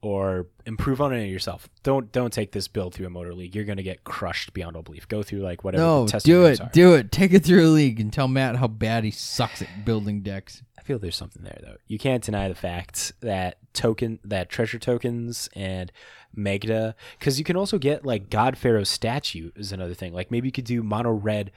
[0.03, 1.69] or improve on it yourself.
[1.83, 3.55] Don't don't take this build through a motor League.
[3.55, 5.07] You're gonna get crushed beyond all belief.
[5.09, 6.71] Go through like whatever No, do it, are.
[6.73, 7.13] do it.
[7.13, 10.63] Take it through a league and tell Matt how bad he sucks at building decks.
[10.79, 11.77] I feel there's something there though.
[11.87, 15.93] You can't deny the fact that token that treasure tokens and
[16.35, 20.13] Magda because you can also get like God Pharaoh statue is another thing.
[20.15, 21.51] Like maybe you could do mono red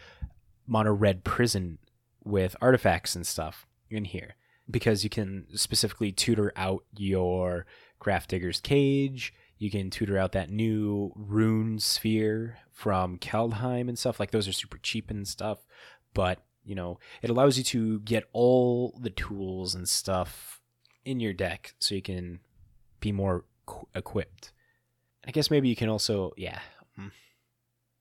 [0.67, 1.77] mono red prison
[2.25, 4.35] with artifacts and stuff in here.
[4.69, 7.65] because you can specifically tutor out your
[8.03, 9.33] Grafdigger's Cage.
[9.57, 14.19] You can tutor out that new rune sphere from Kaldheim and stuff.
[14.19, 15.59] Like those are super cheap and stuff,
[16.13, 20.61] but you know, it allows you to get all the tools and stuff
[21.05, 22.39] in your deck so you can
[22.99, 24.51] be more qu- equipped.
[25.25, 26.59] I guess maybe you can also, yeah.
[26.99, 27.11] mm.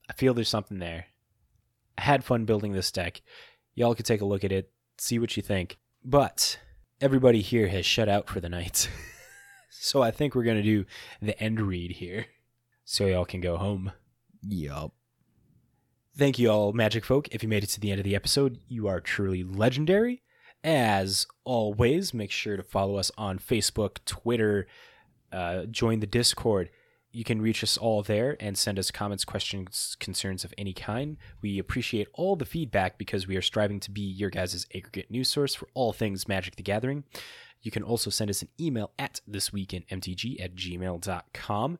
[0.09, 1.07] I feel there's something there.
[1.97, 3.21] I had fun building this deck.
[3.75, 5.77] Y'all could take a look at it, see what you think.
[6.03, 6.59] But
[6.99, 8.89] everybody here has shut out for the night.
[9.83, 10.85] so I think we're going to do
[11.21, 12.27] the end read here
[12.85, 13.91] so y'all can go home.
[14.41, 14.93] Yup.
[16.17, 17.27] Thank you all, Magic Folk.
[17.31, 20.21] If you made it to the end of the episode, you are truly legendary.
[20.63, 24.67] As always, make sure to follow us on Facebook, Twitter,
[25.33, 26.69] uh, join the Discord.
[27.11, 31.17] You can reach us all there and send us comments, questions, concerns of any kind.
[31.41, 35.27] We appreciate all the feedback because we are striving to be your guys' aggregate news
[35.27, 37.03] source for all things Magic the Gathering.
[37.63, 41.79] You can also send us an email at thisweekinmtg at gmail.com.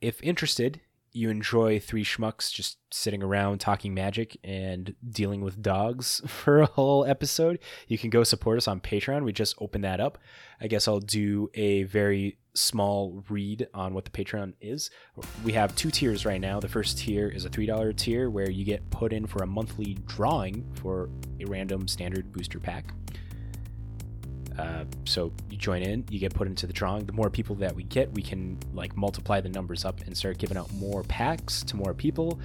[0.00, 0.80] If interested,
[1.14, 6.66] you enjoy three schmucks just sitting around talking magic and dealing with dogs for a
[6.66, 9.24] whole episode, you can go support us on Patreon.
[9.24, 10.18] We just opened that up.
[10.60, 14.90] I guess I'll do a very small read on what the Patreon is.
[15.44, 16.60] We have two tiers right now.
[16.60, 19.94] The first tier is a $3 tier where you get put in for a monthly
[20.06, 21.08] drawing for
[21.40, 22.92] a random standard booster pack.
[24.58, 27.06] Uh, so you join in, you get put into the drawing.
[27.06, 30.38] The more people that we get, we can like multiply the numbers up and start
[30.38, 32.38] giving out more packs to more people.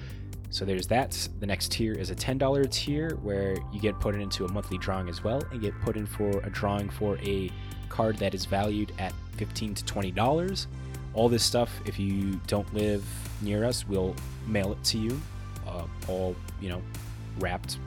[0.50, 1.28] So there's that.
[1.40, 5.08] The next tier is a $10 tier where you get put into a monthly drawing
[5.08, 7.50] as well and get put in for a drawing for a
[7.88, 10.66] card that is valued at 15 to $20.
[11.14, 13.04] All this stuff, if you don't live
[13.42, 14.14] near us, we'll
[14.46, 15.20] mail it to you,
[15.66, 16.82] uh, all, you know,
[17.38, 17.78] wrapped,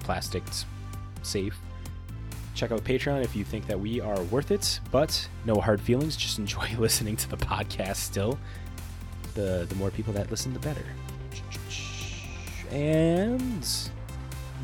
[0.00, 0.64] plasticked,
[1.22, 1.56] safe
[2.56, 4.80] check out Patreon if you think that we are worth it.
[4.90, 6.16] But no hard feelings.
[6.16, 7.96] Just enjoy listening to the podcast.
[7.96, 8.38] Still,
[9.34, 10.84] the the more people that listen, the better.
[12.70, 13.68] And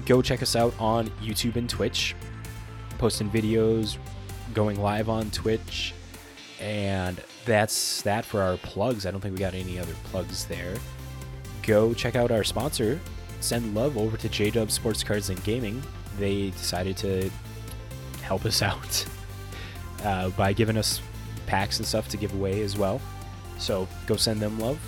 [0.07, 2.17] go check us out on YouTube and Twitch.
[2.99, 3.99] Posting videos,
[4.55, 5.93] going live on Twitch,
[6.61, 9.07] and that's that for our plugs.
[9.07, 10.77] I don't think we got any other plugs there.
[11.63, 13.01] Go check out our sponsor.
[13.41, 15.83] Send love over to J Dub Sports Cards and Gaming.
[16.19, 17.31] They decided to
[18.23, 19.05] help us out
[20.05, 21.01] uh, by giving us
[21.47, 23.01] packs and stuff to give away as well.
[23.59, 24.79] So go send them love.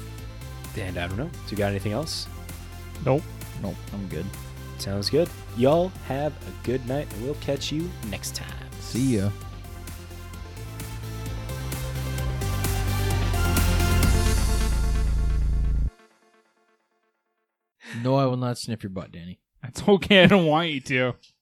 [0.77, 1.29] And I don't know.
[1.29, 2.27] Do you got anything else?
[3.05, 3.23] Nope.
[3.63, 4.27] Nope, I'm good.
[4.79, 5.29] Sounds good.
[5.57, 8.49] Y'all have a good night, and we'll catch you next time.
[8.81, 9.31] See ya.
[18.03, 19.39] No, I will not sniff your butt, Danny.
[19.63, 20.25] That's okay.
[20.25, 21.15] I don't want you to.